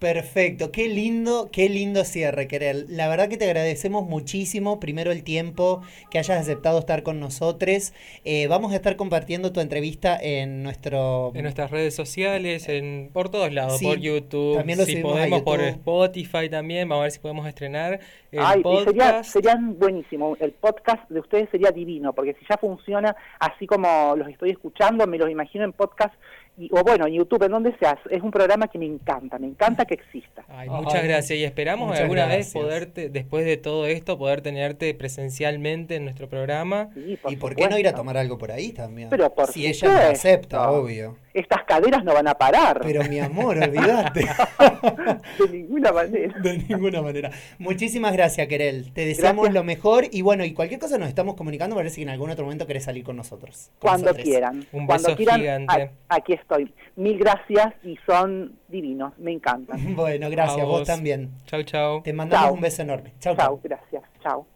Perfecto, 0.00 0.72
qué 0.72 0.88
lindo, 0.88 1.50
qué 1.52 1.68
lindo 1.68 2.04
cierre, 2.04 2.48
Querel. 2.48 2.86
La 2.88 3.06
verdad 3.06 3.28
que 3.28 3.36
te 3.36 3.44
agradecemos 3.44 4.08
muchísimo, 4.08 4.80
primero 4.80 5.12
el 5.12 5.22
tiempo 5.22 5.82
que 6.10 6.18
hayas 6.18 6.40
aceptado 6.40 6.78
estar 6.78 7.02
con 7.02 7.20
nosotros. 7.20 7.92
Eh, 8.24 8.46
vamos 8.46 8.72
a 8.72 8.76
estar 8.76 8.96
compartiendo 8.96 9.52
tu 9.52 9.60
entrevista 9.60 10.18
en 10.18 10.62
nuestro... 10.62 11.32
En 11.34 11.42
nuestras 11.42 11.70
redes 11.70 11.94
sociales, 11.94 12.66
en, 12.70 13.10
por 13.12 13.28
todos 13.28 13.52
lados, 13.52 13.76
Sí, 13.76 13.84
por 13.84 13.98
YouTube, 13.98 14.56
también 14.56 14.78
lo 14.78 14.86
si 14.86 14.92
subimos 14.92 15.12
a 15.12 15.16
podemos 15.16 15.42
por. 15.42 15.60
Spotify 15.60 16.48
también, 16.48 16.88
vamos 16.88 17.02
a 17.02 17.04
ver 17.04 17.12
si 17.12 17.18
podemos 17.18 17.46
estrenar 17.46 18.00
el 18.32 18.40
Ay, 18.40 18.60
y 18.60 18.84
sería, 18.84 19.04
podcast. 19.04 19.30
sería 19.30 19.58
buenísimo. 19.60 20.34
El 20.40 20.52
podcast 20.52 21.10
de 21.10 21.20
ustedes 21.20 21.50
sería 21.50 21.72
divino, 21.72 22.14
porque 22.14 22.32
si 22.40 22.46
ya 22.48 22.56
funciona 22.56 23.14
así 23.38 23.66
como 23.66 24.14
los 24.16 24.28
estoy 24.28 24.50
escuchando, 24.50 25.06
me 25.06 25.18
los 25.18 25.28
imagino 25.28 25.64
en 25.64 25.74
podcast, 25.74 26.14
y, 26.58 26.68
o 26.72 26.82
bueno, 26.82 27.06
en 27.06 27.14
YouTube, 27.14 27.42
en 27.44 27.52
donde 27.52 27.76
sea. 27.78 27.98
Es 28.10 28.22
un 28.22 28.30
programa 28.30 28.68
que 28.68 28.78
me 28.78 28.86
encanta, 28.86 29.38
me 29.38 29.46
encanta 29.46 29.84
que 29.84 29.94
exista. 29.94 30.44
Ay, 30.48 30.68
Ay, 30.70 30.82
muchas 30.82 31.02
gracias 31.04 31.38
y 31.38 31.44
esperamos 31.44 31.86
muchas 31.88 32.02
alguna 32.02 32.26
vez 32.26 32.52
poderte, 32.52 33.08
después 33.08 33.44
de 33.46 33.56
todo 33.56 33.86
esto, 33.86 34.18
poder 34.18 34.40
tenerte 34.42 34.92
presencialmente 34.94 35.96
en 35.96 36.04
nuestro 36.04 36.28
programa. 36.28 36.90
Sí, 36.94 37.18
¿Y 37.28 37.36
por 37.36 37.54
qué 37.56 37.68
no 37.68 37.78
ir 37.78 37.88
a 37.88 37.94
tomar 37.94 38.16
algo 38.16 38.36
por 38.38 38.52
ahí 38.52 38.72
también? 38.72 39.08
Pero 39.10 39.34
por 39.34 39.46
si 39.46 39.66
ella 39.66 39.88
me 39.88 40.00
acepta, 40.12 40.70
obvio. 40.70 41.16
Estas 41.32 41.62
caderas 41.64 42.02
no 42.04 42.12
van 42.12 42.26
a 42.26 42.34
parar. 42.34 42.80
Pero 42.82 43.04
mi 43.04 43.20
amor, 43.20 43.56
olvídate. 43.56 44.26
de 45.38 45.48
ninguna 45.48 45.92
manera. 45.92 46.34
De 46.40 46.58
ninguna 46.58 47.02
manera. 47.02 47.30
Muchísimas 47.58 48.12
gracias, 48.12 48.46
Querel. 48.48 48.92
Te 48.92 49.04
deseamos 49.06 49.44
Gracias. 49.44 49.54
lo 49.54 49.64
mejor 49.64 50.04
y 50.10 50.22
bueno, 50.22 50.44
y 50.44 50.52
cualquier 50.52 50.80
cosa 50.80 50.98
nos 50.98 51.08
estamos 51.08 51.36
comunicando 51.36 51.76
para 51.76 51.84
ver 51.84 51.92
si 51.92 52.02
en 52.02 52.08
algún 52.08 52.30
otro 52.30 52.44
momento 52.44 52.66
querés 52.66 52.84
salir 52.84 53.04
con 53.04 53.16
nosotros. 53.16 53.70
con 53.78 53.88
Cuando 53.88 54.06
nosotros. 54.06 54.24
quieran. 54.24 54.66
Un 54.72 54.86
Cuando 54.86 55.08
beso 55.08 55.16
quieran, 55.16 55.40
gigante. 55.40 55.82
a- 56.08 56.16
aquí 56.16 56.32
estoy. 56.50 56.74
Mil 56.96 57.18
gracias 57.18 57.74
y 57.84 57.96
son 58.06 58.58
divinos. 58.68 59.12
Me 59.18 59.32
encantan. 59.32 59.94
Bueno, 59.96 60.30
gracias, 60.30 60.66
vos 60.66 60.80
vos. 60.80 60.86
también. 60.86 61.30
Chau, 61.46 61.62
chau. 61.62 62.02
Te 62.02 62.12
mandamos 62.12 62.52
un 62.52 62.60
beso 62.60 62.82
enorme. 62.82 63.12
Chau, 63.20 63.36
Chao, 63.36 63.46
chau. 63.46 63.60
gracias. 63.62 64.02
Chao. 64.22 64.46